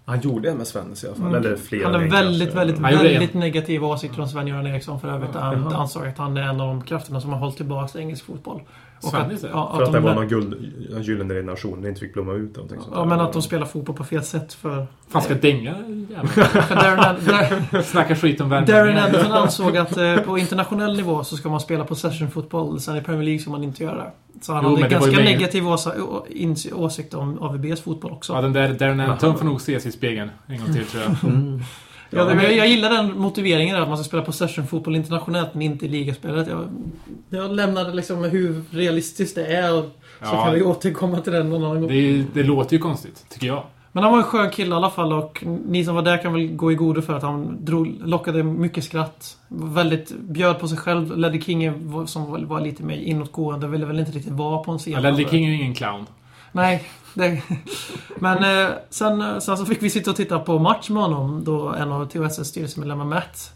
Han 0.06 0.20
gjorde 0.20 0.48
det 0.48 0.54
med 0.54 0.66
Svennis 0.66 1.04
i 1.04 1.06
alla 1.06 1.16
fall. 1.16 1.34
Eller 1.34 1.56
flera 1.56 1.84
Han 1.84 1.94
har 1.94 2.08
väldigt, 2.08 2.54
väldigt, 2.54 2.78
Han 2.78 2.92
väldigt 2.92 3.34
negativa 3.34 3.86
åsikter 3.86 4.20
om 4.20 4.28
Sven-Göran 4.28 4.66
Eriksson 4.66 5.00
för 5.00 5.08
övrigt. 5.08 5.34
Han 5.34 5.72
ansåg 5.72 6.06
att 6.06 6.18
han 6.18 6.36
är 6.36 6.42
en 6.42 6.60
av 6.60 6.66
de 6.66 6.82
krafterna 6.82 7.20
som 7.20 7.32
har 7.32 7.38
hållit 7.38 7.56
tillbaka 7.56 7.98
engelsk 7.98 8.24
fotboll. 8.24 8.60
Och 9.04 9.10
Svennis, 9.10 9.44
att, 9.44 9.50
ja. 9.50 9.68
ja, 9.72 9.76
För 9.76 9.82
att 9.82 9.92
de- 9.92 10.02
det 10.02 10.08
var 10.08 10.14
någon 10.14 10.28
guld, 10.28 10.54
en 10.96 11.02
gyllene 11.02 11.34
generation. 11.34 11.82
Det 11.82 11.88
inte 11.88 12.00
fick 12.00 12.12
blomma 12.14 12.32
ut. 12.32 12.56
Någonting 12.56 12.80
sånt 12.80 12.92
Ja, 12.94 13.04
men 13.04 13.20
att 13.20 13.32
de 13.32 13.42
spelar 13.42 13.66
fotboll 13.66 13.96
på 13.96 14.04
fel 14.04 14.22
sätt 14.24 14.52
för... 14.52 14.86
Fan 15.08 15.22
ska 15.22 15.34
dänga 15.34 15.74
jäveln. 16.10 16.28
Darren, 16.68 17.82
Snacka 17.84 18.16
skit 18.16 18.40
om 18.40 18.48
Darren 18.48 18.64
värmningar. 18.66 19.06
Anderson 19.06 19.32
ansåg 19.32 19.76
att 19.76 19.96
eh, 19.96 20.16
på 20.16 20.38
internationell 20.38 20.96
nivå 20.96 21.24
så 21.24 21.36
ska 21.36 21.48
man 21.48 21.60
spela 21.60 21.84
possession-fotboll. 21.84 22.80
Sen 22.80 22.96
i 22.96 23.00
Premier 23.00 23.24
League 23.24 23.38
ska 23.40 23.50
man 23.50 23.64
inte 23.64 23.82
göra 23.84 23.96
det. 23.96 24.10
Så 24.42 24.52
han 24.52 24.64
Jo, 24.64 24.76
hade 24.76 24.88
ganska 24.88 25.10
negativ 25.16 25.68
åsa- 25.68 26.02
å- 26.02 26.26
ins- 26.30 26.72
åsikt 26.74 27.14
om 27.14 27.38
AVBs 27.42 27.80
fotboll 27.80 28.12
också. 28.12 28.32
Ja, 28.32 28.40
den 28.40 28.52
där 28.52 28.68
Darren 28.68 29.00
Anton 29.00 29.38
får 29.38 29.44
nog 29.44 29.56
ses 29.56 29.86
i 29.86 29.92
spegeln 29.92 30.30
en 30.46 30.58
gång 30.58 30.72
till 30.72 30.84
tror 30.86 31.02
jag. 31.02 31.30
Mm. 31.32 31.60
Ja, 32.10 32.24
men- 32.24 32.38
jag, 32.42 32.56
jag 32.56 32.68
gillar 32.68 32.90
den 32.90 33.18
motiveringen 33.18 33.74
där, 33.74 33.82
att 33.82 33.88
man 33.88 33.98
ska 33.98 34.04
spela 34.04 34.22
possession-fotboll 34.22 34.96
internationellt 34.96 35.48
men 35.54 35.62
inte 35.62 35.86
i 35.86 35.88
ligaspelet. 35.88 36.48
Jag, 36.48 36.68
jag 37.30 37.52
lämnade 37.52 37.94
liksom 37.94 38.24
hur 38.24 38.62
realistiskt 38.70 39.34
det 39.34 39.46
är 39.46 39.78
och 39.78 39.84
så 39.84 39.90
Ja. 40.34 40.44
kan 40.44 40.54
vi 40.54 40.62
återkomma 40.62 41.20
till 41.20 41.32
den 41.32 41.50
någon 41.50 41.64
annan 41.64 41.80
gång. 41.80 41.88
Det, 41.90 42.24
det 42.34 42.42
låter 42.42 42.72
ju 42.76 42.78
konstigt, 42.82 43.26
tycker 43.30 43.46
jag. 43.46 43.62
Men 43.92 44.02
han 44.02 44.12
var 44.12 44.18
en 44.18 44.24
skön 44.24 44.50
kille 44.50 44.70
i 44.70 44.76
alla 44.76 44.90
fall 44.90 45.12
och 45.12 45.44
ni 45.66 45.84
som 45.84 45.94
var 45.94 46.02
där 46.02 46.22
kan 46.22 46.32
väl 46.32 46.46
gå 46.48 46.72
i 46.72 46.74
godo 46.74 47.02
för 47.02 47.14
att 47.16 47.22
han 47.22 47.56
drog, 47.64 47.94
lockade 48.04 48.42
mycket 48.42 48.84
skratt. 48.84 49.36
Väldigt 49.48 50.12
bjöd 50.20 50.58
på 50.58 50.68
sig 50.68 50.78
själv. 50.78 51.16
Ledley 51.18 51.40
King 51.42 51.72
som 52.06 52.30
var, 52.30 52.38
var 52.38 52.60
lite 52.60 52.82
mer 52.82 52.96
inåtgående 52.96 53.66
ville 53.68 53.86
väl 53.86 53.98
inte 53.98 54.12
riktigt 54.12 54.32
vara 54.32 54.58
på 54.58 54.72
en 54.72 54.78
scen. 54.78 54.92
Ja, 54.92 55.00
Ledley 55.00 55.26
King 55.28 55.44
är 55.44 55.48
ju 55.50 55.54
ingen 55.60 55.74
clown. 55.74 56.06
Nej. 56.52 56.82
Det, 57.14 57.42
men 58.16 58.44
eh, 58.66 58.72
sen, 58.90 59.20
eh, 59.20 59.38
sen 59.38 59.56
så 59.56 59.64
fick 59.66 59.82
vi 59.82 59.90
sitta 59.90 60.10
och 60.10 60.16
titta 60.16 60.38
på 60.38 60.58
match 60.58 60.90
med 60.90 61.02
honom 61.02 61.44
då 61.44 61.68
en 61.68 61.92
av 61.92 62.06
THSs 62.06 62.48
styrelsemedlemmar 62.48 63.04
Matt 63.04 63.52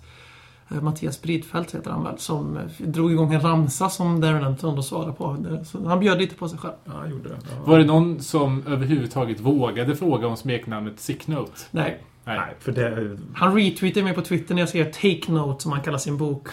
eh, 0.71 0.81
Mattias 0.81 1.23
Bridfeldt 1.23 1.75
heter 1.75 1.91
han 1.91 2.05
väl, 2.05 2.19
som 2.19 2.57
eh, 2.57 2.63
drog 2.89 3.13
igång 3.13 3.35
en 3.35 3.41
ramsa 3.41 3.89
som 3.89 4.21
Darren 4.21 4.45
Anton 4.45 4.77
då 4.77 4.83
svarade 4.83 5.13
på. 5.13 5.37
Det- 5.39 5.65
Så 5.65 5.89
han 5.89 6.01
bjöd 6.01 6.19
lite 6.19 6.35
på 6.35 6.49
sig 6.49 6.59
själv. 6.59 6.75
Ja, 6.85 6.93
han 7.01 7.11
gjorde 7.11 7.29
det. 7.29 7.37
Ja. 7.57 7.63
Var 7.65 7.79
det 7.79 7.85
någon 7.85 8.21
som 8.23 8.63
överhuvudtaget 8.67 9.41
vågade 9.41 9.97
fråga 9.97 10.27
om 10.27 10.37
smeknamnet 10.37 11.01
Sick 11.01 11.27
Note? 11.27 11.53
Nej. 11.71 12.03
Nej. 12.25 12.37
Nej, 12.39 12.55
för 12.61 12.73
det... 12.73 13.19
Han 13.35 13.55
retweetade 13.57 14.05
mig 14.05 14.15
på 14.15 14.23
Twitter 14.23 14.55
när 14.55 14.63
jag 14.63 14.69
skrev 14.69 14.93
Take 14.93 15.33
Note 15.33 15.63
som 15.63 15.73
han 15.73 15.81
kallar 15.83 15.99
sin 15.99 16.17
bok. 16.17 16.49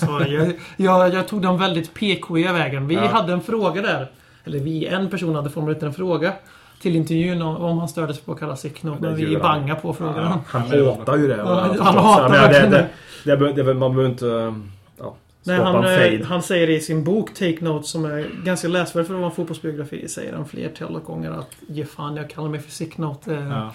Så 0.00 0.22
jag, 0.28 0.52
jag, 0.76 1.14
jag 1.14 1.28
tog 1.28 1.42
den 1.42 1.58
väldigt 1.58 1.94
PK-iga 1.94 2.52
vägen. 2.52 2.88
Vi 2.88 2.94
Ja. 2.94 3.06
hade 3.08 3.32
en 3.32 3.40
fråga 3.42 3.82
där. 3.82 4.10
Eller 4.44 4.58
vi, 4.58 4.86
en 4.86 5.10
person 5.10 5.34
hade 5.34 5.50
formulerat 5.50 5.82
en 5.82 5.92
fråga 5.92 6.32
till 6.80 6.96
intervjun 6.96 7.42
om, 7.42 7.56
om 7.56 7.78
han 7.78 7.88
stördes 7.88 8.20
på 8.20 8.32
att 8.32 8.38
kalla 8.38 8.56
Sick 8.56 8.82
Note. 8.82 9.02
Men 9.02 9.10
det 9.10 9.26
vi 9.26 9.36
bangade 9.36 9.80
på 9.80 9.94
frågan. 9.94 10.16
Ja. 10.16 10.40
Han 10.46 10.62
hatar 10.62 11.16
ju 11.16 11.28
det. 11.28 11.36
Ja, 11.36 11.76
han 11.80 11.96
hatar 11.96 12.22
men 12.22 12.32
det, 12.32 12.38
verkligen 12.38 12.70
det, 12.70 12.88
det, 13.24 13.52
det, 13.52 13.62
det, 13.62 13.74
Man 13.74 13.94
behöver 13.94 14.10
inte... 14.10 14.54
Ja, 14.98 15.16
Nej, 15.42 15.58
han, 15.58 15.84
eh, 15.84 16.26
han 16.26 16.42
säger 16.42 16.70
i 16.70 16.80
sin 16.80 17.04
bok 17.04 17.34
Take 17.34 17.58
Note 17.60 17.88
som 17.88 18.04
är 18.04 18.26
ganska 18.44 18.68
läsvärd 18.68 19.06
för 19.06 19.14
att 19.14 19.20
vara 19.20 19.30
en 19.30 19.36
fotbollsbiografi. 19.36 20.08
Säger 20.08 20.32
han 20.32 20.44
flertalet 20.44 21.04
gånger 21.04 21.30
att 21.30 21.56
ge 21.66 21.84
fan 21.84 22.16
jag 22.16 22.30
kallar 22.30 22.48
mig 22.48 22.60
för 22.60 22.70
Sick 22.70 22.98
Note. 22.98 23.46
Ja. 23.50 23.74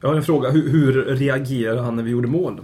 Jag 0.00 0.08
har 0.08 0.16
en 0.16 0.22
fråga. 0.22 0.50
Hur, 0.50 0.70
hur 0.70 1.04
reagerade 1.04 1.80
han 1.80 1.96
när 1.96 2.02
vi 2.02 2.10
gjorde 2.10 2.28
mål? 2.28 2.60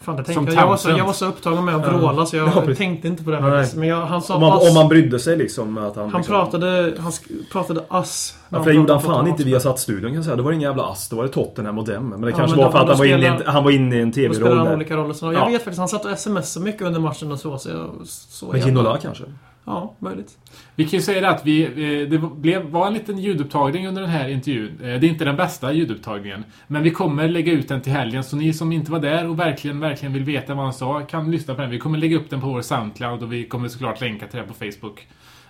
Fan, 0.00 0.16
det 0.16 0.24
tänkte 0.24 0.54
jag. 0.54 0.62
Jag 0.62 0.68
var, 0.68 0.76
så, 0.76 0.90
jag 0.90 1.04
var 1.06 1.12
så 1.12 1.26
upptagen 1.26 1.64
med 1.64 1.74
att 1.74 1.88
vråla 1.92 2.26
så 2.26 2.36
jag 2.36 2.48
Ja, 2.48 2.74
tänkte 2.74 3.08
inte 3.08 3.24
på 3.24 3.30
det. 3.30 3.40
Nej. 3.40 3.66
Men 3.76 3.88
jag, 3.88 4.06
han 4.06 4.22
sa 4.22 4.34
Om 4.34 4.40
man, 4.40 4.52
ass. 4.52 4.68
om 4.68 4.74
man 4.74 4.88
brydde 4.88 5.18
sig 5.18 5.36
liksom 5.36 5.78
att 5.78 5.96
han... 5.96 6.10
Han 6.10 6.20
liksom, 6.20 6.34
pratade, 6.34 6.94
han 6.98 7.12
pratade 7.52 7.84
ass. 7.88 8.36
Ja, 8.48 8.62
för 8.62 8.70
det 8.70 8.76
gjorde 8.76 8.92
han 8.92 9.02
fan 9.02 9.26
inte 9.28 9.44
via 9.44 9.60
satt 9.60 9.78
studion 9.78 10.08
kan 10.10 10.14
jag 10.14 10.24
säga. 10.24 10.36
Då 10.36 10.42
var 10.42 10.50
det 10.50 10.54
ingen 10.56 10.68
jävla 10.68 10.82
ass. 10.84 11.08
Då 11.08 11.16
var 11.16 11.22
det 11.22 11.28
Tottenham 11.28 11.78
och 11.78 11.84
dem. 11.88 12.08
Men 12.08 12.20
det 12.20 12.30
Ja, 12.30 12.36
kanske 12.36 12.56
men 12.56 12.64
var 12.64 12.72
för 12.72 12.78
då- 12.78 12.82
att 12.84 12.88
han 12.98 13.08
då 13.08 13.16
var, 13.16 13.26
inne 13.28 13.42
han 13.46 13.64
var 13.64 13.70
inne 13.70 13.96
i 13.96 14.00
en 14.00 14.10
Då 14.10 14.12
spelar 14.14 14.34
TV-roll 14.34 14.58
han 14.58 14.74
olika 14.74 14.96
roller. 14.96 15.14
Så 15.14 15.26
jag 15.26 15.34
Ja. 15.34 15.46
vet 15.46 15.54
faktiskt, 15.64 15.78
han 15.78 15.88
satt 15.88 16.04
och 16.04 16.18
smsade 16.18 16.64
mycket 16.64 16.82
under 16.82 17.00
matchen 17.00 17.32
och 17.32 17.38
så. 17.40 17.58
så, 17.58 17.68
jag, 17.70 17.90
så 18.06 18.46
Men 18.52 18.60
Ginola 18.60 18.98
kanske? 19.02 19.24
Ja, 19.70 19.94
möjligt. 19.98 20.38
Vi 20.74 20.84
kan 20.84 20.98
ju 20.98 21.02
säga 21.02 21.20
det 21.20 21.28
att 21.28 21.46
vi, 21.46 21.62
eh, 21.64 22.08
det 22.10 22.18
blev, 22.18 22.70
var 22.70 22.86
en 22.86 22.94
liten 22.94 23.18
ljudupptagning 23.18 23.88
under 23.88 24.02
den 24.02 24.10
här 24.10 24.28
intervjun. 24.28 24.72
Eh, 24.82 24.86
Det 25.00 25.06
är 25.06 25.10
inte 25.10 25.24
den 25.24 25.36
bästa 25.36 25.72
ljudupptagningen. 25.72 26.44
Men 26.66 26.82
vi 26.82 26.90
kommer 26.90 27.28
lägga 27.28 27.52
ut 27.52 27.68
den 27.68 27.80
till 27.80 27.92
helgen. 27.92 28.24
Så 28.24 28.36
ni 28.36 28.52
som 28.52 28.72
inte 28.72 28.92
var 28.92 29.00
där 29.00 29.28
och 29.28 29.38
verkligen, 29.38 29.80
verkligen 29.80 30.12
vill 30.12 30.24
veta 30.24 30.54
vad 30.54 30.64
han 30.64 30.72
sa 30.74 31.00
kan 31.00 31.30
lyssna 31.30 31.54
på 31.54 31.60
den. 31.60 31.70
Vi 31.70 31.78
kommer 31.78 31.98
lägga 31.98 32.16
upp 32.16 32.30
den 32.30 32.40
på 32.40 32.46
vår 32.46 32.62
Soundcloud 32.62 33.22
och 33.22 33.32
vi 33.32 33.44
kommer 33.44 33.68
såklart 33.68 34.00
länka 34.00 34.26
till 34.26 34.38
den 34.38 34.48
på 34.48 34.54
Facebook. 34.54 35.06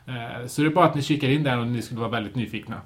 Eh, 0.06 0.46
Så 0.46 0.62
det 0.62 0.68
är 0.68 0.72
bara 0.72 0.84
att 0.86 0.94
ni 0.94 1.02
kikar 1.02 1.28
in 1.28 1.42
där 1.42 1.58
om 1.58 1.72
ni 1.72 1.82
skulle 1.82 2.00
vara 2.00 2.10
väldigt 2.10 2.34
nyfikna. 2.34 2.76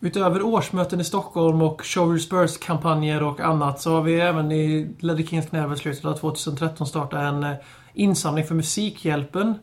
Utöver 0.00 0.42
årsmöten 0.42 1.00
i 1.00 1.04
Stockholm 1.04 1.62
och 1.62 1.82
Show 1.84 2.18
Spurs-kampanjer 2.18 3.22
och 3.22 3.40
annat 3.40 3.80
så 3.80 3.90
har 3.94 4.02
vi 4.02 4.20
även 4.20 4.52
i 4.52 4.88
Ledley 4.98 5.26
Kings 5.26 5.46
knä 5.46 5.76
slutet 5.76 6.04
av 6.04 6.14
2013 6.14 6.86
startat 6.86 7.22
en 7.22 7.46
insamling 7.94 8.44
för 8.44 8.54
Musikhjälpen 8.54 9.54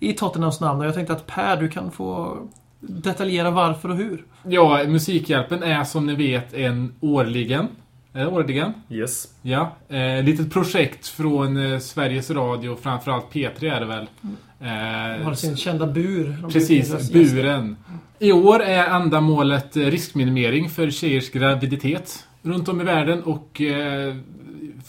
i 0.00 0.12
Tottenhams 0.12 0.60
namn. 0.60 0.80
Och 0.80 0.86
jag 0.86 0.94
tänkte 0.94 1.12
att 1.12 1.26
Per, 1.26 1.56
du 1.56 1.68
kan 1.68 1.90
få 1.90 2.38
detaljera 2.80 3.50
varför 3.50 3.88
och 3.88 3.96
hur. 3.96 4.24
Ja, 4.42 4.84
Musikhjälpen 4.86 5.62
är 5.62 5.84
som 5.84 6.06
ni 6.06 6.14
vet 6.14 6.54
en 6.54 6.92
årligen. 7.00 7.68
Är 8.12 8.20
det 8.20 8.26
årligen? 8.26 8.72
Yes. 8.90 9.28
Ja, 9.42 9.76
eh, 9.88 10.22
litet 10.22 10.52
projekt 10.52 11.06
från 11.06 11.72
eh, 11.72 11.78
Sveriges 11.78 12.30
Radio, 12.30 12.76
framförallt 12.82 13.32
P3 13.32 13.74
är 13.74 13.80
det 13.80 13.86
väl. 13.86 14.06
De 14.20 14.36
Eh, 14.60 15.24
har 15.24 15.34
sin 15.34 15.56
kända 15.56 15.86
bur. 15.86 16.48
Precis, 16.52 17.12
buren. 17.12 17.76
I 18.18 18.32
år 18.32 18.62
är 18.62 18.84
ändamålet 18.86 19.76
eh, 19.76 19.82
riskminimering 19.82 20.68
för 20.70 20.90
tjejers 20.90 21.30
graviditet 21.30 22.26
runt 22.42 22.68
om 22.68 22.80
i 22.80 22.84
världen 22.84 23.22
och 23.22 23.60
eh, 23.60 24.14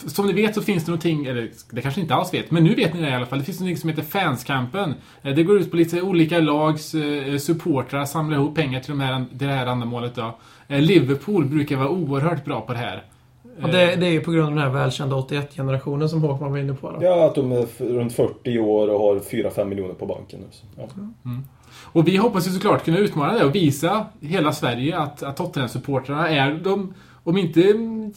som 0.07 0.27
ni 0.27 0.33
vet 0.33 0.55
så 0.55 0.61
finns 0.61 0.85
det 0.85 0.91
någonting, 0.91 1.25
eller 1.25 1.51
det 1.71 1.81
kanske 1.81 2.01
inte 2.01 2.15
alls 2.15 2.33
vet, 2.33 2.51
men 2.51 2.63
nu 2.63 2.75
vet 2.75 2.93
ni 2.93 3.01
det 3.01 3.09
i 3.09 3.13
alla 3.13 3.25
fall. 3.25 3.39
Det 3.39 3.45
finns 3.45 3.59
någonting 3.59 3.77
som 3.77 3.89
heter 3.89 4.03
Fanskampen. 4.03 4.93
Eh, 5.21 5.35
det 5.35 5.43
går 5.43 5.57
ut 5.57 5.71
på 5.71 5.77
lite 5.77 6.01
olika 6.01 6.39
lags 6.39 6.95
eh, 6.95 7.37
supportrar, 7.37 8.05
samla 8.05 8.35
ihop 8.35 8.55
pengar 8.55 8.79
till, 8.79 8.89
de 8.91 8.99
här, 8.99 9.25
till 9.37 9.47
det 9.47 9.53
här 9.53 9.67
ändamålet 9.67 10.15
då. 10.15 10.37
Eh, 10.67 10.81
Liverpool 10.81 11.45
brukar 11.45 11.77
vara 11.77 11.89
oerhört 11.89 12.45
bra 12.45 12.61
på 12.61 12.73
det 12.73 12.79
här. 12.79 13.03
Ja, 13.61 13.67
det, 13.67 13.95
det 13.95 14.07
är 14.07 14.11
ju 14.11 14.21
på 14.21 14.31
grund 14.31 14.47
av 14.47 14.53
den 14.55 14.63
här 14.63 14.69
välkända 14.69 15.15
81-generationen 15.15 16.09
som 16.09 16.21
Håkman 16.21 16.51
var 16.51 16.57
inne 16.59 16.73
på. 16.73 16.91
Då. 16.91 16.97
Ja, 17.01 17.25
att 17.25 17.35
de 17.35 17.51
är 17.51 17.67
runt 17.79 18.13
40 18.13 18.59
år 18.59 18.87
och 18.87 18.99
har 18.99 19.15
4-5 19.15 19.65
miljoner 19.65 19.93
på 19.93 20.05
banken 20.05 20.39
nu. 20.39 20.47
så, 20.51 20.65
Ja. 20.77 21.31
Och 21.91 22.07
vi 22.07 22.17
hoppas 22.17 22.47
ju 22.47 22.51
såklart 22.51 22.85
kunna 22.85 22.97
utmana 22.97 23.33
det 23.33 23.45
och 23.45 23.55
visa 23.55 24.05
hela 24.21 24.53
Sverige 24.53 24.97
att, 24.97 25.23
att 25.23 25.37
Tottenham-supportrarna 25.39 26.29
är 26.29 26.59
de, 26.63 26.93
om 27.23 27.37
inte 27.37 27.73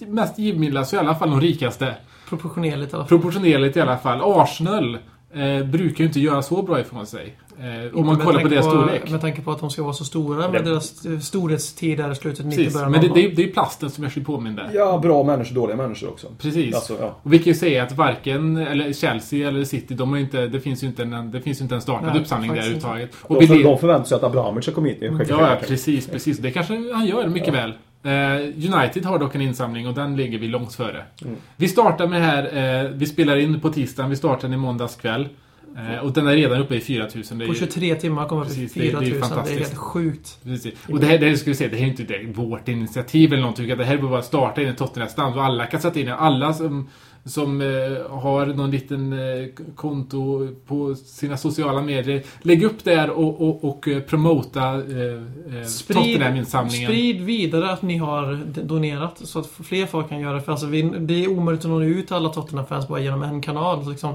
mest 0.09 0.38
givmilda, 0.38 0.85
så 0.85 0.97
i 0.97 0.99
alla 0.99 1.15
fall 1.15 1.31
de 1.31 1.41
rikaste. 1.41 1.95
Proportionerligt 2.29 2.93
i 2.93 2.97
alla 2.97 3.05
fall. 3.05 3.09
Proportionerligt 3.09 3.77
i 3.77 3.81
alla 3.81 3.99
fall. 3.99 4.21
Arsenal 4.23 4.95
eh, 5.35 5.67
brukar 5.67 5.99
ju 5.99 6.05
inte 6.07 6.21
göra 6.21 6.43
så 6.43 6.62
bra 6.62 6.81
ifrån 6.81 7.07
sig. 7.07 7.37
Eh, 7.59 7.99
om 7.99 8.07
man 8.07 8.19
kollar 8.19 8.41
på 8.41 8.49
deras 8.49 8.67
storlek. 8.67 9.11
Med 9.11 9.21
tanke 9.21 9.43
på 9.43 9.51
att 9.53 9.61
de 9.61 9.71
ska 9.71 9.83
vara 9.83 9.93
så 9.93 10.05
stora 10.05 10.49
med 10.49 10.65
Det- 10.65 10.71
deras 10.71 11.05
eh, 11.07 11.19
storhetstid 11.19 11.99
där 11.99 12.12
i 12.12 12.15
slutet 12.15 12.47
90 12.47 12.57
Precis. 12.59 12.75
början 12.75 12.91
Men 12.93 13.01
det, 13.01 13.09
det, 13.15 13.25
är- 13.25 13.37
det 13.37 13.43
är 13.43 13.47
ju 13.47 13.53
plasten 13.53 13.91
som 13.91 14.05
gör 14.05 14.11
sig 14.11 14.25
påmind 14.25 14.57
där. 14.57 14.71
ja, 14.75 14.99
bra 14.99 15.23
människor, 15.23 15.55
dåliga 15.55 15.77
människor 15.77 16.09
också. 16.09 16.27
Precis. 16.38 16.75
Alltså, 16.75 16.97
ja. 17.01 17.17
Och 17.23 17.33
vi 17.33 17.38
kan 17.38 17.45
ju 17.47 17.55
säga 17.55 17.83
att 17.83 17.93
varken 17.93 18.57
eller 18.57 18.93
Chelsea 18.93 19.49
eller 19.49 19.65
City, 19.65 19.95
de 19.95 20.11
har 20.11 20.19
inte, 20.19 20.47
det 20.47 20.61
finns 20.61 20.83
ju 20.83 20.87
inte 20.87 21.03
en, 21.03 21.31
det 21.31 21.41
finns 21.41 21.61
inte 21.61 21.75
en 21.75 21.81
startad 21.81 22.12
Nej, 22.12 22.21
uppsamling 22.21 22.51
där 22.51 22.57
överhuvudtaget. 22.59 23.11
De, 23.29 23.47
för, 23.47 23.62
de 23.65 23.79
förväntar 23.79 24.05
sig 24.09 24.17
att 24.17 24.23
Abramovic 24.25 24.65
ska 24.65 24.75
komma 24.75 24.87
hit. 24.87 25.03
i 25.03 25.07
Ja, 25.07 25.21
ja, 25.29 25.57
precis, 25.69 26.07
precis. 26.07 26.38
Det 26.38 26.51
kanske 26.51 26.93
han 26.95 27.07
gör 27.07 27.27
mycket 27.27 27.55
väl. 27.55 27.73
Eh, 28.05 28.75
United 28.75 29.05
har 29.05 29.19
dock 29.19 29.35
en 29.35 29.41
insamling 29.41 29.88
och 29.88 29.95
den 29.95 30.17
ligger 30.17 30.38
vi 30.38 30.49
långt 30.49 30.75
före. 30.75 31.05
Mm. 31.25 31.37
Vi 31.57 31.69
startar 31.69 32.07
med 32.07 32.21
det 32.21 32.27
här, 32.27 32.85
eh, 32.85 32.91
vi 32.91 33.07
spelar 33.07 33.37
in 33.37 33.61
på 33.61 33.71
tisdagen, 33.71 34.11
vi 34.11 34.17
startar 34.17 34.43
den 34.43 34.53
i 34.53 34.57
måndags 34.57 34.97
kväll. 34.97 35.29
Eh, 35.77 35.99
och 36.05 36.12
den 36.12 36.27
är 36.27 36.33
redan 36.37 36.61
uppe 36.61 36.75
i 36.77 36.81
4000. 36.81 37.38
Det 37.38 37.45
är 37.45 37.47
På 37.47 37.53
ju- 37.55 37.59
23 37.59 37.95
timmar 37.95 38.29
kommer 38.29 38.43
vi 38.43 38.49
Precis, 38.49 38.73
till 38.73 38.83
det- 38.83 39.01
det 39.01 39.07
4000. 39.07 39.38
Det 39.45 39.51
är, 39.53 39.59
helt 39.59 39.77
sjukt. 39.77 40.38
Precis. 40.45 40.75
Och 40.88 41.01
det 41.01 41.07
här, 41.07 41.19
det 41.19 41.29
här 41.29 41.37
ska 41.37 41.51
vi 41.51 41.55
säga, 41.57 41.71
det 41.71 41.77
här 41.77 41.87
är 41.87 41.88
inte 42.25 42.41
vårt 42.41 42.69
initiativ 42.69 43.33
eller 43.33 43.43
någonting. 43.43 43.69
Det 43.69 43.85
här 43.85 43.95
är 43.95 44.03
bara 44.03 44.19
att 44.19 44.25
starta 44.25 44.62
in 44.62 44.69
ett 44.69 44.79
Tottenham-stand 44.79 45.37
och 45.37 45.45
alla 45.45 45.67
kan 45.67 45.81
sätta 45.81 46.01
in. 46.01 46.09
Alla 46.09 46.53
som, 46.53 46.88
som 47.25 47.61
eh, 47.61 47.67
har 48.11 48.47
någon 48.47 48.71
liten 48.71 49.13
eh, 49.13 49.47
konto 49.77 50.49
på 50.67 50.95
sina 50.95 51.37
sociala 51.37 51.83
medier. 51.83 52.23
Lägg 52.43 52.63
upp 52.65 52.85
där 52.85 53.11
och, 53.11 53.41
och, 53.49 53.65
och 53.65 53.89
eh, 53.89 54.01
promota 54.03 54.63
eh, 54.75 55.59
eh, 55.61 55.65
Sprid, 55.67 55.97
Tottenham-insamlingen. 55.99 56.89
sprid 56.91 57.21
vidare 57.21 57.71
att 57.73 57.83
ni 57.83 57.97
har 57.97 58.41
donerat 58.63 59.19
så 59.25 59.39
att 59.39 59.47
fler 59.47 59.87
folk 59.87 60.09
kan 60.09 60.21
göra 60.21 60.35
det. 60.35 60.41
För 60.41 60.53
alltså, 60.53 60.67
vi, 60.67 60.83
det 60.83 61.25
är 61.25 61.29
omöjligt 61.31 61.65
att 61.65 61.71
nå 61.71 61.83
ut 61.83 62.07
till 62.07 62.17
alla 62.17 62.29
Tottenham-fans 62.29 62.89
bara 62.89 63.01
genom 63.01 63.23
en 63.23 63.41
kanal. 63.43 63.85
Så 63.85 63.91
Liksom, 63.91 64.15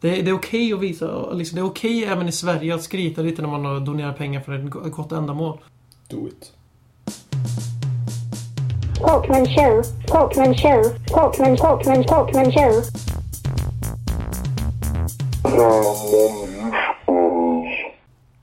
det, 0.00 0.18
är- 0.18 0.22
det 0.22 0.30
är 0.30 0.34
okej 0.34 0.72
att 0.72 0.80
visa. 0.80 1.32
Liksom, 1.32 1.56
det 1.56 1.60
är 1.62 1.66
okej 1.66 2.04
även 2.04 2.28
i 2.28 2.32
Sverige 2.32 2.74
att 2.74 2.82
skryta 2.82 3.22
lite 3.22 3.42
när 3.42 3.48
man 3.48 3.64
har 3.64 3.80
donerat 3.80 4.18
pengar 4.18 4.40
för 4.40 4.52
ett 4.86 4.92
gott 4.92 5.12
ändamål. 5.12 5.58
Do 6.10 6.28
it. 6.28 6.52
Talkman 9.00 9.46
show, 9.46 9.82
Talkman 10.06 10.54
show, 10.54 10.82
Talkman, 11.06 11.56
Talkman, 11.56 12.04
Talkman 12.04 12.52
show. 12.52 12.82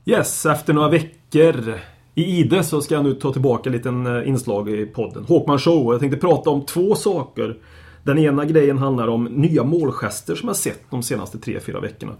Yes, 0.04 0.46
efter 0.46 0.72
några 0.72 0.88
veckor 0.88 1.74
I 2.14 2.24
Ide 2.24 2.64
så 2.64 2.80
ska 2.80 2.94
jag 2.94 3.04
nu 3.04 3.14
ta 3.14 3.32
tillbaka 3.32 3.70
en 3.70 3.76
liten 3.76 4.24
inslag 4.26 4.68
i 4.68 4.86
podden. 4.86 5.24
Håkman 5.28 5.58
Show. 5.58 5.92
Jag 5.92 6.00
tänkte 6.00 6.18
prata 6.18 6.50
om 6.50 6.66
två 6.66 6.94
saker. 6.94 7.56
Den 8.02 8.18
ena 8.18 8.44
grejen 8.44 8.78
handlar 8.78 9.08
om 9.08 9.24
nya 9.24 9.64
målgester 9.64 10.34
som 10.34 10.48
jag 10.48 10.56
sett 10.56 10.80
de 10.90 11.02
senaste 11.02 11.38
3-4 11.38 11.80
veckorna. 11.82 12.12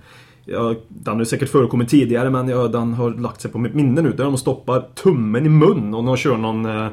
Den 0.89 1.17
har 1.17 1.25
säkert 1.25 1.49
förekommit 1.49 1.89
tidigare 1.89 2.31
men 2.31 2.47
den 2.47 2.95
har 2.95 3.11
lagt 3.11 3.41
sig 3.41 3.51
på 3.51 3.59
mitt 3.59 3.75
minne 3.75 4.03
nu. 4.03 4.13
Där 4.13 4.25
de 4.25 4.39
stoppar 4.39 4.81
tummen 4.95 5.47
i 5.47 5.49
mun 5.49 5.95
och 5.95 6.05
de 6.05 6.17
kör 6.17 6.37
någon 6.37 6.67
eh, 6.67 6.89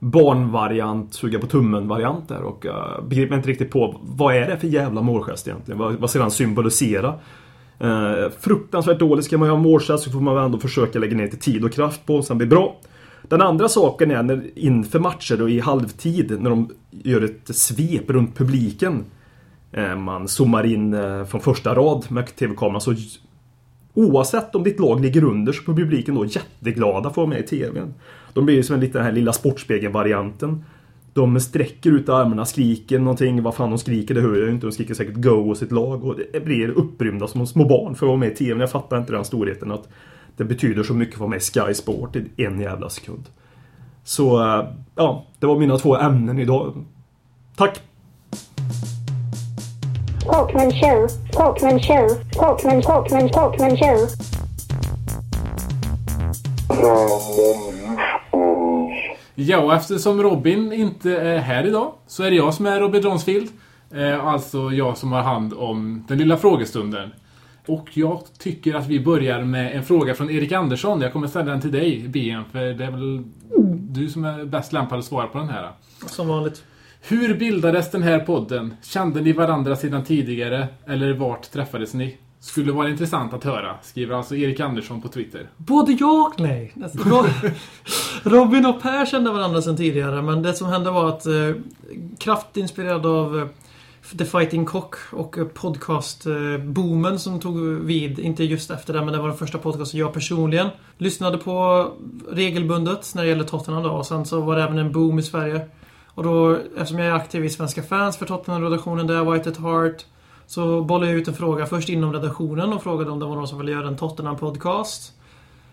barnvariant, 0.00 1.14
suga 1.14 1.38
på 1.38 1.46
tummen-variant 1.46 2.28
där. 2.28 2.42
Och 2.42 2.66
uh, 2.66 3.08
begriper 3.08 3.36
inte 3.36 3.48
riktigt 3.48 3.70
på 3.70 4.00
vad 4.02 4.36
är 4.36 4.48
det 4.48 4.56
för 4.56 4.66
jävla 4.66 5.02
målgest 5.02 5.48
egentligen? 5.48 5.78
Vad, 5.78 5.94
vad 5.94 6.10
ska 6.10 6.18
den 6.18 6.30
symbolisera? 6.30 7.14
Uh, 7.84 8.30
fruktansvärt 8.40 8.98
dåligt 8.98 9.24
ska 9.24 9.38
man 9.38 9.48
ha 9.48 9.56
målgest 9.56 10.04
så 10.04 10.10
får 10.10 10.20
man 10.20 10.34
väl 10.34 10.44
ändå 10.44 10.58
försöka 10.58 10.98
lägga 10.98 11.16
ner 11.16 11.24
lite 11.24 11.36
tid 11.36 11.64
och 11.64 11.72
kraft 11.72 12.06
på 12.06 12.22
så 12.22 12.28
den 12.28 12.38
blir 12.38 12.48
bra. 12.48 12.76
Den 13.22 13.42
andra 13.42 13.68
saken 13.68 14.10
är 14.10 14.22
när 14.22 14.58
inför 14.58 14.98
matcher 14.98 15.42
och 15.42 15.50
i 15.50 15.60
halvtid 15.60 16.40
när 16.40 16.50
de 16.50 16.70
gör 16.90 17.22
ett 17.22 17.56
svep 17.56 18.10
runt 18.10 18.36
publiken. 18.36 19.04
Uh, 19.78 19.96
Man 19.96 20.28
zoomar 20.28 20.66
in 20.66 20.94
uh, 20.94 21.24
från 21.24 21.40
första 21.40 21.74
rad 21.74 22.04
med 22.08 22.36
TV-kameran 22.36 22.80
så 22.80 22.94
Oavsett 23.94 24.54
om 24.54 24.64
ditt 24.64 24.80
lag 24.80 25.00
ligger 25.00 25.24
under 25.24 25.52
så 25.52 25.72
blir 25.72 25.84
publiken 25.84 26.14
då 26.14 26.24
jätteglada 26.24 27.02
för 27.02 27.08
att 27.08 27.16
vara 27.16 27.26
med 27.26 27.40
i 27.40 27.42
TVn. 27.42 27.94
De 28.32 28.44
blir 28.46 28.62
som 28.62 28.74
en 28.74 28.80
liten 28.80 28.94
den 28.94 29.04
här 29.04 29.12
lilla 29.12 29.32
Sportspegeln-varianten. 29.32 30.64
De 31.12 31.40
sträcker 31.40 31.90
ut 31.90 32.08
armarna, 32.08 32.44
skriker 32.44 32.98
någonting. 32.98 33.42
Vad 33.42 33.54
fan 33.54 33.70
de 33.70 33.78
skriker, 33.78 34.14
det 34.14 34.20
hör 34.20 34.36
jag 34.36 34.46
ju 34.46 34.50
inte. 34.50 34.66
De 34.66 34.72
skriker 34.72 34.94
säkert 34.94 35.14
Go 35.14 35.50
och 35.50 35.56
sitt 35.56 35.72
lag. 35.72 36.04
Och 36.04 36.16
det 36.32 36.44
blir 36.44 36.68
upprymda 36.68 37.26
som 37.26 37.46
små 37.46 37.64
barn 37.64 37.94
för 37.94 38.06
att 38.06 38.08
vara 38.08 38.18
med 38.18 38.32
i 38.32 38.34
TVn. 38.34 38.60
Jag 38.60 38.70
fattar 38.70 38.98
inte 38.98 39.12
den 39.12 39.24
storheten 39.24 39.72
att 39.72 39.88
det 40.36 40.44
betyder 40.44 40.82
så 40.82 40.94
mycket 40.94 41.14
att 41.14 41.20
vara 41.20 41.30
med 41.30 41.36
i 41.36 41.40
Sky 41.40 41.74
Sport 41.74 42.16
i 42.16 42.44
en 42.44 42.60
jävla 42.60 42.90
sekund. 42.90 43.28
Så, 44.04 44.42
eh, 44.42 44.64
ja. 44.94 45.26
Det 45.38 45.46
var 45.46 45.58
mina 45.58 45.78
två 45.78 45.96
ämnen 45.96 46.38
idag. 46.38 46.84
Tack! 47.56 47.80
Talkman 50.30 50.70
show. 50.70 51.08
Talkman 51.32 51.80
show. 51.80 52.08
Talkman, 52.32 52.82
Talkman, 52.82 53.28
Talkman 53.28 53.76
show. 53.76 54.08
Ja, 59.42 59.58
och 59.58 59.74
eftersom 59.74 60.22
Robin 60.22 60.72
inte 60.72 61.16
är 61.16 61.38
här 61.38 61.66
idag 61.66 61.92
så 62.06 62.22
är 62.22 62.30
det 62.30 62.36
jag 62.36 62.54
som 62.54 62.66
är 62.66 62.80
Robin 62.80 63.02
Dronsfield. 63.02 63.48
Eh, 63.94 64.26
alltså 64.26 64.70
jag 64.72 64.98
som 64.98 65.12
har 65.12 65.22
hand 65.22 65.52
om 65.52 66.04
den 66.08 66.18
lilla 66.18 66.36
frågestunden. 66.36 67.10
Och 67.66 67.96
jag 67.96 68.20
tycker 68.38 68.74
att 68.74 68.86
vi 68.86 69.00
börjar 69.00 69.44
med 69.44 69.76
en 69.76 69.84
fråga 69.84 70.14
från 70.14 70.30
Erik 70.30 70.52
Andersson. 70.52 71.00
Jag 71.00 71.12
kommer 71.12 71.26
ställa 71.26 71.50
den 71.50 71.60
till 71.60 71.72
dig, 71.72 72.08
BM, 72.08 72.44
för 72.52 72.58
det 72.58 72.84
är 72.84 72.90
väl 72.90 73.22
du 73.78 74.08
som 74.08 74.24
är 74.24 74.44
bäst 74.44 74.72
lämpad 74.72 74.98
att 74.98 75.04
svara 75.04 75.26
på 75.26 75.38
den 75.38 75.48
här. 75.48 75.70
Som 76.06 76.28
vanligt. 76.28 76.64
Hur 77.08 77.34
bildades 77.34 77.90
den 77.90 78.02
här 78.02 78.18
podden? 78.18 78.74
Kände 78.82 79.20
ni 79.20 79.32
varandra 79.32 79.76
sedan 79.76 80.04
tidigare? 80.04 80.68
Eller 80.86 81.12
vart 81.12 81.50
träffades 81.50 81.94
ni? 81.94 82.16
Skulle 82.42 82.72
vara 82.72 82.88
intressant 82.88 83.34
att 83.34 83.44
höra, 83.44 83.76
skriver 83.82 84.14
alltså 84.14 84.36
Erik 84.36 84.60
Andersson 84.60 85.02
på 85.02 85.08
Twitter. 85.08 85.48
Både 85.56 85.92
ja 85.92 86.32
och 86.34 86.40
nej. 86.40 86.72
Ro- 86.92 87.24
Robin 88.22 88.66
och 88.66 88.82
Per 88.82 89.06
kände 89.06 89.30
varandra 89.32 89.62
sedan 89.62 89.76
tidigare, 89.76 90.22
men 90.22 90.42
det 90.42 90.54
som 90.54 90.66
hände 90.68 90.90
var 90.90 91.08
att 91.08 91.26
eh, 91.26 91.32
kraftigt 92.18 92.56
inspirerad 92.56 93.06
av 93.06 93.38
eh, 93.38 93.46
The 94.18 94.24
Fighting 94.24 94.64
Cock 94.66 94.94
och 95.12 95.38
eh, 95.38 95.44
podcast-boomen 95.46 97.18
som 97.18 97.40
tog 97.40 97.60
vid, 97.60 98.18
inte 98.18 98.44
just 98.44 98.70
efter 98.70 98.92
det, 98.92 99.04
men 99.04 99.12
det 99.12 99.18
var 99.20 99.28
den 99.28 99.36
första 99.36 99.58
podcasten 99.58 100.00
jag 100.00 100.12
personligen 100.12 100.68
lyssnade 100.98 101.38
på 101.38 101.86
regelbundet 102.30 103.12
när 103.14 103.22
det 103.22 103.28
gäller 103.28 103.44
Tottenham 103.44 103.82
då. 103.82 103.90
Och 103.90 104.06
sen 104.06 104.24
så 104.26 104.40
var 104.40 104.56
det 104.56 104.62
även 104.62 104.78
en 104.78 104.92
boom 104.92 105.18
i 105.18 105.22
Sverige. 105.22 105.60
Och 106.06 106.22
då, 106.22 106.56
eftersom 106.76 106.98
jag 106.98 107.06
är 107.08 107.12
aktiv 107.12 107.44
i 107.44 107.50
Svenska 107.50 107.82
fans 107.82 108.16
för 108.16 108.26
Tottenham-redaktionen 108.26 109.06
där, 109.06 109.24
White 109.32 109.48
at 109.50 109.56
Heart, 109.56 110.04
så 110.50 110.82
bollade 110.82 111.10
jag 111.10 111.20
ut 111.20 111.28
en 111.28 111.34
fråga 111.34 111.66
först 111.66 111.88
inom 111.88 112.12
redaktionen 112.12 112.72
och 112.72 112.82
frågade 112.82 113.10
om 113.10 113.18
det 113.18 113.26
var 113.26 113.36
någon 113.36 113.48
som 113.48 113.58
ville 113.58 113.72
göra 113.72 113.88
en 113.88 113.96
Tottenham-podcast. 113.96 115.12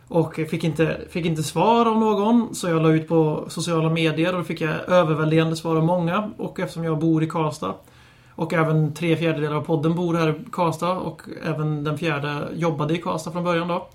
Och 0.08 0.36
fick 0.36 0.64
inte, 0.64 1.02
fick 1.10 1.26
inte 1.26 1.44
svar 1.44 1.86
av 1.86 1.98
någon, 1.98 2.56
så 2.56 2.68
jag 2.68 2.82
la 2.82 2.90
ut 2.90 3.08
på 3.08 3.46
sociala 3.48 3.90
medier 3.90 4.34
och 4.34 4.40
då 4.40 4.44
fick 4.44 4.62
jag 4.62 4.90
överväldigande 4.90 5.56
svar 5.56 5.76
av 5.76 5.84
många. 5.84 6.32
Och 6.38 6.60
eftersom 6.60 6.84
jag 6.84 7.00
bor 7.00 7.24
i 7.24 7.28
Karlstad 7.28 7.74
och 8.36 8.54
även 8.54 8.94
tre 8.94 9.18
fjärdedelar 9.18 9.56
av 9.56 9.62
podden 9.62 9.96
bor 9.96 10.14
här 10.14 10.30
i 10.30 10.52
Karlstad 10.52 10.92
och 10.92 11.22
även 11.44 11.84
den 11.84 11.98
fjärde 11.98 12.48
jobbade 12.54 12.94
i 12.94 12.98
Karlstad 12.98 13.32
från 13.32 13.44
början 13.44 13.68
då. 13.68 13.88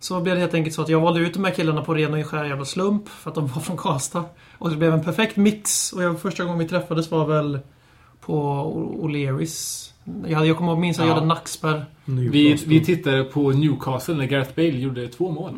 Så 0.00 0.20
blev 0.20 0.34
det 0.34 0.40
helt 0.40 0.54
enkelt 0.54 0.74
så 0.74 0.82
att 0.82 0.88
jag 0.88 1.00
valde 1.00 1.20
ut 1.20 1.34
de 1.34 1.44
här 1.44 1.52
killarna 1.52 1.84
på 1.84 1.94
ren 1.94 2.14
och 2.14 2.26
skär 2.26 2.44
jävla 2.44 2.64
slump 2.64 3.08
för 3.08 3.30
att 3.30 3.34
de 3.34 3.46
var 3.46 3.60
från 3.60 3.76
Karlstad. 3.76 4.24
Och 4.58 4.70
det 4.70 4.76
blev 4.76 4.94
en 4.94 5.04
perfekt 5.04 5.36
mix. 5.36 5.92
Och 5.92 6.02
jag, 6.02 6.20
första 6.20 6.44
gången 6.44 6.58
vi 6.58 6.68
träffades 6.68 7.10
var 7.10 7.26
väl 7.26 7.58
på 8.20 8.64
O'Learys. 9.02 9.91
Jag, 10.26 10.46
jag 10.46 10.56
kommer 10.56 10.72
ihåg, 10.72 10.80
minns 10.80 10.98
att 10.98 11.04
jag 11.04 11.10
Ja. 11.10 11.14
hade 11.14 11.26
nackspärr. 11.26 11.84
Vi, 12.04 12.54
vi 12.66 12.84
tittade 12.84 13.24
på 13.24 13.50
Newcastle 13.50 14.14
när 14.14 14.24
Gareth 14.24 14.54
Bale 14.56 14.68
gjorde 14.68 15.08
två 15.08 15.30
mål. 15.30 15.52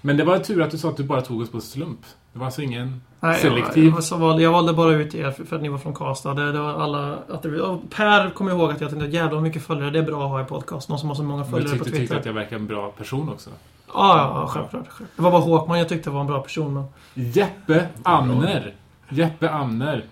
Men 0.00 0.16
det 0.16 0.24
var 0.24 0.38
tur 0.38 0.62
att 0.62 0.70
du 0.70 0.78
sa 0.78 0.88
att 0.88 0.96
du 0.96 1.04
bara 1.04 1.20
tog 1.20 1.40
oss 1.40 1.50
på 1.50 1.60
slump. 1.60 2.00
Det 2.32 2.38
var 2.38 2.46
alltså 2.46 2.62
ingen 2.62 3.02
Nej, 3.20 3.38
selektiv... 3.40 3.84
Jag, 3.84 4.02
jag, 4.10 4.18
valde, 4.18 4.42
jag 4.42 4.52
valde 4.52 4.72
bara 4.72 4.92
ut 4.92 5.14
er 5.14 5.30
för, 5.30 5.44
för 5.44 5.56
att 5.56 5.62
ni 5.62 5.68
var 5.68 5.78
från 5.78 5.94
Karlstad. 5.94 6.34
Det, 6.34 6.52
det 6.52 6.60
var 6.60 6.72
alla... 6.74 7.18
Att 7.28 7.42
det, 7.42 7.78
per 7.96 8.30
kommer 8.30 8.50
ihåg 8.50 8.70
att 8.72 8.80
jag 8.80 8.90
tänkte 8.90 9.08
jävlar 9.08 9.34
vad 9.34 9.42
mycket 9.42 9.62
följare 9.62 9.90
det 9.90 9.98
är 9.98 10.02
bra 10.02 10.24
att 10.24 10.30
ha 10.30 10.40
i 10.42 10.44
podcast. 10.44 10.88
Någon 10.88 10.98
som 10.98 11.08
har 11.08 11.16
så 11.16 11.22
många 11.22 11.44
Du 11.44 11.50
följare 11.50 11.78
på 11.78 11.84
tyckte, 11.84 11.84
Twitter. 11.84 11.98
tyckte 12.00 12.16
att 12.16 12.26
jag 12.26 12.32
verkade 12.32 12.56
en 12.56 12.66
bra 12.66 12.90
person 12.90 13.28
också. 13.28 13.50
Ja, 13.50 13.54
ja, 13.94 14.16
ja, 14.18 14.46
självklart. 14.46 14.84
självklart. 14.88 15.08
Det 15.16 15.22
var 15.22 15.30
bara 15.30 15.40
Håkman 15.40 15.78
jag 15.78 15.88
tyckte 15.88 16.10
var 16.10 16.20
en 16.20 16.26
bra 16.26 16.40
person. 16.42 16.74
Men... 16.74 16.84
Jeppe 17.32 17.86
Amner. 18.02 18.74
Jeppe 19.08 19.50
Amner. 19.50 20.04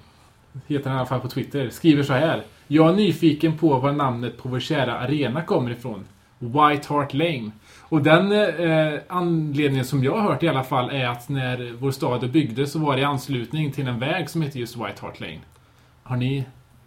Heter 0.66 0.84
han 0.90 0.96
i 0.96 0.98
alla 1.00 1.08
fall 1.08 1.20
på 1.20 1.28
Twitter. 1.28 1.70
Skriver 1.70 2.02
så 2.02 2.12
här. 2.12 2.42
Jag 2.68 2.88
är 2.88 2.92
nyfiken 2.92 3.58
på 3.58 3.78
var 3.78 3.92
namnet 3.92 4.38
på 4.38 4.48
vår 4.48 4.60
kära 4.60 4.98
arena 4.98 5.42
kommer 5.42 5.70
ifrån. 5.70 6.04
White 6.38 6.88
Hart 6.88 7.14
Lane. 7.14 7.50
Och 7.80 8.02
den 8.02 8.32
eh, 8.32 9.00
anledningen 9.08 9.84
som 9.84 10.04
jag 10.04 10.16
har 10.16 10.30
hört 10.30 10.42
i 10.42 10.48
alla 10.48 10.64
fall 10.64 10.90
är 10.90 11.06
att 11.06 11.28
när 11.28 11.72
vår 11.80 11.90
stad 11.90 12.30
byggdes 12.30 12.72
så 12.72 12.78
var 12.78 12.96
det 12.96 13.02
i 13.02 13.04
anslutning 13.04 13.72
till 13.72 13.88
en 13.88 13.98
väg 13.98 14.30
som 14.30 14.42
heter 14.42 14.58
just 14.58 14.76
White 14.76 14.96
Hart 15.00 15.20
Lane. 15.20 15.40
Har 16.02 16.16
ni 16.16 16.44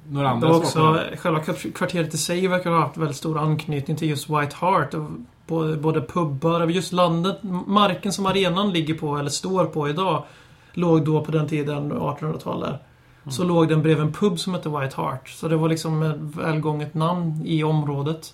några 0.10 0.30
andra 0.30 0.48
var 0.48 0.63
svar 0.63 1.04
också, 1.13 1.18
själva 1.18 1.40
kvarteret 1.76 2.13
i 2.13 2.18
sig 2.18 2.48
verkar 2.48 2.72
ha 2.72 2.80
haft 2.80 2.98
väldigt 2.98 3.18
stor 3.18 3.38
anknytning 3.38 3.98
till 3.98 4.10
just 4.10 4.30
White 4.30 4.56
Hart. 4.56 4.94
Och 4.94 5.10
Både, 5.48 5.78
både 5.78 6.02
pubbar, 6.02 6.68
just 6.68 6.94
landet, 6.94 7.38
marken 7.68 8.13
som 8.13 8.26
arenan 8.26 8.72
ligger 8.72 8.94
på, 8.94 9.18
eller 9.18 9.30
står 9.30 9.66
på 9.66 9.90
idag, 9.90 10.24
låg 10.74 11.06
då 11.06 11.24
på 11.24 11.32
den 11.32 11.48
tiden, 11.48 11.94
1800-talet. 11.94 12.82
Så 13.30 13.44
låg 13.44 13.70
den 13.70 13.82
bredvid 13.82 14.06
en 14.06 14.13
pub 14.13 14.40
som 14.40 14.54
hette 14.54 14.70
White 14.70 14.96
Hart. 14.96 15.30
Så 15.30 15.48
det 15.48 15.56
var 15.58 15.70
liksom 15.70 16.04
ett 16.04 16.18
välgånget 16.20 16.94
namn 16.94 17.42
i 17.46 17.63
området. 17.63 18.34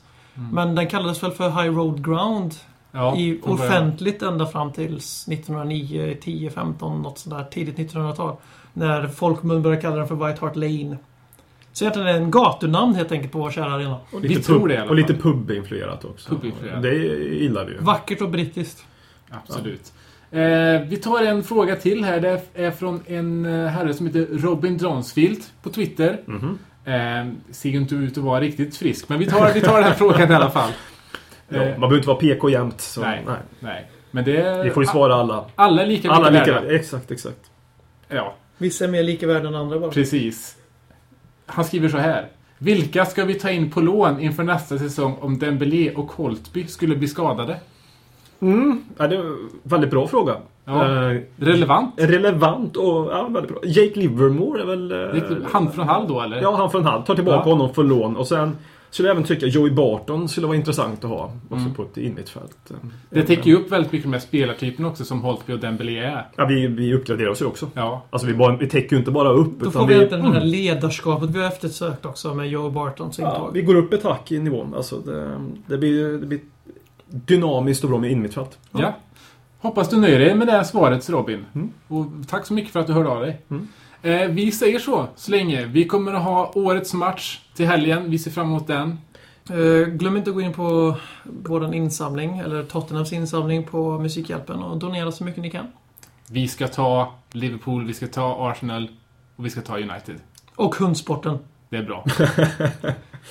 Men 0.52 0.76
den 0.76 0.88
kallades 0.88 1.24
väl 1.24 1.32
för 1.32 1.50
High 1.50 1.76
Road 1.78 2.06
Ground 2.06 2.56
Ja, 2.92 3.18
i, 3.18 3.40
offentligt 3.44 4.22
ända 4.22 4.46
fram 4.46 4.72
till 4.72 4.96
1909, 4.96 6.18
10, 6.22 6.50
15, 6.50 7.02
något 7.02 7.20
sådär 7.20 7.46
tidigt 7.52 7.78
1900-tal. 7.94 8.36
När 8.74 9.08
folkmun 9.08 9.62
började 9.62 9.82
kalla 9.82 9.96
den 9.96 10.08
för 10.08 10.16
White 10.16 10.42
Hart 10.42 10.56
Lane. 10.56 10.98
Så 11.74 11.84
egentligen 11.84 12.08
är 12.08 12.14
det 12.14 12.20
en 12.20 12.32
gatunamn 12.32 12.96
helt 12.96 13.12
enkelt 13.12 13.32
på 13.32 13.40
vår 13.40 13.52
kära 13.52 13.74
arena. 13.74 13.98
Och 14.12 14.24
Vi 14.24 14.28
lite 14.28 14.42
tror 14.42 14.60
pub- 14.60 14.68
det 14.68 14.90
Och 14.90 14.96
lite 14.96 15.14
pub-influerat 15.14 16.06
också. 16.06 16.30
Pub-influerat. 16.30 16.82
Det 16.82 16.94
gillar 16.96 17.66
vi 17.66 17.72
ju. 17.72 17.78
Vackert 17.80 18.22
och 18.22 18.30
brittiskt. 18.30 18.86
Absolut. 19.30 19.94
Eh, 20.34 20.82
vi 20.88 20.98
tar 21.04 21.24
en 21.24 21.44
fråga 21.44 21.76
till 21.76 22.04
här. 22.04 22.20
Det 22.20 22.42
är 22.54 22.72
från 22.72 23.04
en 23.08 23.46
eh, 23.46 23.68
herre 23.68 23.94
som 23.94 24.08
heter 24.08 24.28
Robin 24.32 24.78
Dronsfield 24.78 25.40
på 25.62 25.70
Twitter. 25.70 26.20
Mhm. 26.26 26.60
Eh, 26.86 27.34
ser 27.52 27.70
ju 27.70 27.78
inte 27.78 27.96
ut 27.96 28.18
att 28.18 28.24
vara 28.24 28.40
riktigt 28.42 28.78
frisk, 28.78 29.10
men 29.10 29.20
vi 29.20 29.26
tar, 29.26 29.54
vi 29.54 29.62
tar 29.62 29.76
den 29.76 29.84
här 29.84 29.94
frågan 29.94 30.32
i 30.32 30.36
alla 30.36 30.50
fall. 30.50 30.72
Ja, 31.50 31.60
man 31.60 31.80
behöver 31.80 31.96
inte 31.96 32.08
vara 32.08 32.18
PK 32.18 32.50
jämt. 32.50 32.82
Så, 32.82 33.02
nej. 33.02 33.24
nej. 33.28 33.38
nej. 33.60 33.90
Men 34.12 34.24
det... 34.26 34.64
Vi 34.64 34.70
får 34.70 34.84
ju 34.84 34.88
svara 34.88 35.16
alla. 35.16 35.46
Alla 35.56 35.82
är 35.82 35.86
lika 35.88 36.12
Alla 36.12 36.32
mycket 36.32 36.48
lika. 36.48 36.62
värda. 36.62 36.76
Exakt, 36.76 37.12
exakt. 37.12 37.52
Ja, 38.08 38.36
Vissa 38.58 38.84
är 38.86 38.90
mer 38.90 39.04
lika 39.04 39.28
värda 39.28 39.48
än 39.48 39.56
andra 39.56 39.80
bara. 39.80 39.92
precis. 39.92 40.56
Han 41.46 41.66
skriver 41.66 41.90
så 41.90 41.98
här. 41.98 42.28
Vilka 42.58 43.06
ska 43.06 43.26
vi 43.26 43.34
ta 43.34 43.50
in 43.50 43.72
på 43.72 43.82
lån 43.82 44.20
inför 44.20 44.44
nästa 44.44 44.78
säsong 44.78 45.18
om 45.22 45.40
Dembélé 45.40 45.92
och 45.94 46.12
Holtby 46.12 46.68
skulle 46.68 46.96
bli 46.96 47.08
skadade? 47.08 47.60
Mm. 48.44 48.82
Ja, 48.98 49.08
det 49.08 49.16
är 49.16 49.20
en 49.20 49.50
väldigt 49.64 49.90
bra 49.92 50.08
fråga. 50.08 50.36
Ja. 50.66 51.12
Eh, 51.12 51.20
Relevant? 51.38 51.94
relevant 51.98 52.76
och 52.78 52.86
ja, 53.12 53.28
väldigt 53.32 53.52
bra. 53.52 53.60
Jake 53.66 54.00
Livermore 54.00 54.62
är 54.62 54.66
väl... 54.66 54.92
eh, 54.92 55.38
Han 55.52 55.72
från 55.72 55.88
Hall 55.88 56.08
då, 56.08 56.22
eller? 56.22 56.42
Ja, 56.42 56.56
han 56.56 56.72
från 56.72 56.86
Hall. 56.86 57.04
Ta 57.04 57.16
tillbaka 57.16 57.38
Ja. 57.38 57.52
honom 57.54 57.74
för 57.74 57.84
lån. 57.84 58.16
Och 58.16 58.28
sen 58.28 58.58
skulle 58.90 59.08
jag 59.10 59.16
även 59.16 59.28
tycka 59.28 59.46
Joey 59.46 59.72
Barton 59.72 60.30
skulle 60.30 60.48
vara 60.48 60.58
intressant 60.58 61.04
att 61.04 61.10
ha. 61.10 61.32
Också 61.50 61.56
Mm. 61.64 61.74
på 61.74 61.82
ett 61.84 61.98
innermittfält. 61.98 62.72
Det 63.10 63.22
täcker 63.24 63.50
ju 63.50 63.56
upp 63.56 63.72
väldigt 63.72 63.92
mycket 63.92 64.10
med 64.10 64.22
spelartypen 64.22 64.86
också 64.86 65.06
som 65.06 65.22
Holtby 65.22 65.54
och 65.54 65.60
Dembélé 65.60 66.00
är. 66.00 66.28
Ja, 66.36 66.46
vi, 66.46 66.68
vi 66.68 66.94
uppgraderar 66.94 67.30
oss 67.30 67.42
ju 67.42 67.46
också. 67.46 67.68
Ja, 67.74 68.04
Alltså 68.10 68.28
vi, 68.28 68.34
bara, 68.34 68.56
vi 68.56 68.70
täcker 68.70 68.96
ju 68.96 69.00
inte 69.00 69.12
bara 69.12 69.30
upp. 69.30 69.60
Då 69.60 69.66
utan 69.66 69.72
får 69.72 69.80
vi 69.88 69.94
vi, 69.94 69.94
egentligen 70.00 70.26
det 70.32 70.40
här 70.40 70.46
ledarskapet 70.46 71.30
vi 71.30 71.40
har 71.40 71.48
eftersökt 71.48 72.06
också 72.06 72.34
med 72.34 72.50
Joe 72.50 72.70
Bartons 72.70 73.20
ja, 73.20 73.36
intåg. 73.36 73.54
vi 73.54 73.62
går 73.62 73.76
upp 73.76 73.94
ett 73.94 74.04
hack 74.04 74.32
i 74.32 74.40
nivån. 74.40 74.74
Alltså 74.76 74.96
det, 75.00 75.32
det, 75.68 75.78
blir, 75.78 76.18
det 76.18 76.26
blir 76.28 76.40
dynamiskt 77.14 77.84
och 77.84 77.90
bra 77.90 78.00
med 78.00 78.12
innermittfält. 78.12 78.60
Ja. 78.72 78.96
Hoppas 79.60 79.90
du 79.90 79.98
nöjer 79.98 80.20
dig 80.20 80.36
med 80.36 80.48
det 80.48 80.52
här 80.52 80.64
svaret 80.64 81.10
Robin. 81.10 81.46
Och 81.88 82.06
tack 82.28 82.46
så 82.46 82.54
mycket 82.54 82.72
för 82.72 82.80
att 82.80 82.88
du 82.88 82.94
hörde 82.94 83.10
av 83.10 83.22
dig. 83.22 83.42
Eh, 84.02 84.28
vi 84.28 84.52
säger 84.52 84.80
så, 84.80 85.08
så 85.16 85.32
länge. 85.32 85.66
Vi 85.66 85.86
kommer 85.88 86.14
att 86.14 86.24
ha 86.24 86.52
årets 86.56 86.94
match 86.94 87.40
till 87.56 87.68
helgen. 87.68 88.12
Vi 88.12 88.20
ser 88.20 88.32
fram 88.32 88.48
emot 88.48 88.68
den. 88.68 88.98
Eh, 89.50 89.88
glöm 89.88 90.18
inte 90.18 90.30
att 90.30 90.36
gå 90.36 90.42
in 90.42 90.54
på 90.54 90.96
vår 91.24 91.74
insamling, 91.74 92.38
eller 92.38 92.64
Tottenhams 92.64 93.14
insamling 93.14 93.64
på 93.64 94.00
Musikhjälpen 94.00 94.60
och 94.64 94.78
donera 94.78 95.12
så 95.12 95.24
mycket 95.24 95.42
ni 95.42 95.50
kan. 95.50 95.68
Vi 96.30 96.48
ska 96.48 96.68
ta 96.68 97.14
Liverpool, 97.32 97.86
vi 97.86 97.94
ska 97.94 98.08
ta 98.08 98.52
Arsenal 98.52 98.90
och 99.36 99.46
vi 99.46 99.50
ska 99.50 99.62
ta 99.62 99.78
United. 99.78 100.16
Och 100.56 100.76
hundsporten. 100.76 101.38
Det 101.70 101.78
är 101.78 101.84
bra. 101.84 102.06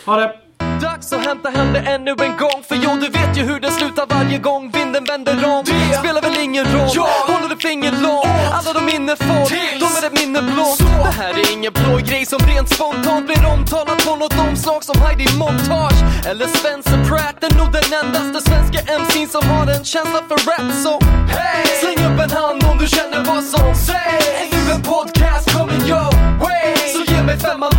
Ha 0.07 0.17
det! 0.17 0.42
Dags 0.83 1.13
att 1.13 1.27
hämta 1.27 1.49
hem 1.51 1.73
det 1.73 1.79
ännu 1.79 2.11
en 2.11 2.37
gång. 2.37 2.63
För 2.69 2.77
jo, 2.85 2.91
du 3.01 3.09
vet 3.09 3.39
ju 3.39 3.43
hur 3.43 3.61
det 3.61 3.71
slutar 3.71 4.07
varje 4.07 4.39
gång 4.39 4.71
vinden 4.71 5.05
vänder 5.05 5.45
om. 5.45 5.65
Det 5.65 5.99
spelar 5.99 6.23
väl 6.23 6.37
ingen 6.47 6.65
roll, 6.65 6.91
ja. 6.95 7.09
håller 7.27 7.49
du 7.49 7.57
finger 7.57 7.93
långt? 7.93 8.27
Alla 8.57 8.73
de 8.73 8.85
minne 8.93 9.17
får, 9.17 9.45
de 9.83 9.89
är 9.99 10.07
ett 10.07 10.17
minne 10.21 10.43
blått. 10.43 10.79
Det 10.79 11.15
här 11.23 11.35
är 11.43 11.53
ingen 11.53 11.73
blå 11.73 11.97
grej 12.09 12.27
som 12.27 12.39
rent 12.39 12.69
spontant 12.75 13.27
blir 13.27 13.47
omtalat 13.55 14.07
på 14.07 14.17
något 14.17 14.39
omslag 14.49 14.85
som 14.85 15.01
Heidi 15.03 15.27
Montage 15.39 16.01
Eller 16.31 16.47
Spencer 16.47 16.99
Pratt, 17.09 17.45
är 17.47 17.55
nog 17.59 17.73
den 17.79 17.89
endaste 18.01 18.51
svenska 18.51 18.79
MC'n 19.01 19.29
som 19.35 19.45
har 19.51 19.67
en 19.67 19.85
känsla 19.85 20.21
för 20.29 20.39
rap 20.49 20.73
Så 20.85 20.93
hey! 21.37 21.67
släng 21.81 22.01
upp 22.09 22.21
en 22.25 22.31
hand 22.31 22.65
om 22.71 22.79
du 22.79 22.87
känner 22.87 23.25
vad 23.25 23.45
som 23.45 23.75
sägs. 23.75 24.27
Är 24.41 24.47
nu 24.53 24.73
en 24.73 24.83
podcast 24.83 25.53
coming 25.57 25.83
your 25.91 26.11
way. 26.43 26.75
Så 26.95 27.13
ge 27.13 27.23
mig 27.23 27.39
femman 27.39 27.72